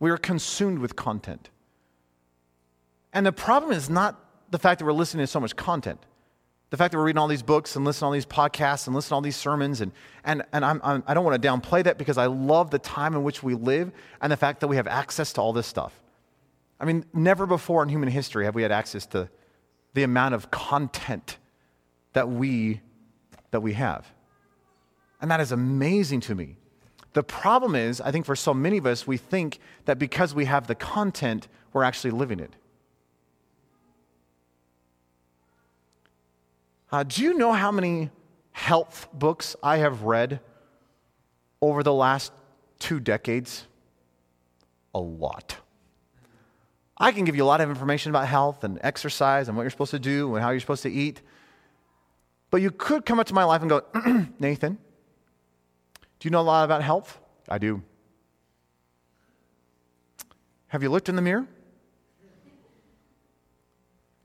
We 0.00 0.10
are 0.10 0.16
consumed 0.16 0.80
with 0.80 0.96
content. 0.96 1.50
And 3.12 3.24
the 3.24 3.32
problem 3.32 3.72
is 3.72 3.88
not 3.88 4.18
the 4.50 4.58
fact 4.58 4.80
that 4.80 4.84
we're 4.84 4.92
listening 4.92 5.22
to 5.22 5.26
so 5.26 5.38
much 5.38 5.54
content. 5.54 6.00
The 6.70 6.76
fact 6.76 6.92
that 6.92 6.98
we're 6.98 7.04
reading 7.04 7.18
all 7.18 7.28
these 7.28 7.42
books 7.42 7.76
and 7.76 7.84
listening 7.84 8.00
to 8.00 8.06
all 8.06 8.12
these 8.12 8.26
podcasts 8.26 8.86
and 8.86 8.94
listening 8.94 9.10
to 9.10 9.14
all 9.16 9.20
these 9.20 9.36
sermons, 9.36 9.80
and, 9.80 9.92
and, 10.24 10.42
and 10.52 10.64
I'm, 10.64 10.80
I'm, 10.84 11.02
I 11.06 11.14
do 11.14 11.16
not 11.16 11.24
want 11.24 11.42
to 11.42 11.48
downplay 11.48 11.82
that 11.84 11.98
because 11.98 12.16
I 12.16 12.26
love 12.26 12.70
the 12.70 12.78
time 12.78 13.14
in 13.14 13.24
which 13.24 13.42
we 13.42 13.54
live 13.54 13.90
and 14.20 14.30
the 14.30 14.36
fact 14.36 14.60
that 14.60 14.68
we 14.68 14.76
have 14.76 14.86
access 14.86 15.32
to 15.34 15.40
all 15.40 15.52
this 15.52 15.66
stuff. 15.66 16.00
I 16.78 16.84
mean, 16.84 17.04
never 17.12 17.44
before 17.44 17.82
in 17.82 17.88
human 17.88 18.08
history 18.08 18.44
have 18.44 18.54
we 18.54 18.62
had 18.62 18.72
access 18.72 19.04
to 19.06 19.28
the 19.94 20.04
amount 20.04 20.34
of 20.34 20.50
content 20.50 21.38
that 22.12 22.28
we, 22.28 22.80
that 23.50 23.60
we 23.60 23.72
have. 23.74 24.06
And 25.20 25.30
that 25.30 25.40
is 25.40 25.52
amazing 25.52 26.20
to 26.20 26.34
me. 26.34 26.56
The 27.12 27.22
problem 27.22 27.74
is, 27.74 28.00
I 28.00 28.12
think 28.12 28.24
for 28.24 28.36
so 28.36 28.54
many 28.54 28.78
of 28.78 28.86
us, 28.86 29.06
we 29.06 29.16
think 29.16 29.58
that 29.84 29.98
because 29.98 30.34
we 30.34 30.44
have 30.44 30.66
the 30.66 30.74
content, 30.74 31.48
we're 31.72 31.82
actually 31.82 32.12
living 32.12 32.38
it. 32.38 32.54
Uh, 36.92 37.04
do 37.04 37.22
you 37.22 37.34
know 37.34 37.52
how 37.52 37.70
many 37.70 38.10
health 38.52 39.08
books 39.12 39.56
I 39.62 39.78
have 39.78 40.02
read 40.02 40.40
over 41.60 41.82
the 41.82 41.92
last 41.92 42.32
two 42.78 43.00
decades? 43.00 43.66
A 44.94 44.98
lot. 44.98 45.56
I 46.96 47.12
can 47.12 47.24
give 47.24 47.34
you 47.34 47.44
a 47.44 47.46
lot 47.46 47.60
of 47.60 47.70
information 47.70 48.10
about 48.10 48.26
health 48.26 48.62
and 48.62 48.78
exercise 48.82 49.48
and 49.48 49.56
what 49.56 49.62
you're 49.62 49.70
supposed 49.70 49.92
to 49.92 49.98
do 49.98 50.34
and 50.34 50.44
how 50.44 50.50
you're 50.50 50.60
supposed 50.60 50.82
to 50.82 50.92
eat. 50.92 51.22
But 52.50 52.60
you 52.60 52.70
could 52.70 53.06
come 53.06 53.18
up 53.20 53.26
to 53.28 53.34
my 53.34 53.44
life 53.44 53.62
and 53.62 53.70
go, 53.70 53.82
Nathan, 54.38 54.78
do 56.20 56.28
you 56.28 56.30
know 56.30 56.40
a 56.40 56.42
lot 56.42 56.64
about 56.64 56.82
health? 56.82 57.18
I 57.48 57.58
do. 57.58 57.82
Have 60.68 60.82
you 60.82 60.90
looked 60.90 61.08
in 61.08 61.16
the 61.16 61.22
mirror? 61.22 61.48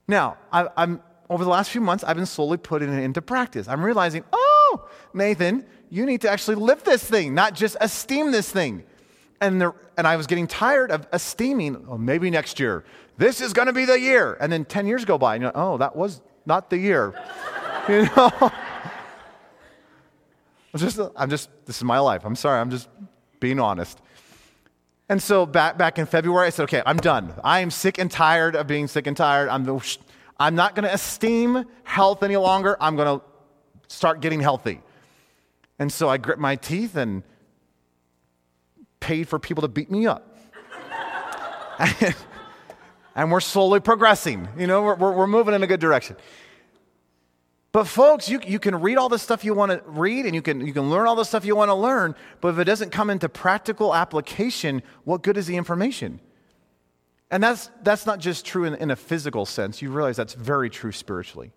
Now, 0.08 0.38
I, 0.52 0.68
am 0.78 1.02
over 1.30 1.44
the 1.44 1.50
last 1.50 1.72
few 1.72 1.82
months, 1.82 2.04
I've 2.04 2.18
been 2.18 2.28
slowly 2.28 2.58
putting 2.58 2.94
it 2.94 3.02
into 3.02 3.22
practice. 3.22 3.68
I'm 3.68 3.84
realizing, 3.84 4.24
oh, 4.32 4.88
Nathan, 5.14 5.66
you 5.90 6.06
need 6.06 6.22
to 6.22 6.30
actually 6.30 6.56
live 6.56 6.84
this 6.84 7.04
thing, 7.04 7.34
not 7.34 7.56
just 7.56 7.78
esteem 7.82 8.32
this 8.32 8.52
thing. 8.52 8.84
And, 9.42 9.60
the, 9.60 9.74
and 9.98 10.06
I 10.06 10.18
was 10.18 10.28
getting 10.28 10.48
tired 10.48 10.92
of 10.92 11.08
esteeming, 11.12 11.86
oh, 11.90 11.98
maybe 11.98 12.30
next 12.30 12.60
year. 12.60 12.84
This 13.18 13.42
is 13.42 13.54
going 13.54 13.68
to 13.68 13.74
be 13.74 13.86
the 13.86 14.00
year. 14.00 14.38
And 14.40 14.52
then 14.52 14.66
10 14.66 14.86
years 14.86 15.06
go 15.06 15.18
by, 15.18 15.36
and 15.36 15.42
you're 15.42 15.52
like, 15.52 15.58
oh, 15.58 15.78
that 15.78 15.96
was 15.96 16.22
not 16.46 16.70
the 16.70 16.78
year. 16.78 17.14
you 17.90 18.04
know? 18.16 18.52
I'm 20.76 20.80
just, 20.80 21.00
I'm 21.16 21.30
just, 21.30 21.50
this 21.66 21.78
is 21.78 21.86
my 21.86 22.00
life. 22.00 22.26
I'm 22.26 22.36
sorry. 22.36 22.60
I'm 22.60 22.70
just 22.70 22.90
being 23.40 23.62
honest. 23.62 23.98
And 25.08 25.24
so 25.24 25.46
back, 25.46 25.78
back 25.78 25.98
in 25.98 26.06
February, 26.06 26.48
I 26.48 26.50
said, 26.50 26.64
okay, 26.64 26.84
I'm 26.86 26.98
done. 26.98 27.34
I 27.46 27.62
am 27.62 27.72
sick 27.72 27.98
and 27.98 28.12
tired 28.12 28.58
of 28.58 28.68
being 28.68 28.90
sick 28.90 29.08
and 29.08 29.16
tired. 29.16 29.48
I'm, 29.48 29.80
I'm 30.38 30.54
not 30.54 30.76
going 30.76 30.84
to 30.84 30.94
esteem 30.94 31.64
health 31.86 32.24
any 32.24 32.36
longer. 32.36 32.76
I'm 32.82 32.98
going 32.98 33.20
to 33.20 33.26
start 33.88 34.20
getting 34.20 34.42
healthy. 34.42 34.82
And 35.80 35.90
so 35.94 36.10
I 36.10 36.18
grit 36.18 36.40
my 36.40 36.58
teeth 36.58 36.98
and 36.98 37.24
paid 39.00 39.30
for 39.30 39.40
people 39.40 39.62
to 39.62 39.70
beat 39.70 39.90
me 39.90 40.08
up. 40.08 40.38
and 43.16 43.32
we're 43.32 43.40
slowly 43.40 43.80
progressing. 43.80 44.50
You 44.58 44.68
know, 44.68 44.84
we're, 44.84 45.14
we're 45.14 45.28
moving 45.28 45.54
in 45.54 45.64
a 45.64 45.68
good 45.68 45.80
direction. 45.80 46.18
But 47.76 47.90
folks, 47.90 48.30
you, 48.30 48.40
you 48.48 48.58
can 48.58 48.80
read 48.80 48.98
all 48.98 49.10
the 49.10 49.20
stuff 49.20 49.44
you 49.44 49.54
want 49.54 49.70
to 49.74 49.84
read 49.86 50.26
and 50.26 50.34
you 50.34 50.42
can, 50.42 50.66
you 50.66 50.72
can 50.72 50.90
learn 50.90 51.08
all 51.08 51.16
the 51.18 51.26
stuff 51.26 51.44
you 51.44 51.58
want 51.58 51.68
to 51.68 51.76
learn, 51.76 52.16
but 52.40 52.48
if 52.48 52.58
it 52.58 52.64
doesn't 52.64 52.92
come 52.92 53.10
into 53.10 53.28
practical 53.28 53.94
application, 53.94 54.82
what 55.04 55.24
good 55.24 55.36
is 55.36 55.46
the 55.46 55.58
information? 55.58 56.22
And 57.30 57.44
that's, 57.44 57.70
that's 57.84 58.06
not 58.06 58.20
just 58.20 58.46
true 58.46 58.64
in, 58.64 58.76
in 58.76 58.92
a 58.92 58.96
physical 58.96 59.46
sense. 59.46 59.82
You 59.82 59.92
realize 59.92 60.16
that's 60.16 60.36
very 60.36 60.70
true 60.70 60.94
spiritually. 60.94 61.52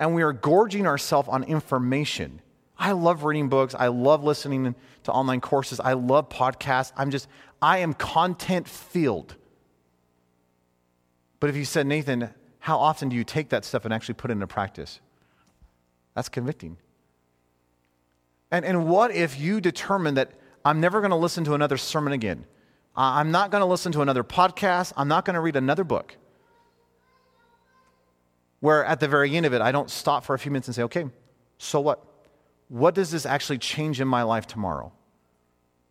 And 0.00 0.16
we 0.16 0.22
are 0.24 0.32
gorging 0.32 0.84
ourselves 0.84 1.28
on 1.28 1.44
information. 1.44 2.42
I 2.76 2.90
love 2.90 3.22
reading 3.22 3.48
books. 3.48 3.76
I 3.78 3.86
love 3.86 4.24
listening 4.24 4.74
to 5.04 5.12
online 5.12 5.40
courses. 5.40 5.78
I 5.78 5.92
love 5.92 6.28
podcasts. 6.28 6.90
I'm 6.96 7.12
just, 7.12 7.28
I 7.62 7.78
am 7.78 7.94
content 7.94 8.66
filled. 8.66 9.36
But 11.38 11.50
if 11.50 11.54
you 11.54 11.64
said, 11.64 11.86
Nathan, 11.86 12.30
how 12.58 12.78
often 12.78 13.08
do 13.08 13.14
you 13.14 13.22
take 13.22 13.50
that 13.50 13.64
stuff 13.64 13.84
and 13.84 13.94
actually 13.94 14.14
put 14.14 14.32
it 14.32 14.34
into 14.34 14.48
practice? 14.48 14.98
That's 16.16 16.28
convicting. 16.28 16.78
And, 18.50 18.64
and 18.64 18.88
what 18.88 19.12
if 19.12 19.38
you 19.38 19.60
determine 19.60 20.14
that 20.14 20.32
I'm 20.64 20.80
never 20.80 21.00
going 21.00 21.10
to 21.10 21.16
listen 21.16 21.44
to 21.44 21.54
another 21.54 21.76
sermon 21.76 22.12
again? 22.12 22.44
I'm 22.96 23.30
not 23.30 23.52
going 23.52 23.60
to 23.60 23.66
listen 23.66 23.92
to 23.92 24.02
another 24.02 24.24
podcast. 24.24 24.92
I'm 24.96 25.06
not 25.06 25.24
going 25.24 25.34
to 25.34 25.40
read 25.40 25.54
another 25.54 25.84
book. 25.84 26.16
Where 28.58 28.84
at 28.84 28.98
the 28.98 29.06
very 29.06 29.36
end 29.36 29.46
of 29.46 29.52
it, 29.52 29.60
I 29.60 29.70
don't 29.70 29.90
stop 29.90 30.24
for 30.24 30.34
a 30.34 30.38
few 30.38 30.50
minutes 30.50 30.66
and 30.66 30.74
say, 30.74 30.82
okay, 30.82 31.04
so 31.58 31.78
what? 31.80 32.02
what 32.68 32.94
does 32.94 33.10
this 33.10 33.26
actually 33.26 33.58
change 33.58 34.00
in 34.00 34.08
my 34.08 34.22
life 34.22 34.46
tomorrow? 34.46 34.92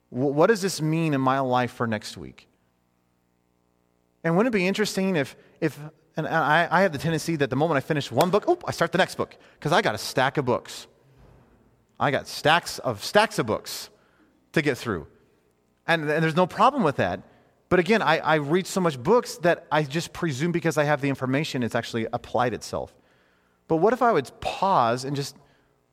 What 0.10 0.48
does 0.48 0.62
this 0.62 0.82
mean 0.82 1.14
in 1.14 1.22
my 1.22 1.40
life 1.40 1.72
for 1.72 1.88
next 1.88 2.18
week? 2.18 2.48
And 4.24 4.36
wouldn't 4.36 4.54
it 4.54 4.58
be 4.58 4.68
interesting 4.68 5.16
if, 5.16 5.36
if 5.62 5.80
and 6.18 6.28
I, 6.28 6.68
I 6.72 6.82
have 6.82 6.94
the 6.94 6.98
tendency 6.98 7.36
that 7.38 7.50
the 7.50 7.56
moment 7.56 7.78
I 7.78 7.82
finish 7.82 8.12
one 8.12 8.30
book, 8.30 8.46
oh, 8.48 8.58
I 8.66 8.72
start 8.72 8.92
the 8.92 8.98
next 8.98 9.16
book 9.16 9.36
because 9.60 9.72
I 9.72 9.82
got 9.82 9.96
a 9.96 9.98
stack 9.98 10.38
of 10.38 10.46
books. 10.46 10.88
I 12.00 12.12
got 12.12 12.28
stacks 12.28 12.80
of 12.80 13.04
stacks 13.04 13.40
of 13.40 13.46
books 13.46 13.90
to 14.54 14.62
get 14.62 14.78
through. 14.78 15.08
And, 15.88 16.10
and 16.10 16.24
there's 16.24 16.36
no 16.36 16.48
problem 16.48 16.84
with 16.84 16.98
that. 16.98 17.22
But 17.70 17.80
again, 17.80 18.02
I, 18.02 18.20
I 18.20 18.36
read 18.36 18.68
so 18.68 18.80
much 18.80 19.02
books 19.02 19.38
that 19.38 19.66
I 19.72 19.84
just 19.84 20.14
presume 20.14 20.52
because 20.52 20.78
I 20.78 20.84
have 20.84 21.02
the 21.02 21.10
information, 21.10 21.64
it's 21.64 21.76
actually 21.76 22.08
applied 22.14 22.54
itself. 22.54 22.96
But 23.68 23.78
what 23.78 23.94
if 23.94 24.02
I 24.02 24.12
would 24.12 24.30
pause 24.40 25.04
and 25.04 25.16
just, 25.16 25.36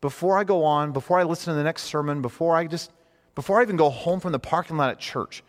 before 0.00 0.38
I 0.38 0.44
go 0.44 0.64
on, 0.64 0.92
before 0.92 1.18
I 1.18 1.22
listen 1.22 1.52
to 1.52 1.56
the 1.56 1.64
next 1.64 1.84
sermon, 1.84 2.22
before 2.22 2.54
I 2.56 2.66
just, 2.66 2.92
before 3.34 3.58
I 3.58 3.62
even 3.62 3.76
go 3.76 3.88
home 3.88 4.20
from 4.20 4.32
the 4.32 4.38
parking 4.38 4.76
lot 4.76 4.90
at 4.90 4.98
church, 4.98 5.42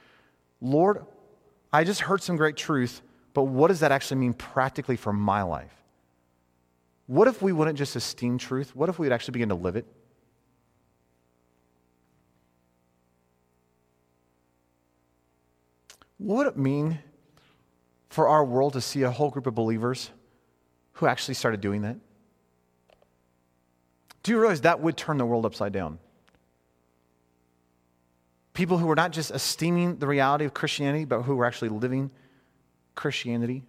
Lord, 0.62 1.06
I 1.72 1.84
just 1.84 2.02
heard 2.02 2.22
some 2.24 2.38
great 2.38 2.56
truth, 2.56 3.02
but 3.34 3.44
what 3.44 3.70
does 3.70 3.80
that 3.80 3.92
actually 3.92 4.18
mean 4.18 4.34
practically 4.34 4.96
for 4.96 5.12
my 5.12 5.42
life? 5.42 5.74
What 7.08 7.28
if 7.28 7.42
we 7.42 7.52
wouldn't 7.52 7.78
just 7.78 7.96
esteem 7.96 8.38
truth? 8.38 8.76
What 8.76 8.90
if 8.90 9.00
we 9.00 9.08
would 9.08 9.14
actually 9.14 9.34
begin 9.34 9.50
to 9.50 9.56
live 9.56 9.76
it? 9.76 9.86
What 16.18 16.38
would 16.38 16.48
it 16.48 16.58
mean 16.58 17.00
for 18.10 18.30
our 18.30 18.46
world 18.46 18.74
to 18.74 18.82
see 18.82 19.02
a 19.02 19.12
whole 19.12 19.30
group 19.30 19.48
of 19.48 19.56
believers 19.56 20.10
who 20.94 21.08
actually 21.08 21.34
started 21.34 21.60
doing 21.60 21.82
that? 21.82 21.98
Do 24.22 24.32
you 24.32 24.40
realize 24.40 24.62
that 24.62 24.80
would 24.80 24.96
turn 24.96 25.18
the 25.18 25.26
world 25.26 25.46
upside 25.46 25.74
down? 25.74 26.00
People 28.54 28.78
who 28.78 28.86
were 28.86 28.96
not 28.96 29.12
just 29.12 29.32
esteeming 29.32 29.98
the 29.98 30.08
reality 30.08 30.46
of 30.46 30.54
Christianity, 30.54 31.04
but 31.04 31.24
who 31.24 31.36
were 31.36 31.46
actually 31.46 31.70
living 31.70 32.12
Christianity. 32.96 33.64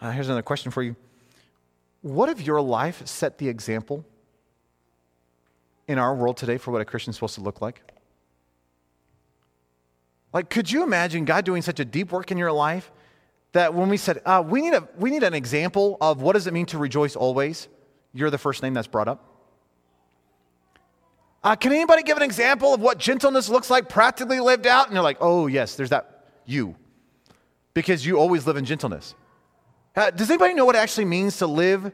Uh, 0.00 0.10
here's 0.10 0.28
another 0.28 0.42
question 0.42 0.70
for 0.70 0.82
you 0.82 0.96
What 2.02 2.28
if 2.28 2.40
your 2.40 2.60
life 2.60 3.06
set 3.06 3.38
the 3.38 3.48
example 3.48 4.04
in 5.86 5.98
our 5.98 6.14
world 6.14 6.36
today 6.36 6.58
for 6.58 6.70
what 6.70 6.80
a 6.80 6.84
Christian 6.84 7.10
is 7.10 7.16
supposed 7.16 7.34
to 7.36 7.40
look 7.40 7.60
like? 7.60 7.82
Like, 10.32 10.50
could 10.50 10.70
you 10.70 10.82
imagine 10.82 11.24
God 11.24 11.44
doing 11.44 11.62
such 11.62 11.80
a 11.80 11.84
deep 11.84 12.12
work 12.12 12.30
in 12.30 12.36
your 12.36 12.52
life 12.52 12.92
that 13.52 13.72
when 13.72 13.88
we 13.88 13.96
said, 13.96 14.20
uh, 14.26 14.44
we, 14.46 14.60
need 14.60 14.74
a, 14.74 14.86
we 14.98 15.10
need 15.10 15.22
an 15.22 15.32
example 15.32 15.96
of 16.00 16.20
what 16.20 16.34
does 16.34 16.46
it 16.46 16.52
mean 16.52 16.66
to 16.66 16.78
rejoice 16.78 17.16
always, 17.16 17.68
you're 18.12 18.30
the 18.30 18.38
first 18.38 18.62
name 18.62 18.74
that's 18.74 18.86
brought 18.86 19.08
up? 19.08 19.24
Uh, 21.42 21.56
can 21.56 21.72
anybody 21.72 22.02
give 22.02 22.16
an 22.16 22.22
example 22.22 22.74
of 22.74 22.80
what 22.80 22.98
gentleness 22.98 23.48
looks 23.48 23.70
like 23.70 23.88
practically 23.88 24.38
lived 24.38 24.66
out? 24.66 24.86
And 24.86 24.94
you're 24.94 25.02
like, 25.02 25.18
oh, 25.20 25.46
yes, 25.46 25.76
there's 25.76 25.90
that, 25.90 26.26
you. 26.44 26.76
Because 27.78 28.04
you 28.04 28.18
always 28.18 28.44
live 28.44 28.56
in 28.56 28.64
gentleness. 28.64 29.14
Does 29.94 30.28
anybody 30.28 30.52
know 30.54 30.64
what 30.64 30.74
it 30.74 30.80
actually 30.80 31.04
means 31.04 31.38
to 31.38 31.46
live 31.46 31.92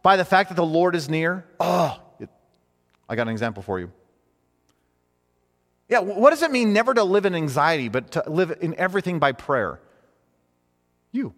by 0.00 0.16
the 0.16 0.24
fact 0.24 0.48
that 0.50 0.54
the 0.54 0.64
Lord 0.64 0.94
is 0.94 1.08
near? 1.08 1.44
Oh, 1.58 2.00
it, 2.20 2.28
I 3.08 3.16
got 3.16 3.22
an 3.22 3.32
example 3.32 3.64
for 3.64 3.80
you. 3.80 3.90
Yeah, 5.88 5.98
what 5.98 6.30
does 6.30 6.42
it 6.42 6.52
mean 6.52 6.72
never 6.72 6.94
to 6.94 7.02
live 7.02 7.26
in 7.26 7.34
anxiety, 7.34 7.88
but 7.88 8.12
to 8.12 8.30
live 8.30 8.58
in 8.60 8.76
everything 8.76 9.18
by 9.18 9.32
prayer? 9.32 9.80
You. 11.10 11.34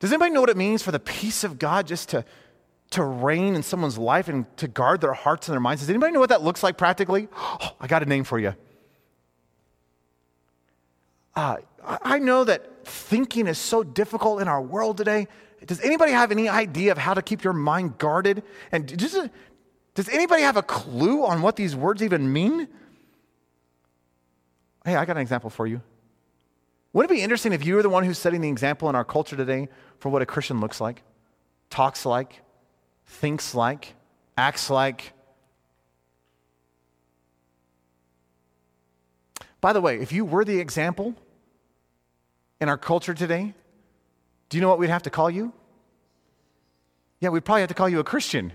Does 0.00 0.10
anybody 0.10 0.32
know 0.32 0.40
what 0.40 0.50
it 0.50 0.56
means 0.56 0.82
for 0.82 0.90
the 0.90 0.98
peace 0.98 1.44
of 1.44 1.60
God 1.60 1.86
just 1.86 2.08
to, 2.08 2.24
to 2.90 3.04
reign 3.04 3.54
in 3.54 3.62
someone's 3.62 3.98
life 3.98 4.26
and 4.26 4.46
to 4.56 4.66
guard 4.66 5.00
their 5.00 5.12
hearts 5.12 5.46
and 5.46 5.52
their 5.52 5.60
minds? 5.60 5.82
Does 5.82 5.90
anybody 5.90 6.12
know 6.12 6.18
what 6.18 6.30
that 6.30 6.42
looks 6.42 6.64
like 6.64 6.76
practically? 6.76 7.28
Oh, 7.36 7.76
I 7.80 7.86
got 7.86 8.02
a 8.02 8.06
name 8.06 8.24
for 8.24 8.40
you. 8.40 8.56
Uh, 11.36 11.58
I 11.84 12.18
know 12.18 12.44
that 12.44 12.86
thinking 12.86 13.46
is 13.46 13.58
so 13.58 13.84
difficult 13.84 14.40
in 14.40 14.48
our 14.48 14.60
world 14.62 14.96
today. 14.96 15.28
Does 15.66 15.80
anybody 15.80 16.12
have 16.12 16.32
any 16.32 16.48
idea 16.48 16.92
of 16.92 16.98
how 16.98 17.12
to 17.14 17.22
keep 17.22 17.44
your 17.44 17.52
mind 17.52 17.98
guarded? 17.98 18.42
And 18.72 18.98
just, 18.98 19.16
does 19.94 20.08
anybody 20.08 20.42
have 20.42 20.56
a 20.56 20.62
clue 20.62 21.24
on 21.24 21.42
what 21.42 21.56
these 21.56 21.76
words 21.76 22.02
even 22.02 22.32
mean? 22.32 22.68
Hey, 24.84 24.96
I 24.96 25.04
got 25.04 25.16
an 25.16 25.22
example 25.22 25.50
for 25.50 25.66
you. 25.66 25.82
Wouldn't 26.92 27.10
it 27.10 27.14
be 27.16 27.22
interesting 27.22 27.52
if 27.52 27.66
you 27.66 27.74
were 27.74 27.82
the 27.82 27.90
one 27.90 28.04
who's 28.04 28.18
setting 28.18 28.40
the 28.40 28.48
example 28.48 28.88
in 28.88 28.94
our 28.94 29.04
culture 29.04 29.36
today 29.36 29.68
for 29.98 30.08
what 30.08 30.22
a 30.22 30.26
Christian 30.26 30.60
looks 30.60 30.80
like, 30.80 31.02
talks 31.68 32.06
like, 32.06 32.40
thinks 33.04 33.54
like, 33.54 33.94
acts 34.38 34.70
like? 34.70 35.12
By 39.60 39.74
the 39.74 39.80
way, 39.80 39.98
if 39.98 40.12
you 40.12 40.24
were 40.24 40.44
the 40.44 40.58
example 40.58 41.14
in 42.60 42.68
our 42.68 42.78
culture 42.78 43.14
today, 43.14 43.54
do 44.48 44.56
you 44.56 44.60
know 44.60 44.68
what 44.68 44.78
we'd 44.78 44.90
have 44.90 45.02
to 45.02 45.10
call 45.10 45.30
you? 45.30 45.52
Yeah, 47.20 47.30
we'd 47.30 47.44
probably 47.44 47.62
have 47.62 47.68
to 47.68 47.74
call 47.74 47.88
you 47.88 47.98
a 48.00 48.04
Christian. 48.04 48.52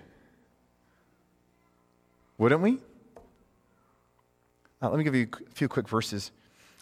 Wouldn't 2.37 2.61
we? 2.61 2.79
Uh, 4.81 4.89
let 4.89 4.97
me 4.97 5.03
give 5.03 5.15
you 5.15 5.27
a 5.33 5.53
few 5.53 5.67
quick 5.67 5.87
verses. 5.87 6.31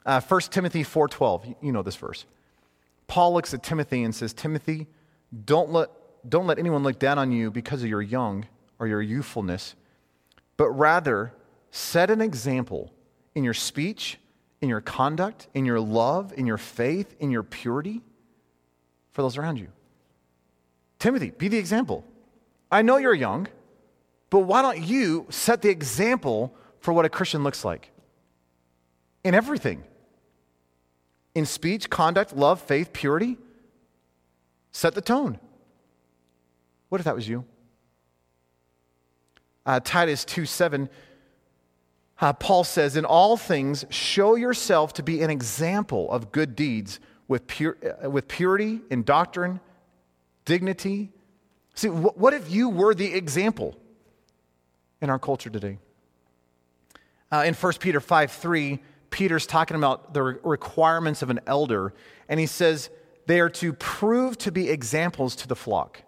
Uh, 0.06 0.22
1 0.22 0.42
Timothy 0.50 0.84
4.12, 0.84 1.56
you 1.62 1.72
know 1.72 1.82
this 1.82 1.96
verse. 1.96 2.26
Paul 3.08 3.34
looks 3.34 3.54
at 3.54 3.64
Timothy 3.64 4.04
and 4.04 4.14
says, 4.16 4.34
Timothy, 4.34 4.88
don't 5.46 5.72
let, 5.72 5.90
don't 6.28 6.48
let 6.48 6.60
anyone 6.60 6.84
look 6.84 7.00
down 7.00 7.18
on 7.18 7.32
you 7.32 7.52
because 7.52 7.84
of 7.84 7.90
your 7.90 8.02
young 8.02 8.46
or 8.78 8.88
your 8.88 9.02
youthfulness, 9.02 9.76
but 10.58 10.70
rather 10.70 11.34
set 11.72 12.10
an 12.10 12.22
example 12.22 12.94
in 13.36 13.44
your 13.44 13.54
speech, 13.54 14.18
in 14.62 14.70
your 14.70 14.82
conduct, 14.82 15.48
in 15.54 15.66
your 15.66 15.80
love, 15.80 16.34
in 16.36 16.46
your 16.46 16.58
faith, 16.58 17.16
in 17.20 17.32
your 17.32 17.44
purity 17.44 18.02
for 19.12 19.22
those 19.22 19.38
around 19.38 19.58
you. 19.58 19.68
Timothy, 21.00 21.32
be 21.32 21.48
the 21.48 21.58
example. 21.58 22.04
I 22.72 22.82
know 22.82 22.98
you're 22.98 23.14
young. 23.14 23.48
But 24.30 24.40
why 24.42 24.62
don't 24.62 24.82
you 24.82 25.26
set 25.30 25.62
the 25.62 25.70
example 25.70 26.54
for 26.80 26.94
what 26.94 27.06
a 27.06 27.10
Christian 27.10 27.44
looks 27.44 27.66
like? 27.66 27.92
In 29.24 29.34
everything. 29.34 29.84
In 31.36 31.46
speech, 31.46 31.90
conduct, 31.90 32.36
love, 32.36 32.62
faith, 32.62 32.94
purity. 32.94 33.38
Set 34.72 34.94
the 34.94 35.02
tone. 35.02 35.40
What 36.90 37.02
if 37.02 37.06
that 37.06 37.16
was 37.16 37.28
you? 37.28 37.46
Uh, 39.66 39.80
Titus 39.84 40.26
2 40.26 40.46
7, 40.46 40.90
uh, 42.22 42.34
Paul 42.34 42.64
says, 42.64 42.96
In 42.96 43.06
all 43.06 43.38
things, 43.38 43.86
show 43.90 44.36
yourself 44.36 44.94
to 44.94 45.04
be 45.04 45.22
an 45.22 45.30
example 45.30 46.12
of 46.12 46.32
good 46.32 46.56
deeds 46.56 47.00
with, 47.28 47.44
uh, 47.62 48.10
with 48.10 48.28
purity 48.28 48.82
in 48.90 49.04
doctrine, 49.04 49.60
dignity. 50.46 51.12
See, 51.76 51.88
wh- 51.88 52.18
what 52.18 52.34
if 52.34 52.50
you 52.52 52.70
were 52.70 52.94
the 52.94 53.14
example? 53.14 53.76
in 55.02 55.10
our 55.10 55.20
culture 55.20 55.50
today. 55.50 55.78
Uh, 57.32 57.44
in 57.46 57.54
1 57.54 57.74
Peter 57.80 58.00
5 58.00 58.32
3, 58.32 58.80
Peter's 59.10 59.46
talking 59.46 59.78
about 59.78 60.14
the 60.14 60.22
requirements 60.22 61.22
of 61.22 61.30
an 61.30 61.40
elder, 61.48 61.94
and 62.28 62.40
he 62.40 62.46
says 62.46 62.90
they 63.28 63.40
are 63.40 63.50
to 63.50 63.74
prove 63.74 64.38
to 64.40 64.52
be 64.52 64.70
examples 64.70 65.36
to 65.38 65.48
the 65.48 65.56
flock. 65.56 66.02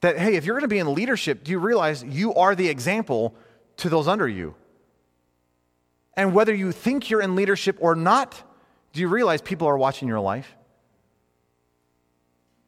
That, 0.00 0.18
hey, 0.18 0.36
if 0.36 0.44
you're 0.44 0.54
going 0.54 0.68
to 0.68 0.74
be 0.74 0.78
in 0.78 0.94
leadership, 0.94 1.44
do 1.44 1.50
you 1.50 1.58
realize 1.58 2.04
you 2.04 2.34
are 2.34 2.54
the 2.54 2.68
example 2.68 3.34
to 3.78 3.88
those 3.88 4.08
under 4.08 4.28
you? 4.28 4.54
And 6.16 6.34
whether 6.34 6.54
you 6.54 6.72
think 6.72 7.10
you're 7.10 7.20
in 7.20 7.34
leadership 7.34 7.76
or 7.80 7.94
not, 7.94 8.40
do 8.92 9.00
you 9.00 9.08
realize 9.08 9.42
people 9.42 9.66
are 9.68 9.76
watching 9.76 10.08
your 10.08 10.20
life? 10.20 10.56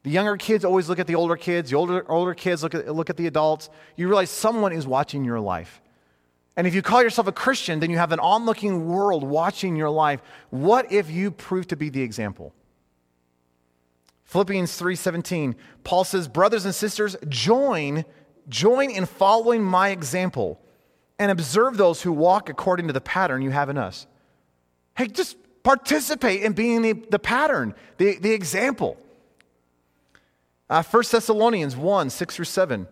The 0.03 0.11
younger 0.11 0.37
kids 0.37 0.65
always 0.65 0.89
look 0.89 0.99
at 0.99 1.07
the 1.07 1.17
older 1.17 1.37
kids, 1.37 1.71
the 1.71 1.77
older, 1.77 2.09
older 2.11 2.35
kids 2.35 2.63
look 2.63 2.75
at, 2.75 2.95
look 2.95 3.11
at 3.11 3.17
the 3.17 3.27
adults. 3.27 3.71
You 3.97 4.07
realize 4.07 4.31
someone 4.31 4.73
is 4.73 4.87
watching 4.87 5.25
your 5.25 5.41
life. 5.41 5.81
And 6.57 6.67
if 6.67 6.75
you 6.75 6.83
call 6.83 7.03
yourself 7.03 7.27
a 7.27 7.33
Christian, 7.33 7.81
then 7.81 7.91
you 7.91 7.99
have 7.99 8.13
an 8.13 8.21
onlooking 8.21 8.87
world 8.87 9.25
watching 9.25 9.77
your 9.77 9.91
life. 9.91 10.23
What 10.51 10.91
if 10.91 11.11
you 11.11 11.31
prove 11.31 11.67
to 11.69 11.77
be 11.77 11.89
the 11.89 12.03
example? 12.03 12.55
Philippians 14.25 14.77
3:17, 14.77 15.55
Paul 15.85 16.05
says, 16.05 16.29
"Brothers 16.29 16.65
and 16.65 16.75
sisters, 16.75 17.17
join 17.29 18.05
join 18.49 18.91
in 18.91 19.07
following 19.07 19.63
my 19.63 19.89
example 19.89 20.61
and 21.19 21.31
observe 21.31 21.77
those 21.77 22.03
who 22.03 22.13
walk 22.13 22.49
according 22.49 22.87
to 22.87 22.93
the 22.93 23.01
pattern 23.01 23.43
you 23.43 23.51
have 23.51 23.69
in 23.69 23.79
us." 23.79 24.07
Hey, 24.97 25.09
just 25.09 25.37
participate 25.63 26.43
in 26.43 26.53
being 26.53 26.83
the, 26.83 26.93
the 26.93 27.19
pattern, 27.19 27.75
the, 27.99 28.17
the 28.19 28.33
example. 28.33 28.97
Uh, 30.71 30.83
1 30.83 31.03
Thessalonians 31.11 31.77
1 31.77 32.11
6 32.11 32.37
through 32.37 32.45
7. 32.45 32.87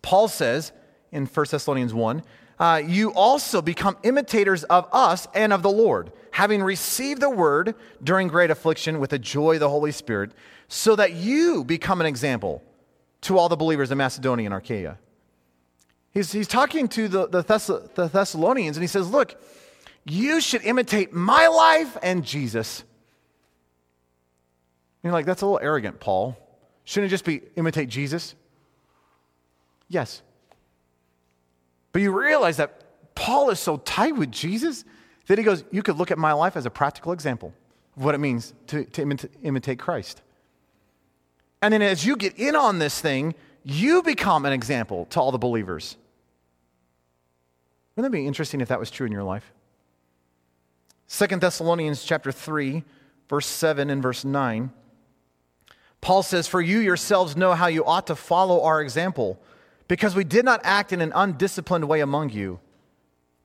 Paul 0.00 0.28
says 0.28 0.72
in 1.10 1.26
1 1.26 1.46
Thessalonians 1.50 1.92
1, 1.92 2.22
uh, 2.58 2.82
you 2.84 3.12
also 3.12 3.60
become 3.60 3.96
imitators 4.02 4.64
of 4.64 4.88
us 4.92 5.26
and 5.34 5.52
of 5.52 5.62
the 5.62 5.70
Lord, 5.70 6.12
having 6.30 6.62
received 6.62 7.20
the 7.20 7.30
word 7.30 7.74
during 8.02 8.28
great 8.28 8.50
affliction 8.50 9.00
with 9.00 9.10
the 9.10 9.18
joy 9.18 9.54
of 9.54 9.60
the 9.60 9.68
Holy 9.68 9.92
Spirit, 9.92 10.32
so 10.68 10.96
that 10.96 11.12
you 11.12 11.64
become 11.64 12.00
an 12.00 12.06
example 12.06 12.62
to 13.22 13.36
all 13.36 13.48
the 13.48 13.56
believers 13.56 13.90
in 13.90 13.98
Macedonia 13.98 14.46
and 14.46 14.54
Achaia. 14.54 14.98
He's, 16.12 16.30
he's 16.30 16.48
talking 16.48 16.88
to 16.88 17.08
the, 17.08 17.26
the, 17.26 17.42
Thess- 17.42 17.66
the 17.66 18.08
Thessalonians 18.12 18.76
and 18.76 18.82
he 18.82 18.88
says, 18.88 19.10
Look, 19.10 19.40
you 20.04 20.40
should 20.40 20.62
imitate 20.62 21.12
my 21.12 21.46
life 21.46 21.96
and 22.02 22.24
Jesus. 22.24 22.80
And 25.02 25.10
you're 25.10 25.12
like, 25.12 25.26
that's 25.26 25.42
a 25.42 25.46
little 25.46 25.60
arrogant, 25.62 26.00
Paul. 26.00 26.36
Shouldn't 26.84 27.10
it 27.10 27.14
just 27.14 27.24
be 27.24 27.42
imitate 27.56 27.88
Jesus? 27.88 28.34
Yes. 29.88 30.22
But 31.92 32.02
you 32.02 32.16
realize 32.18 32.56
that 32.56 33.14
Paul 33.14 33.50
is 33.50 33.60
so 33.60 33.76
tight 33.78 34.16
with 34.16 34.30
Jesus 34.32 34.84
that 35.26 35.38
he 35.38 35.44
goes, 35.44 35.64
You 35.70 35.82
could 35.82 35.96
look 35.96 36.10
at 36.10 36.18
my 36.18 36.32
life 36.32 36.56
as 36.56 36.66
a 36.66 36.70
practical 36.70 37.12
example 37.12 37.52
of 37.96 38.04
what 38.04 38.14
it 38.14 38.18
means 38.18 38.54
to, 38.68 38.84
to 38.84 39.04
imita- 39.04 39.28
imitate 39.42 39.78
Christ. 39.78 40.22
And 41.60 41.72
then 41.72 41.82
as 41.82 42.04
you 42.04 42.16
get 42.16 42.38
in 42.38 42.56
on 42.56 42.78
this 42.78 43.00
thing, 43.00 43.34
you 43.64 44.02
become 44.02 44.44
an 44.44 44.52
example 44.52 45.06
to 45.10 45.20
all 45.20 45.30
the 45.30 45.38
believers. 45.38 45.96
Wouldn't 47.94 48.10
that 48.10 48.16
be 48.16 48.26
interesting 48.26 48.60
if 48.60 48.68
that 48.68 48.80
was 48.80 48.90
true 48.90 49.06
in 49.06 49.12
your 49.12 49.22
life? 49.22 49.52
Second 51.06 51.42
Thessalonians 51.42 52.04
chapter 52.04 52.32
3, 52.32 52.84
verse 53.28 53.46
7 53.46 53.90
and 53.90 54.02
verse 54.02 54.24
9. 54.24 54.72
Paul 56.00 56.22
says, 56.22 56.48
For 56.48 56.60
you 56.60 56.78
yourselves 56.78 57.36
know 57.36 57.52
how 57.52 57.66
you 57.66 57.84
ought 57.84 58.06
to 58.06 58.16
follow 58.16 58.62
our 58.62 58.80
example, 58.80 59.38
because 59.88 60.14
we 60.14 60.24
did 60.24 60.44
not 60.44 60.62
act 60.64 60.92
in 60.92 61.02
an 61.02 61.12
undisciplined 61.14 61.86
way 61.86 62.00
among 62.00 62.30
you, 62.30 62.60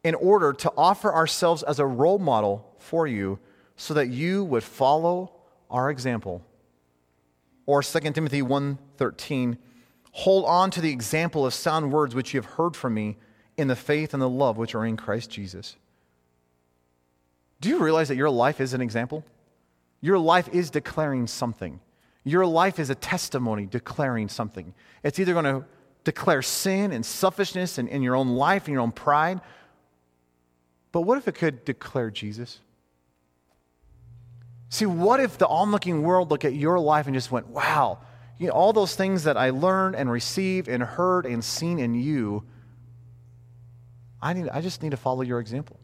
in 0.03 0.15
order 0.15 0.53
to 0.53 0.71
offer 0.77 1.13
ourselves 1.13 1.61
as 1.63 1.79
a 1.79 1.85
role 1.85 2.19
model 2.19 2.73
for 2.79 3.05
you, 3.05 3.37
so 3.75 3.93
that 3.93 4.07
you 4.07 4.45
would 4.45 4.63
follow 4.63 5.33
our 5.69 5.89
example. 5.89 6.41
Or 7.65 7.83
2 7.83 8.13
Timothy 8.13 8.41
1:13, 8.41 9.57
hold 10.13 10.45
on 10.45 10.71
to 10.71 10.79
the 10.79 10.91
example 10.91 11.45
of 11.45 11.53
sound 11.53 11.91
words 11.91 12.15
which 12.15 12.33
you 12.33 12.39
have 12.39 12.51
heard 12.53 12.77
from 12.77 12.93
me 12.93 13.17
in 13.57 13.67
the 13.67 13.75
faith 13.75 14.13
and 14.13 14.21
the 14.21 14.29
love 14.29 14.57
which 14.57 14.75
are 14.75 14.85
in 14.85 14.95
Christ 14.95 15.29
Jesus. 15.29 15.75
Do 17.59 17.69
you 17.69 17.79
realize 17.79 18.07
that 18.09 18.15
your 18.15 18.29
life 18.29 18.61
is 18.61 18.73
an 18.73 18.81
example? 18.81 19.25
Your 19.99 20.19
life 20.19 20.47
is 20.49 20.69
declaring 20.69 21.27
something. 21.27 21.79
Your 22.23 22.45
life 22.45 22.77
is 22.79 22.89
a 22.89 22.95
testimony 22.95 23.65
declaring 23.65 24.29
something. 24.29 24.73
It's 25.03 25.17
either 25.17 25.33
going 25.33 25.45
to 25.45 25.65
declare 26.03 26.41
sin 26.41 26.91
and 26.91 27.05
selfishness 27.05 27.77
in, 27.77 27.87
in 27.87 28.01
your 28.01 28.15
own 28.15 28.29
life 28.29 28.65
and 28.65 28.73
your 28.73 28.81
own 28.81 28.91
pride. 28.91 29.41
But 30.91 31.01
what 31.01 31.17
if 31.17 31.27
it 31.27 31.35
could 31.35 31.65
declare 31.65 32.11
Jesus? 32.11 32.59
See, 34.69 34.85
what 34.85 35.19
if 35.19 35.37
the 35.37 35.47
onlooking 35.47 36.03
world 36.03 36.29
looked 36.29 36.45
at 36.45 36.53
your 36.53 36.79
life 36.79 37.07
and 37.07 37.15
just 37.15 37.31
went, 37.31 37.47
wow, 37.47 37.99
you 38.37 38.47
know, 38.47 38.53
all 38.53 38.73
those 38.73 38.95
things 38.95 39.23
that 39.23 39.37
I 39.37 39.49
learned 39.49 39.95
and 39.95 40.11
received 40.11 40.67
and 40.67 40.83
heard 40.83 41.25
and 41.25 41.43
seen 41.43 41.79
in 41.79 41.95
you, 41.95 42.43
I, 44.21 44.33
need, 44.33 44.49
I 44.49 44.61
just 44.61 44.81
need 44.81 44.91
to 44.91 44.97
follow 44.97 45.21
your 45.21 45.39
example. 45.39 45.79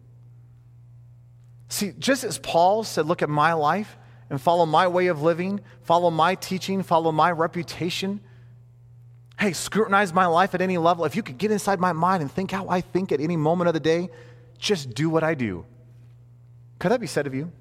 See, 1.69 1.93
just 1.97 2.23
as 2.23 2.37
Paul 2.37 2.83
said, 2.83 3.05
look 3.05 3.21
at 3.21 3.29
my 3.29 3.53
life 3.53 3.97
and 4.29 4.39
follow 4.39 4.65
my 4.65 4.87
way 4.87 5.07
of 5.07 5.21
living, 5.21 5.59
follow 5.81 6.09
my 6.11 6.35
teaching, 6.35 6.83
follow 6.83 7.11
my 7.11 7.31
reputation. 7.31 8.19
Hey, 9.39 9.53
scrutinize 9.53 10.13
my 10.13 10.25
life 10.25 10.53
at 10.53 10.61
any 10.61 10.77
level. 10.77 11.05
If 11.05 11.15
you 11.15 11.23
could 11.23 11.37
get 11.37 11.51
inside 11.51 11.79
my 11.79 11.91
mind 11.91 12.21
and 12.21 12.31
think 12.31 12.51
how 12.51 12.69
I 12.69 12.81
think 12.81 13.11
at 13.11 13.19
any 13.19 13.37
moment 13.37 13.67
of 13.67 13.73
the 13.73 13.79
day, 13.79 14.09
just 14.57 14.93
do 14.93 15.09
what 15.09 15.23
I 15.23 15.33
do. 15.33 15.65
Could 16.79 16.91
that 16.91 17.01
be 17.01 17.07
said 17.07 17.27
of 17.27 17.33
you? 17.33 17.51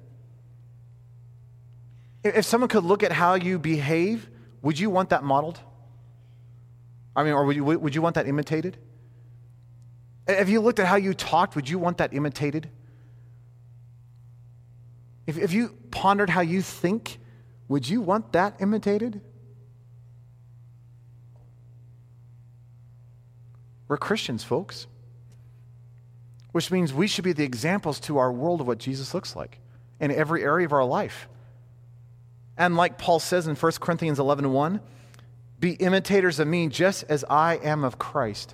If 2.23 2.45
someone 2.45 2.69
could 2.69 2.83
look 2.83 3.03
at 3.03 3.11
how 3.11 3.33
you 3.33 3.59
behave, 3.59 4.29
would 4.61 4.79
you 4.79 4.89
want 4.89 5.09
that 5.09 5.23
modeled? 5.23 5.59
I 7.15 7.23
mean, 7.23 7.33
or 7.33 7.45
would 7.45 7.55
you, 7.55 7.63
would 7.65 7.93
you 7.93 8.01
want 8.01 8.15
that 8.15 8.27
imitated? 8.27 8.77
If 10.27 10.49
you 10.49 10.61
looked 10.61 10.79
at 10.79 10.87
how 10.87 10.95
you 10.95 11.13
talked, 11.13 11.55
would 11.55 11.67
you 11.67 11.77
want 11.77 11.97
that 11.97 12.13
imitated? 12.13 12.69
If, 15.27 15.37
if 15.37 15.53
you 15.53 15.75
pondered 15.91 16.29
how 16.29 16.41
you 16.41 16.61
think, 16.61 17.19
would 17.67 17.87
you 17.87 18.01
want 18.01 18.33
that 18.33 18.55
imitated? 18.59 19.21
We're 23.87 23.97
Christians, 23.97 24.43
folks. 24.43 24.87
Which 26.51 26.71
means 26.71 26.93
we 26.93 27.07
should 27.07 27.23
be 27.23 27.33
the 27.33 27.43
examples 27.43 27.99
to 28.01 28.17
our 28.17 28.31
world 28.31 28.61
of 28.61 28.67
what 28.67 28.77
Jesus 28.77 29.13
looks 29.13 29.35
like 29.35 29.59
in 29.99 30.11
every 30.11 30.43
area 30.43 30.65
of 30.65 30.73
our 30.73 30.85
life. 30.85 31.27
And 32.57 32.77
like 32.77 32.97
Paul 32.97 33.19
says 33.19 33.47
in 33.47 33.55
1 33.55 33.71
Corinthians 33.79 34.19
11 34.19 34.51
1, 34.51 34.79
be 35.59 35.71
imitators 35.71 36.39
of 36.39 36.47
me 36.47 36.67
just 36.67 37.05
as 37.09 37.23
I 37.29 37.55
am 37.55 37.83
of 37.83 37.97
Christ. 37.97 38.53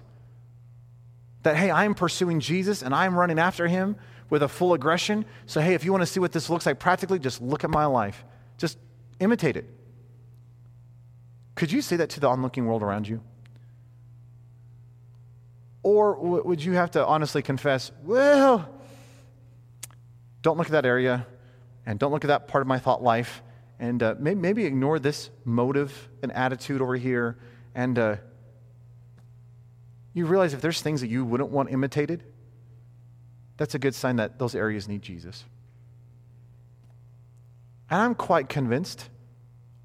That, 1.44 1.56
hey, 1.56 1.72
I'm 1.72 1.96
pursuing 1.96 2.40
Jesus 2.40 2.82
and 2.82 2.94
I'm 2.94 3.18
running 3.18 3.40
after 3.40 3.68
him 3.68 3.96
with 4.30 4.44
a 4.44 4.48
full 4.48 4.74
aggression. 4.74 5.26
So, 5.46 5.62
hey, 5.62 5.74
if 5.74 5.84
you 5.84 5.92
want 5.92 6.02
to 6.02 6.06
see 6.08 6.20
what 6.20 6.32
this 6.32 6.50
looks 6.50 6.66
like 6.66 6.80
practically, 6.80 7.20
just 7.20 7.42
look 7.42 7.64
at 7.64 7.70
my 7.70 7.86
life. 7.86 8.24
Just 8.58 8.78
imitate 9.20 9.58
it. 9.58 9.70
Could 11.56 11.72
you 11.72 11.82
say 11.82 11.98
that 11.98 12.10
to 12.12 12.20
the 12.20 12.28
onlooking 12.28 12.66
world 12.66 12.84
around 12.84 13.08
you? 13.08 13.22
Or 15.84 16.16
w- 16.16 16.44
would 16.46 16.64
you 16.64 16.74
have 16.74 16.92
to 16.92 17.06
honestly 17.06 17.42
confess, 17.42 17.92
well, 18.04 18.70
don't 20.42 20.58
look 20.58 20.68
at 20.68 20.72
that 20.72 20.86
area 20.86 21.26
and 21.86 22.00
don't 22.00 22.12
look 22.12 22.24
at 22.24 22.28
that 22.28 22.48
part 22.48 22.62
of 22.62 22.68
my 22.68 22.80
thought 22.80 23.02
life 23.02 23.42
and 23.80 24.04
uh, 24.04 24.16
maybe, 24.20 24.40
maybe, 24.40 24.66
ignore 24.66 25.00
this 25.00 25.30
motive 25.46 26.10
and 26.22 26.32
attitude 26.34 26.82
over 26.82 26.96
here 26.98 27.38
and 27.76 27.98
uh, 27.98 28.18
you 30.14 30.26
realize 30.26 30.54
if 30.54 30.62
there's 30.62 30.82
things 30.82 31.02
that 31.02 31.08
you 31.08 31.24
wouldn't 31.24 31.50
want 31.50 31.72
imitated, 31.72 32.24
that's 33.58 33.76
a 33.76 33.80
good 33.80 33.94
sign 33.94 34.16
that 34.18 34.40
those 34.40 34.56
areas 34.56 34.88
need 34.88 35.02
Jesus. 35.02 35.44
And 37.90 38.02
I'm 38.02 38.16
quite 38.16 38.50
convinced 38.50 39.10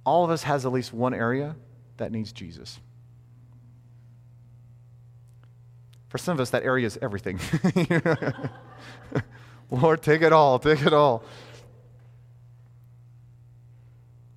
all 0.05 0.25
of 0.25 0.31
us 0.31 0.43
has 0.45 0.67
at 0.67 0.73
least 0.73 0.93
one 0.93 1.15
area 1.15 1.57
that 1.97 2.13
needs 2.13 2.33
Jesus. 2.33 2.79
For 6.09 6.19
some 6.19 6.35
of 6.35 6.41
us, 6.41 6.51
that 6.51 6.63
area 6.63 6.87
is 6.87 6.99
everything. 7.03 7.41
Lord, 9.71 10.03
take 10.03 10.23
it 10.23 10.33
all, 10.33 10.59
take 10.59 10.83
it 10.83 10.93
all. 10.93 11.25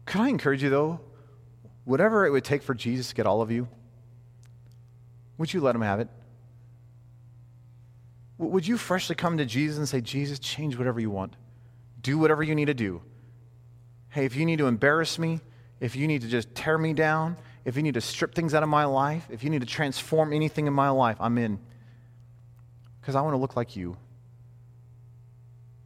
Can 0.08 0.22
I 0.22 0.30
encourage 0.30 0.64
you, 0.64 0.70
though? 0.70 1.00
Whatever 1.84 2.26
it 2.26 2.32
would 2.32 2.44
take 2.44 2.64
for 2.64 2.74
Jesus 2.74 3.10
to 3.10 3.16
get 3.16 3.28
all 3.28 3.42
of 3.42 3.52
you, 3.52 3.68
would 5.38 5.54
you 5.54 5.62
let 5.62 5.76
him 5.76 5.82
have 5.82 6.00
it? 6.00 6.10
Would 8.38 8.68
you 8.68 8.78
freshly 8.78 9.16
come 9.16 9.38
to 9.38 9.46
Jesus 9.46 9.78
and 9.78 9.90
say, 9.90 10.02
Jesus, 10.02 10.40
change 10.40 10.78
whatever 10.78 11.00
you 11.00 11.10
want? 11.10 11.36
Do 12.02 12.18
whatever 12.18 12.44
you 12.44 12.56
need 12.56 12.66
to 12.66 12.74
do. 12.74 13.02
Hey, 14.10 14.26
if 14.26 14.36
you 14.36 14.46
need 14.46 14.60
to 14.60 14.68
embarrass 14.68 15.18
me, 15.18 15.40
if 15.80 15.96
you 15.96 16.08
need 16.08 16.22
to 16.22 16.28
just 16.28 16.54
tear 16.56 16.78
me 16.78 16.94
down, 16.94 17.38
if 17.66 17.76
you 17.76 17.84
need 17.84 17.96
to 17.96 18.02
strip 18.02 18.34
things 18.34 18.54
out 18.54 18.64
of 18.64 18.70
my 18.70 18.86
life, 18.86 19.28
if 19.30 19.44
you 19.44 19.50
need 19.50 19.62
to 19.62 19.68
transform 19.68 20.34
anything 20.34 20.68
in 20.68 20.74
my 20.74 20.90
life, 20.90 21.18
I'm 21.20 21.38
in. 21.38 21.60
Because 23.02 23.16
I 23.16 23.22
want 23.22 23.34
to 23.34 23.38
look 23.38 23.56
like 23.56 23.76
you. 23.76 23.98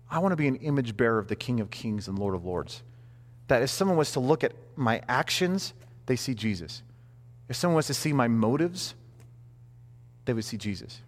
I 0.10 0.20
want 0.20 0.34
to 0.34 0.36
be 0.36 0.48
an 0.48 0.58
image 0.58 0.98
bearer 0.98 1.20
of 1.20 1.28
the 1.28 1.36
King 1.36 1.62
of 1.62 1.72
Kings 1.72 2.08
and 2.08 2.20
Lord 2.20 2.36
of 2.36 2.46
Lords. 2.46 2.84
That 3.48 3.62
if 3.62 3.70
someone 3.70 3.98
was 3.98 4.12
to 4.14 4.20
look 4.20 4.44
at 4.44 4.54
my 4.76 5.02
actions, 5.08 5.74
they 6.06 6.16
see 6.16 6.34
Jesus. 6.34 6.84
If 7.48 7.56
someone 7.56 7.78
was 7.78 7.88
to 7.88 7.94
see 7.94 8.12
my 8.12 8.28
motives, 8.28 8.94
they 10.26 10.34
would 10.34 10.46
see 10.46 10.58
Jesus. 10.58 11.02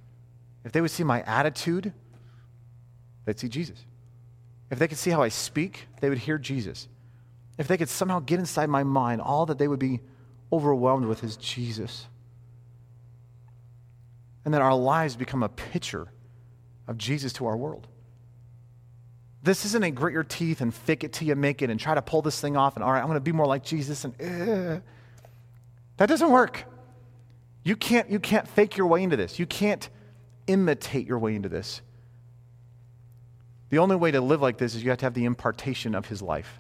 If 0.66 0.72
they 0.72 0.82
would 0.82 0.92
see 0.92 1.04
my 1.04 1.22
attitude, 1.24 1.94
they'd 3.26 3.40
see 3.40 3.50
Jesus. 3.50 3.84
If 4.72 4.80
they 4.80 4.88
could 4.88 4.98
see 4.98 5.12
how 5.12 5.22
I 5.22 5.30
speak, 5.30 5.88
they 6.02 6.10
would 6.10 6.18
hear 6.18 6.38
Jesus. 6.38 6.88
If 7.58 7.68
they 7.68 7.78
could 7.78 7.90
somehow 7.90 8.20
get 8.20 8.40
inside 8.40 8.70
my 8.70 8.84
mind, 8.84 9.22
all 9.22 9.46
that 9.46 9.58
they 9.58 9.68
would 9.68 9.80
be 9.80 10.00
overwhelmed 10.52 11.06
with 11.06 11.24
is 11.24 11.38
Jesus. 11.38 12.08
And 14.46 14.54
that 14.54 14.62
our 14.62 14.76
lives 14.76 15.16
become 15.16 15.44
a 15.44 15.50
picture 15.50 16.08
of 16.88 16.98
Jesus 16.98 17.34
to 17.34 17.46
our 17.46 17.56
world. 17.56 17.88
This 19.44 19.66
isn't 19.66 19.84
a 19.84 19.92
grit 19.92 20.14
your 20.14 20.24
teeth 20.24 20.62
and 20.62 20.74
fake 20.74 21.04
it 21.04 21.14
till 21.14 21.28
you 21.28 21.36
make 21.36 21.62
it 21.62 21.70
and 21.70 21.80
try 21.80 21.94
to 21.94 22.02
pull 22.02 22.22
this 22.22 22.40
thing 22.40 22.58
off 22.58 22.76
and, 22.76 22.84
all 22.84 22.92
right, 22.92 23.00
I'm 23.00 23.08
going 23.08 23.18
to 23.18 23.22
be 23.22 23.34
more 23.34 23.46
like 23.46 23.64
Jesus. 23.64 24.06
And 24.06 24.82
that 25.98 26.08
doesn't 26.08 26.32
work. 26.32 26.66
You 27.64 27.76
can't, 27.76 28.10
you 28.10 28.20
can't 28.20 28.48
fake 28.48 28.78
your 28.78 28.88
way 28.88 29.04
into 29.04 29.16
this. 29.16 29.40
You 29.40 29.46
can't 29.46 29.88
imitate 30.48 31.08
your 31.08 31.20
way 31.20 31.36
into 31.36 31.50
this. 31.50 31.82
The 33.70 33.80
only 33.80 33.96
way 33.96 34.12
to 34.12 34.22
live 34.22 34.42
like 34.42 34.58
this 34.58 34.76
is 34.76 34.84
you 34.84 34.90
have 34.90 35.00
to 35.00 35.06
have 35.06 35.14
the 35.14 35.26
impartation 35.26 35.96
of 35.96 36.06
his 36.06 36.22
life. 36.22 36.60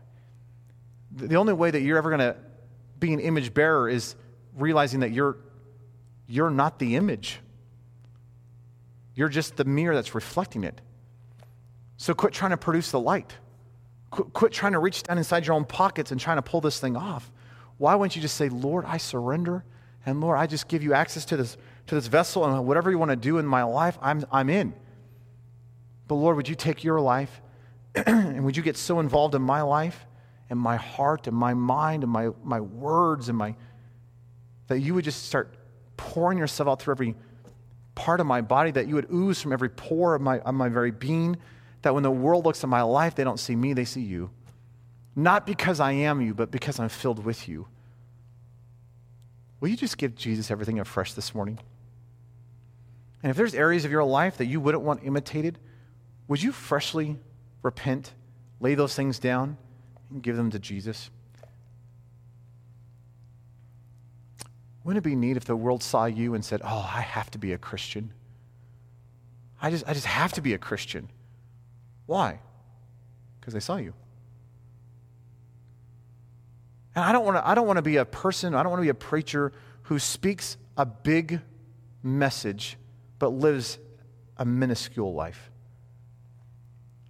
The 1.11 1.35
only 1.35 1.53
way 1.53 1.69
that 1.69 1.81
you're 1.81 1.97
ever 1.97 2.09
going 2.09 2.19
to 2.19 2.35
be 2.99 3.13
an 3.13 3.19
image 3.19 3.53
bearer 3.53 3.87
is 3.89 4.15
realizing 4.55 5.01
that 5.01 5.11
you're, 5.11 5.37
you're 6.25 6.49
not 6.49 6.79
the 6.79 6.95
image. 6.95 7.39
You're 9.13 9.29
just 9.29 9.57
the 9.57 9.65
mirror 9.65 9.93
that's 9.93 10.15
reflecting 10.15 10.63
it. 10.63 10.81
So 11.97 12.13
quit 12.13 12.33
trying 12.33 12.51
to 12.51 12.57
produce 12.57 12.91
the 12.91 12.99
light. 12.99 13.35
Quit, 14.09 14.33
quit 14.33 14.51
trying 14.51 14.71
to 14.71 14.79
reach 14.79 15.03
down 15.03 15.17
inside 15.17 15.45
your 15.45 15.55
own 15.55 15.65
pockets 15.65 16.11
and 16.11 16.19
trying 16.19 16.37
to 16.37 16.41
pull 16.41 16.61
this 16.61 16.79
thing 16.79 16.95
off. 16.95 17.31
Why 17.77 17.93
wouldn't 17.95 18.15
you 18.15 18.21
just 18.21 18.37
say, 18.37 18.49
Lord, 18.49 18.85
I 18.87 18.97
surrender 18.97 19.65
And 20.05 20.21
Lord, 20.21 20.37
I 20.37 20.47
just 20.47 20.67
give 20.67 20.83
you 20.83 20.93
access 20.93 21.25
to 21.25 21.37
this, 21.37 21.57
to 21.87 21.95
this 21.95 22.07
vessel, 22.07 22.45
and 22.45 22.65
whatever 22.65 22.91
you 22.91 22.97
want 22.97 23.11
to 23.11 23.15
do 23.15 23.37
in 23.37 23.45
my 23.45 23.63
life, 23.63 23.97
I'm, 24.01 24.25
I'm 24.31 24.49
in. 24.49 24.73
But 26.07 26.15
Lord, 26.15 26.35
would 26.35 26.49
you 26.49 26.55
take 26.55 26.83
your 26.83 26.99
life 26.99 27.41
and 27.95 28.43
would 28.43 28.57
you 28.57 28.63
get 28.63 28.77
so 28.77 28.99
involved 28.99 29.35
in 29.35 29.41
my 29.41 29.61
life 29.61 30.05
and 30.49 30.59
my 30.59 30.75
heart 30.75 31.27
and 31.27 31.35
my 31.35 31.53
mind 31.53 32.03
and 32.03 32.11
my, 32.11 32.29
my 32.43 32.59
words 32.59 33.29
and 33.29 33.37
my 33.37 33.55
that 34.67 34.79
you 34.79 34.93
would 34.93 35.03
just 35.03 35.25
start 35.25 35.55
pouring 35.97 36.37
yourself 36.37 36.69
out 36.69 36.81
through 36.81 36.93
every 36.93 37.15
part 37.95 38.19
of 38.19 38.25
my 38.25 38.41
body, 38.41 38.71
that 38.71 38.87
you 38.87 38.95
would 38.95 39.11
ooze 39.11 39.41
from 39.41 39.53
every 39.53 39.69
pore 39.69 40.15
of 40.15 40.21
my, 40.21 40.39
of 40.39 40.55
my 40.55 40.69
very 40.69 40.91
being, 40.91 41.37
that 41.81 41.93
when 41.93 42.03
the 42.03 42.11
world 42.11 42.45
looks 42.45 42.63
at 42.63 42.69
my 42.69 42.81
life, 42.81 43.15
they 43.15 43.23
don't 43.23 43.39
see 43.39 43.55
me, 43.55 43.73
they 43.73 43.85
see 43.85 44.01
you. 44.01 44.31
Not 45.15 45.45
because 45.45 45.79
I 45.79 45.91
am 45.91 46.21
you, 46.21 46.33
but 46.33 46.49
because 46.49 46.79
I'm 46.79 46.89
filled 46.89 47.23
with 47.23 47.47
you. 47.47 47.67
Will 49.63 49.69
you 49.69 49.77
just 49.77 49.97
give 49.97 50.15
Jesus 50.15 50.51
everything 50.51 50.77
afresh 50.77 51.13
this 51.13 51.33
morning? 51.33 51.57
And 53.23 53.29
if 53.29 53.37
there's 53.37 53.55
areas 53.55 53.85
of 53.85 53.91
your 53.91 54.03
life 54.03 54.35
that 54.35 54.47
you 54.47 54.59
wouldn't 54.59 54.83
want 54.83 55.05
imitated, 55.05 55.57
would 56.27 56.43
you 56.43 56.51
freshly 56.51 57.17
repent, 57.61 58.11
lay 58.59 58.75
those 58.75 58.93
things 58.93 59.19
down, 59.19 59.55
and 60.09 60.21
give 60.21 60.35
them 60.35 60.51
to 60.51 60.59
Jesus? 60.59 61.09
Wouldn't 64.83 64.97
it 65.05 65.09
be 65.09 65.15
neat 65.15 65.37
if 65.37 65.45
the 65.45 65.55
world 65.55 65.81
saw 65.81 66.07
you 66.07 66.33
and 66.33 66.43
said, 66.43 66.59
Oh, 66.61 66.91
I 66.93 66.99
have 66.99 67.31
to 67.31 67.37
be 67.37 67.53
a 67.53 67.57
Christian? 67.57 68.11
I 69.61 69.69
just, 69.69 69.87
I 69.87 69.93
just 69.93 70.07
have 70.07 70.33
to 70.33 70.41
be 70.41 70.53
a 70.53 70.57
Christian. 70.57 71.07
Why? 72.05 72.41
Because 73.39 73.53
they 73.53 73.61
saw 73.61 73.77
you. 73.77 73.93
And 76.95 77.03
I 77.03 77.11
don't 77.11 77.25
want 77.25 77.37
to 77.37 77.47
I 77.47 77.55
don't 77.55 77.67
want 77.67 77.77
to 77.77 77.83
be 77.83 77.97
a 77.97 78.05
person, 78.05 78.53
I 78.53 78.63
don't 78.63 78.71
want 78.71 78.81
to 78.81 78.85
be 78.85 78.89
a 78.89 78.93
preacher 78.93 79.51
who 79.83 79.99
speaks 79.99 80.57
a 80.77 80.85
big 80.85 81.41
message 82.01 82.77
but 83.19 83.29
lives 83.29 83.79
a 84.37 84.45
minuscule 84.45 85.13
life. 85.13 85.49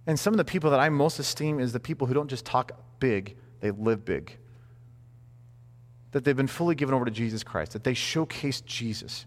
And 0.06 0.18
some 0.18 0.32
of 0.32 0.38
the 0.38 0.44
people 0.44 0.70
that 0.70 0.80
I 0.80 0.88
most 0.90 1.18
esteem 1.18 1.58
is 1.58 1.72
the 1.72 1.80
people 1.80 2.06
who 2.06 2.14
don't 2.14 2.28
just 2.28 2.44
talk 2.44 2.72
big, 3.00 3.36
they 3.60 3.70
live 3.70 4.04
big. 4.04 4.36
That 6.12 6.24
they've 6.24 6.36
been 6.36 6.46
fully 6.46 6.74
given 6.74 6.94
over 6.94 7.04
to 7.04 7.10
Jesus 7.10 7.42
Christ, 7.42 7.72
that 7.72 7.84
they 7.84 7.94
showcase 7.94 8.60
Jesus. 8.60 9.26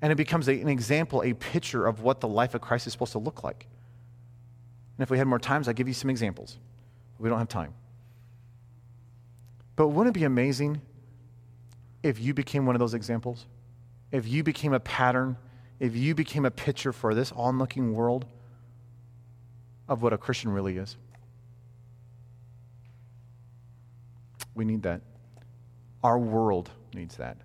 And 0.00 0.12
it 0.12 0.16
becomes 0.16 0.48
a, 0.48 0.60
an 0.60 0.68
example, 0.68 1.22
a 1.22 1.32
picture 1.32 1.86
of 1.86 2.02
what 2.02 2.20
the 2.20 2.28
life 2.28 2.54
of 2.54 2.60
Christ 2.60 2.86
is 2.86 2.92
supposed 2.92 3.12
to 3.12 3.18
look 3.18 3.42
like. 3.42 3.66
And 4.96 5.02
if 5.02 5.10
we 5.10 5.18
had 5.18 5.26
more 5.26 5.38
times, 5.38 5.66
I'd 5.66 5.76
give 5.76 5.88
you 5.88 5.94
some 5.94 6.10
examples. 6.10 6.58
We 7.18 7.28
don't 7.28 7.38
have 7.38 7.48
time. 7.48 7.74
But 9.76 9.88
wouldn't 9.88 10.16
it 10.16 10.18
be 10.18 10.24
amazing 10.24 10.80
if 12.02 12.20
you 12.20 12.34
became 12.34 12.66
one 12.66 12.74
of 12.74 12.80
those 12.80 12.94
examples? 12.94 13.46
If 14.12 14.28
you 14.28 14.42
became 14.42 14.72
a 14.72 14.80
pattern, 14.80 15.36
if 15.80 15.96
you 15.96 16.14
became 16.14 16.44
a 16.44 16.50
picture 16.50 16.92
for 16.92 17.14
this 17.14 17.32
onlooking 17.32 17.94
world 17.94 18.26
of 19.88 20.02
what 20.02 20.12
a 20.12 20.18
Christian 20.18 20.52
really 20.52 20.76
is? 20.76 20.96
We 24.54 24.64
need 24.64 24.82
that. 24.84 25.00
Our 26.04 26.18
world 26.18 26.70
needs 26.92 27.16
that. 27.16 27.38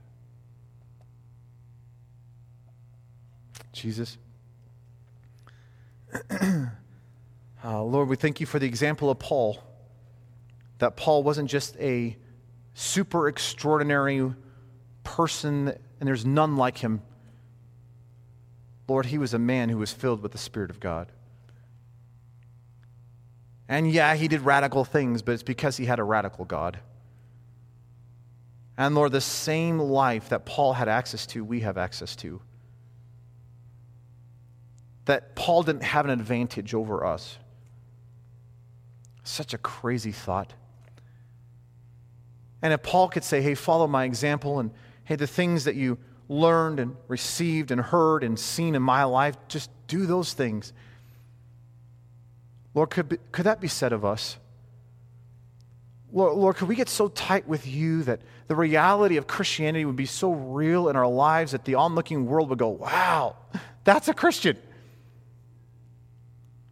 Jesus. 3.71 4.17
uh, 7.63 7.83
Lord, 7.83 8.09
we 8.09 8.15
thank 8.15 8.39
you 8.39 8.45
for 8.45 8.59
the 8.59 8.67
example 8.67 9.09
of 9.09 9.17
Paul 9.17 9.63
that 10.79 10.97
Paul 10.97 11.23
wasn't 11.23 11.49
just 11.49 11.77
a 11.77 12.17
super 12.73 13.27
extraordinary 13.27 14.33
person, 15.03 15.67
and 15.99 16.07
there's 16.07 16.25
none 16.25 16.57
like 16.57 16.77
him. 16.77 17.01
Lord, 18.87 19.05
he 19.05 19.17
was 19.17 19.33
a 19.33 19.39
man 19.39 19.69
who 19.69 19.77
was 19.77 19.93
filled 19.93 20.21
with 20.21 20.31
the 20.31 20.37
Spirit 20.37 20.71
of 20.71 20.79
God. 20.79 21.11
And 23.67 23.91
yeah, 23.91 24.15
he 24.15 24.27
did 24.27 24.41
radical 24.41 24.83
things, 24.83 25.21
but 25.21 25.33
it's 25.33 25.43
because 25.43 25.77
he 25.77 25.85
had 25.85 25.99
a 25.99 26.03
radical 26.03 26.43
God. 26.43 26.79
And 28.77 28.95
Lord, 28.95 29.11
the 29.11 29.21
same 29.21 29.77
life 29.77 30.29
that 30.29 30.45
Paul 30.45 30.73
had 30.73 30.87
access 30.87 31.27
to, 31.27 31.43
we 31.43 31.59
have 31.59 31.77
access 31.77 32.15
to. 32.17 32.41
That 35.05 35.35
Paul 35.35 35.63
didn't 35.63 35.83
have 35.83 36.05
an 36.05 36.11
advantage 36.11 36.73
over 36.73 37.05
us. 37.05 37.37
Such 39.23 39.53
a 39.53 39.57
crazy 39.57 40.13
thought. 40.13 40.53
And 42.61 42.73
if 42.73 42.83
Paul 42.83 43.09
could 43.09 43.23
say, 43.23 43.41
hey, 43.41 43.55
follow 43.55 43.87
my 43.87 44.03
example, 44.03 44.59
and 44.59 44.71
hey, 45.05 45.15
the 45.15 45.27
things 45.27 45.63
that 45.63 45.75
you 45.75 45.97
learned 46.27 46.79
and 46.79 46.95
received 47.07 47.71
and 47.71 47.81
heard 47.81 48.23
and 48.23 48.39
seen 48.39 48.75
in 48.75 48.81
my 48.81 49.03
life, 49.03 49.35
just 49.47 49.69
do 49.87 50.05
those 50.05 50.33
things. 50.33 50.73
Lord, 52.73 52.89
could, 52.91 53.09
be, 53.09 53.17
could 53.31 53.45
that 53.45 53.59
be 53.59 53.67
said 53.67 53.93
of 53.93 54.05
us? 54.05 54.37
Lord, 56.11 56.37
Lord, 56.37 56.55
could 56.55 56.67
we 56.67 56.75
get 56.75 56.89
so 56.89 57.07
tight 57.07 57.47
with 57.47 57.67
you 57.67 58.03
that 58.03 58.21
the 58.47 58.55
reality 58.55 59.17
of 59.17 59.27
Christianity 59.27 59.85
would 59.85 59.95
be 59.95 60.05
so 60.05 60.31
real 60.31 60.89
in 60.89 60.95
our 60.95 61.07
lives 61.07 61.51
that 61.51 61.65
the 61.65 61.75
onlooking 61.75 62.25
world 62.25 62.49
would 62.49 62.59
go, 62.59 62.69
wow, 62.69 63.35
that's 63.83 64.07
a 64.07 64.13
Christian. 64.13 64.57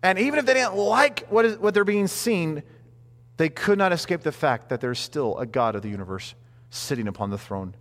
And 0.02 0.20
even 0.20 0.40
if 0.40 0.46
they 0.46 0.54
didn't 0.54 0.76
like 0.76 1.28
what, 1.30 1.46
is, 1.46 1.58
what 1.58 1.74
they're 1.74 1.84
being 1.84 2.08
seen, 2.08 2.64
they 3.38 3.50
could 3.50 3.78
not 3.78 3.94
escape 3.94 4.22
the 4.22 4.32
fact 4.32 4.70
that 4.70 4.82
there's 4.82 5.00
still 5.00 5.38
a 5.38 5.46
God 5.46 5.76
of 5.76 5.84
the 5.84 5.90
universe 5.90 6.36
sitting 6.70 7.08
upon 7.08 7.30
the 7.30 7.38
throne. 7.38 7.76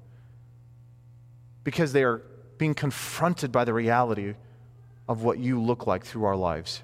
Because 1.65 1.93
they 1.93 2.05
are 2.05 2.23
being 2.59 2.75
confronted 2.75 3.51
by 3.51 3.65
the 3.65 3.73
reality 3.73 4.35
of 5.09 5.23
what 5.23 5.39
you 5.39 5.61
look 5.61 5.87
like 5.87 6.05
through 6.05 6.25
our 6.25 6.37
lives. 6.37 6.83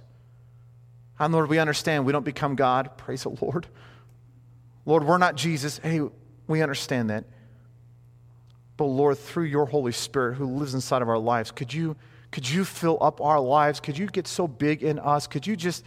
And 1.19 1.33
Lord, 1.33 1.49
we 1.49 1.59
understand 1.59 2.05
we 2.05 2.13
don't 2.13 2.25
become 2.25 2.57
God. 2.57 2.97
Praise 2.97 3.23
the 3.23 3.37
Lord. 3.41 3.69
Lord, 4.85 5.05
we're 5.05 5.19
not 5.19 5.37
Jesus. 5.37 5.79
Hey, 5.79 6.01
we 6.49 6.63
understand 6.63 7.11
that. 7.11 7.25
But 8.77 8.87
Lord, 8.87 9.19
through 9.19 9.45
your 9.45 9.67
Holy 9.67 9.93
Spirit 9.93 10.35
who 10.35 10.47
lives 10.47 10.75
inside 10.75 11.03
of 11.03 11.09
our 11.09 11.19
lives, 11.19 11.51
could 11.51 11.73
you, 11.73 11.95
could 12.31 12.49
you 12.49 12.65
fill 12.65 12.99
up 13.01 13.21
our 13.21 13.39
lives? 13.39 13.81
Could 13.81 13.99
you 13.99 14.07
get 14.07 14.27
so 14.27 14.49
big 14.49 14.83
in 14.83 14.99
us? 14.99 15.27
Could 15.27 15.47
you 15.47 15.55
just 15.57 15.85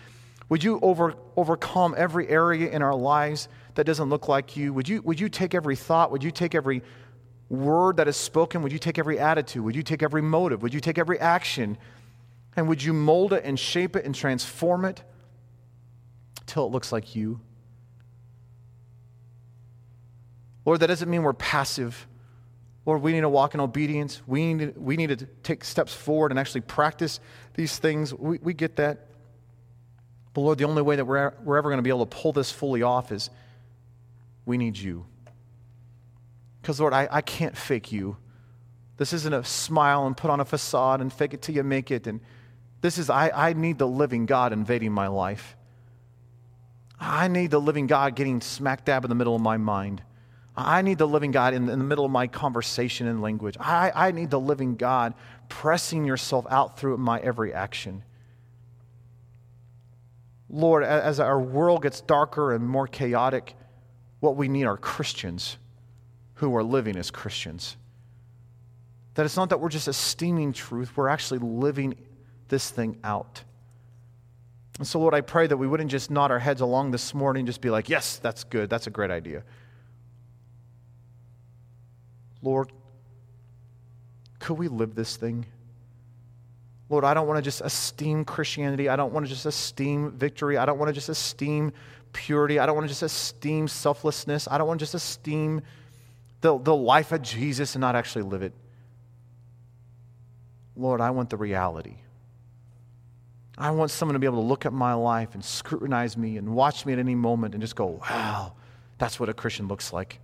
would 0.50 0.64
you 0.64 0.80
over, 0.82 1.16
overcome 1.36 1.96
every 1.98 2.28
area 2.28 2.70
in 2.70 2.82
our 2.82 2.96
lives 2.96 3.48
that 3.76 3.86
doesn't 3.86 4.10
look 4.10 4.28
like 4.28 4.56
you? 4.56 4.74
Would 4.74 4.88
you, 4.88 5.02
would 5.02 5.20
you 5.20 5.30
take 5.30 5.56
every 5.56 5.76
thought? 5.76 6.12
Would 6.12 6.24
you 6.24 6.32
take 6.32 6.54
every 6.54 6.84
word 7.50 7.98
that 7.98 8.08
is 8.08 8.16
spoken? 8.16 8.62
Would 8.62 8.72
you 8.72 8.80
take 8.80 9.00
every 9.00 9.20
attitude? 9.20 9.64
Would 9.64 9.76
you 9.76 9.84
take 9.84 10.04
every 10.04 10.22
motive? 10.22 10.62
Would 10.62 10.74
you 10.74 10.80
take 10.80 10.98
every 10.98 11.20
action? 11.20 11.78
And 12.56 12.68
would 12.68 12.84
you 12.84 12.94
mold 12.94 13.34
it 13.34 13.44
and 13.44 13.60
shape 13.60 13.96
it 13.96 14.06
and 14.06 14.14
transform 14.14 14.86
it 14.86 15.04
till 16.46 16.66
it 16.66 16.72
looks 16.72 16.92
like 16.92 17.16
you? 17.16 17.40
Lord, 20.64 20.80
that 20.80 20.88
doesn't 20.88 21.10
mean 21.10 21.24
we're 21.24 21.34
passive. 21.34 22.08
Lord, 22.86 23.02
we 23.02 23.14
need 23.14 23.22
to 23.22 23.30
walk 23.30 23.54
in 23.54 23.60
obedience. 23.60 24.22
We 24.28 24.54
need 24.54 24.78
we 24.78 24.96
need 24.96 25.10
to 25.10 25.26
take 25.44 25.64
steps 25.64 25.94
forward 25.94 26.32
and 26.32 26.40
actually 26.40 26.62
practice 26.62 27.20
these 27.56 27.78
things. 27.78 28.14
We, 28.14 28.40
we 28.40 28.54
get 28.54 28.76
that. 28.78 29.08
But 30.36 30.42
Lord, 30.42 30.58
the 30.58 30.66
only 30.66 30.82
way 30.82 30.98
that 30.98 31.06
we're, 31.06 31.34
we're 31.46 31.58
ever 31.58 31.70
going 31.70 31.78
to 31.78 31.82
be 31.82 31.90
able 31.90 32.06
to 32.06 32.14
pull 32.14 32.34
this 32.34 32.52
fully 32.52 32.84
off 32.84 33.14
is 33.14 33.30
we 34.46 34.58
need 34.58 34.78
you. 34.78 35.06
Because, 36.62 36.78
Lord, 36.78 36.92
I, 36.92 37.08
I 37.10 37.22
can't 37.22 37.56
fake 37.56 37.94
you. 37.94 38.18
This 38.98 39.14
isn't 39.14 39.34
a 39.34 39.46
smile 39.46 40.06
and 40.06 40.16
put 40.16 40.30
on 40.30 40.42
a 40.42 40.46
facade 40.46 41.00
and 41.00 41.12
fake 41.12 41.34
it 41.34 41.42
till 41.42 41.56
you 41.56 41.64
make 41.64 41.90
it. 41.90 42.06
And 42.06 42.20
this 42.82 42.98
is, 42.98 43.10
I, 43.10 43.30
I 43.34 43.54
need 43.54 43.78
the 43.78 43.88
living 43.88 44.26
God 44.26 44.52
invading 44.52 44.92
my 44.92 45.08
life. 45.08 45.56
I 47.00 47.30
need 47.30 47.50
the 47.50 47.62
living 47.62 47.88
God 47.88 48.16
getting 48.16 48.42
smack 48.42 48.84
dab 48.84 49.06
in 49.06 49.10
the 49.10 49.16
middle 49.16 49.36
of 49.36 49.42
my 49.42 49.56
mind. 49.56 50.04
I 50.54 50.82
need 50.82 50.98
the 50.98 51.08
living 51.08 51.32
God 51.32 51.54
in, 51.54 51.70
in 51.70 51.80
the 51.80 51.86
middle 51.86 52.04
of 52.04 52.12
my 52.12 52.28
conversation 52.28 53.08
and 53.08 53.22
language. 53.22 53.56
I, 53.58 53.90
I 53.96 54.12
need 54.12 54.32
the 54.32 54.40
living 54.40 54.76
God 54.76 55.14
pressing 55.48 56.04
yourself 56.04 56.46
out 56.50 56.78
through 56.78 56.98
my 56.98 57.20
every 57.22 57.54
action. 57.54 58.04
Lord, 60.50 60.84
as 60.84 61.20
our 61.20 61.40
world 61.40 61.82
gets 61.84 62.02
darker 62.02 62.54
and 62.54 62.68
more 62.68 62.88
chaotic, 62.88 63.56
what 64.20 64.36
we 64.36 64.48
need 64.48 64.66
are 64.66 64.78
Christians 64.78 65.58
who 66.36 66.56
are 66.56 66.64
living 66.64 66.98
as 66.98 67.10
Christians. 67.12 67.78
That 69.16 69.26
it's 69.26 69.38
not 69.38 69.50
that 69.50 69.60
we're 69.60 69.70
just 69.70 69.88
esteeming 69.88 70.54
truth, 70.54 70.96
we're 70.96 71.08
actually 71.08 71.40
living 71.40 71.96
this 72.48 72.70
thing 72.70 73.00
out. 73.04 73.44
And 74.78 74.88
so, 74.88 75.00
Lord, 75.00 75.14
I 75.14 75.22
pray 75.22 75.48
that 75.48 75.56
we 75.56 75.68
wouldn't 75.68 75.90
just 75.90 76.12
nod 76.12 76.32
our 76.32 76.40
heads 76.40 76.62
along 76.62 76.92
this 76.92 77.14
morning 77.14 77.46
just 77.46 77.62
be 77.62 77.70
like, 77.70 77.88
yes, 77.90 78.18
that's 78.18 78.44
good, 78.44 78.70
that's 78.70 78.88
a 78.88 78.90
great 78.90 79.10
idea. 79.10 79.44
Lord, 82.42 82.72
could 84.40 84.58
we 84.58 84.68
live 84.68 84.94
this 84.94 85.16
thing? 85.16 85.46
Lord, 86.90 87.04
I 87.04 87.14
don't 87.14 87.28
want 87.28 87.38
to 87.38 87.42
just 87.42 87.62
esteem 87.62 88.26
Christianity. 88.26 88.90
I 88.90 88.96
don't 88.96 89.12
want 89.12 89.26
to 89.26 89.30
just 89.30 89.46
esteem 89.46 90.12
victory. 90.12 90.58
I 90.58 90.66
don't 90.66 90.78
want 90.78 90.90
to 90.90 90.94
just 90.94 91.10
esteem 91.10 91.74
purity. 92.14 92.60
I 92.60 92.66
don't 92.66 92.76
want 92.76 92.86
to 92.86 92.90
just 92.90 93.04
esteem 93.04 93.68
selflessness. 93.68 94.48
I 94.50 94.58
don't 94.58 94.68
want 94.68 94.80
to 94.80 94.84
just 94.84 94.94
esteem 94.94 95.62
the, 96.42 96.58
the 96.60 96.76
life 96.76 97.12
of 97.12 97.22
Jesus 97.22 97.76
and 97.76 97.82
not 97.82 97.96
actually 97.96 98.24
live 98.24 98.44
it. 98.44 98.54
Lord, 100.76 101.02
I 101.02 101.10
want 101.10 101.30
the 101.30 101.38
reality. 101.38 101.96
I 103.58 103.72
want 103.72 103.90
someone 103.90 104.14
to 104.14 104.20
be 104.20 104.28
able 104.28 104.42
to 104.42 104.48
look 104.48 104.66
at 104.66 104.74
my 104.74 104.94
life 104.94 105.34
and 105.34 105.44
scrutinize 105.44 106.18
me 106.18 106.38
and 106.38 106.54
watch 106.54 106.86
me 106.86 106.94
at 106.94 107.00
any 107.00 107.16
moment 107.16 107.54
and 107.54 107.62
just 107.62 107.76
go, 107.76 108.02
wow, 108.10 108.54
that's 108.98 109.20
what 109.20 109.30
a 109.30 109.34
Christian 109.34 109.68
looks 109.68 109.94
like. 109.94 110.20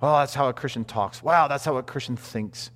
Oh, 0.00 0.18
that's 0.18 0.34
how 0.34 0.48
a 0.48 0.52
Christian 0.52 0.84
talks. 0.84 1.22
Wow, 1.22 1.48
that's 1.48 1.64
how 1.64 1.76
a 1.76 1.82
Christian 1.82 2.16
thinks. 2.16 2.70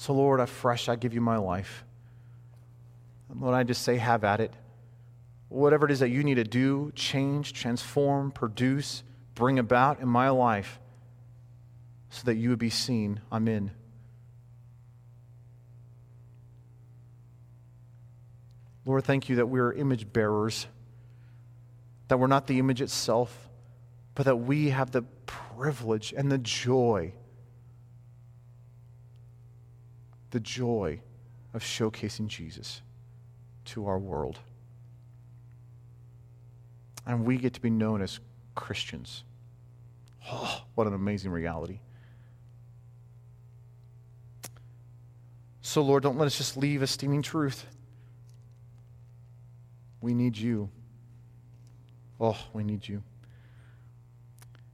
So, 0.00 0.14
Lord, 0.14 0.40
afresh, 0.40 0.88
I 0.88 0.96
give 0.96 1.12
you 1.12 1.20
my 1.20 1.36
life. 1.36 1.84
Lord, 3.38 3.54
I 3.54 3.64
just 3.64 3.82
say, 3.82 3.98
have 3.98 4.24
at 4.24 4.40
it. 4.40 4.54
Whatever 5.50 5.84
it 5.84 5.92
is 5.92 6.00
that 6.00 6.08
you 6.08 6.24
need 6.24 6.36
to 6.36 6.44
do, 6.44 6.90
change, 6.94 7.52
transform, 7.52 8.30
produce, 8.30 9.02
bring 9.34 9.58
about 9.58 10.00
in 10.00 10.08
my 10.08 10.30
life 10.30 10.80
so 12.08 12.22
that 12.24 12.36
you 12.36 12.48
would 12.48 12.58
be 12.58 12.70
seen, 12.70 13.20
I'm 13.30 13.46
in. 13.46 13.72
Lord, 18.86 19.04
thank 19.04 19.28
you 19.28 19.36
that 19.36 19.50
we're 19.50 19.70
image 19.70 20.10
bearers, 20.10 20.66
that 22.08 22.18
we're 22.18 22.26
not 22.26 22.46
the 22.46 22.58
image 22.58 22.80
itself, 22.80 23.50
but 24.14 24.24
that 24.24 24.36
we 24.36 24.70
have 24.70 24.92
the 24.92 25.02
privilege 25.26 26.14
and 26.16 26.32
the 26.32 26.38
joy 26.38 27.12
the 30.30 30.40
joy 30.40 31.00
of 31.54 31.62
showcasing 31.62 32.28
Jesus 32.28 32.82
to 33.66 33.86
our 33.86 33.98
world. 33.98 34.38
And 37.06 37.24
we 37.24 37.36
get 37.38 37.54
to 37.54 37.60
be 37.60 37.70
known 37.70 38.02
as 38.02 38.20
Christians. 38.54 39.24
Oh, 40.30 40.62
what 40.74 40.86
an 40.86 40.94
amazing 40.94 41.30
reality. 41.30 41.80
So, 45.62 45.82
Lord, 45.82 46.02
don't 46.02 46.18
let 46.18 46.26
us 46.26 46.36
just 46.36 46.56
leave 46.56 46.82
esteeming 46.82 47.22
truth. 47.22 47.64
We 50.00 50.14
need 50.14 50.36
you. 50.36 50.68
Oh, 52.20 52.38
we 52.52 52.64
need 52.64 52.86
you. 52.86 53.02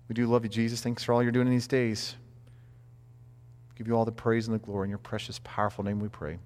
We 0.09 0.15
do 0.15 0.27
love 0.27 0.45
you, 0.45 0.49
Jesus. 0.49 0.81
Thanks 0.81 1.03
for 1.03 1.13
all 1.13 1.23
you're 1.23 1.33
doing 1.33 1.47
in 1.47 1.53
these 1.53 1.67
days. 1.67 2.15
Give 3.77 3.87
you 3.87 3.95
all 3.95 4.05
the 4.05 4.13
praise 4.13 4.49
and 4.49 4.55
the 4.55 4.65
glory 4.65 4.87
in 4.87 4.91
your 4.91 4.99
precious, 4.99 5.41
powerful 5.45 5.85
name 5.85 6.01
we 6.01 6.09
pray. 6.09 6.39